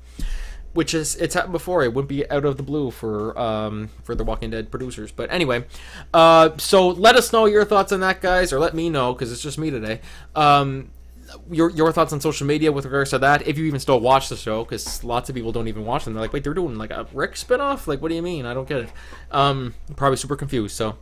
Which 0.73 0.95
is 0.95 1.15
it's 1.17 1.35
happened 1.35 1.53
before. 1.53 1.83
It 1.83 1.93
wouldn't 1.93 2.09
be 2.09 2.27
out 2.31 2.45
of 2.45 2.57
the 2.57 2.63
blue 2.63 2.89
for 2.89 3.37
um, 3.37 3.89
for 4.03 4.15
the 4.15 4.23
Walking 4.23 4.49
Dead 4.49 4.71
producers. 4.71 5.11
But 5.11 5.31
anyway, 5.31 5.65
uh, 6.15 6.57
so 6.57 6.87
let 6.89 7.15
us 7.15 7.31
know 7.31 7.45
your 7.45 7.63
thoughts 7.63 7.91
on 7.91 7.99
that, 7.99 8.21
guys, 8.21 8.51
or 8.51 8.57
let 8.57 8.73
me 8.73 8.89
know 8.89 9.13
because 9.13 9.31
it's 9.31 9.43
just 9.43 9.59
me 9.59 9.69
today. 9.69 10.01
Um, 10.35 10.89
your 11.49 11.69
your 11.71 11.91
thoughts 11.91 12.13
on 12.13 12.21
social 12.21 12.47
media 12.47 12.71
with 12.71 12.85
regards 12.85 13.11
to 13.11 13.19
that, 13.19 13.47
if 13.47 13.57
you 13.57 13.65
even 13.65 13.79
still 13.79 13.99
watch 13.99 14.29
the 14.29 14.35
show, 14.35 14.63
because 14.63 15.03
lots 15.03 15.29
of 15.29 15.35
people 15.35 15.51
don't 15.51 15.67
even 15.67 15.85
watch 15.85 16.05
them. 16.05 16.13
They're 16.13 16.21
like, 16.21 16.33
wait, 16.33 16.43
they're 16.43 16.53
doing 16.53 16.77
like 16.77 16.91
a 16.91 17.07
Rick 17.13 17.33
spinoff? 17.33 17.87
Like, 17.87 18.01
what 18.01 18.09
do 18.09 18.15
you 18.15 18.21
mean? 18.21 18.45
I 18.45 18.53
don't 18.53 18.67
get 18.67 18.79
it. 18.79 18.89
Um, 19.31 19.73
probably 19.95 20.17
super 20.17 20.35
confused. 20.35 20.75
So. 20.75 20.97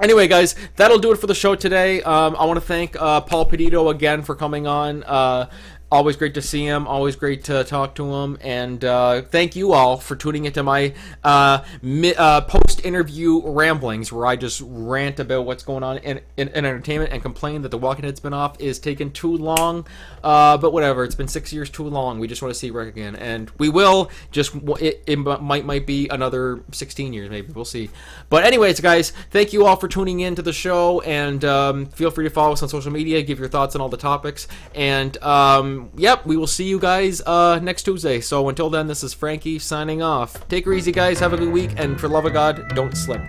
Anyway, 0.00 0.26
guys, 0.28 0.54
that'll 0.76 0.98
do 0.98 1.12
it 1.12 1.16
for 1.16 1.26
the 1.26 1.34
show 1.34 1.54
today. 1.54 2.00
Um, 2.02 2.34
I 2.38 2.46
want 2.46 2.56
to 2.56 2.64
thank 2.64 2.96
uh, 2.98 3.20
Paul 3.20 3.44
Peditto 3.44 3.90
again 3.90 4.22
for 4.22 4.34
coming 4.34 4.66
on. 4.66 5.02
Uh, 5.04 5.50
always 5.90 6.16
great 6.16 6.34
to 6.34 6.42
see 6.42 6.64
him. 6.64 6.86
Always 6.86 7.16
great 7.16 7.44
to 7.44 7.64
talk 7.64 7.94
to 7.96 8.14
him. 8.14 8.38
And 8.42 8.84
uh, 8.84 9.22
thank 9.22 9.56
you 9.56 9.72
all 9.72 9.96
for 9.96 10.14
tuning 10.14 10.44
into 10.44 10.62
my 10.62 10.94
uh, 11.24 11.64
mi- 11.82 12.14
uh, 12.14 12.42
post-interview 12.42 13.42
ramblings, 13.44 14.12
where 14.12 14.26
I 14.26 14.36
just 14.36 14.62
rant 14.64 15.18
about 15.18 15.46
what's 15.46 15.62
going 15.62 15.82
on 15.82 15.98
in, 15.98 16.20
in, 16.36 16.48
in, 16.48 16.64
entertainment 16.64 17.12
and 17.12 17.22
complain 17.22 17.62
that 17.62 17.70
the 17.70 17.78
Walking 17.78 18.02
Dead 18.02 18.16
spinoff 18.16 18.60
is 18.60 18.78
taking 18.78 19.10
too 19.10 19.36
long. 19.36 19.86
Uh, 20.22 20.56
but 20.56 20.72
whatever, 20.72 21.02
it's 21.02 21.14
been 21.14 21.28
six 21.28 21.52
years 21.52 21.68
too 21.70 21.88
long. 21.88 22.20
We 22.20 22.28
just 22.28 22.42
want 22.42 22.54
to 22.54 22.58
see 22.58 22.70
Rick 22.70 22.88
again, 22.88 23.16
and 23.16 23.50
we 23.58 23.68
will. 23.68 24.10
Just 24.30 24.54
it, 24.80 25.02
it 25.06 25.16
might 25.16 25.64
might 25.64 25.86
be 25.86 26.08
another 26.08 26.62
16 26.72 27.12
years, 27.12 27.30
maybe. 27.30 27.52
We'll 27.52 27.64
see. 27.64 27.90
But 28.28 28.44
anyways, 28.44 28.80
guys, 28.80 29.10
thank 29.30 29.52
you 29.52 29.66
all 29.66 29.76
for 29.76 29.88
tuning 29.88 30.20
in 30.20 30.36
to 30.36 30.42
the 30.42 30.52
show, 30.52 31.00
and 31.00 31.44
um, 31.44 31.86
feel 31.86 32.10
free 32.10 32.24
to 32.24 32.30
follow 32.30 32.52
us 32.52 32.62
on 32.62 32.68
social 32.68 32.92
media. 32.92 33.22
Give 33.22 33.38
your 33.38 33.48
thoughts 33.48 33.74
on 33.74 33.80
all 33.80 33.88
the 33.88 33.96
topics, 33.96 34.46
and. 34.74 35.20
Um, 35.22 35.79
yep, 35.96 36.26
we 36.26 36.36
will 36.36 36.46
see 36.46 36.64
you 36.64 36.78
guys 36.78 37.20
uh, 37.22 37.58
next 37.62 37.84
Tuesday. 37.84 38.20
So 38.20 38.48
until 38.48 38.70
then, 38.70 38.86
this 38.86 39.02
is 39.02 39.14
Franky 39.14 39.58
signing 39.58 40.02
off. 40.02 40.48
Take 40.48 40.64
her 40.64 40.72
easy, 40.72 40.92
guys. 40.92 41.20
Have 41.20 41.32
a 41.32 41.36
good 41.36 41.52
week, 41.52 41.72
and 41.76 42.00
for 42.00 42.08
love 42.08 42.26
of 42.26 42.32
God, 42.32 42.74
don't 42.74 42.96
slip. 42.96 43.22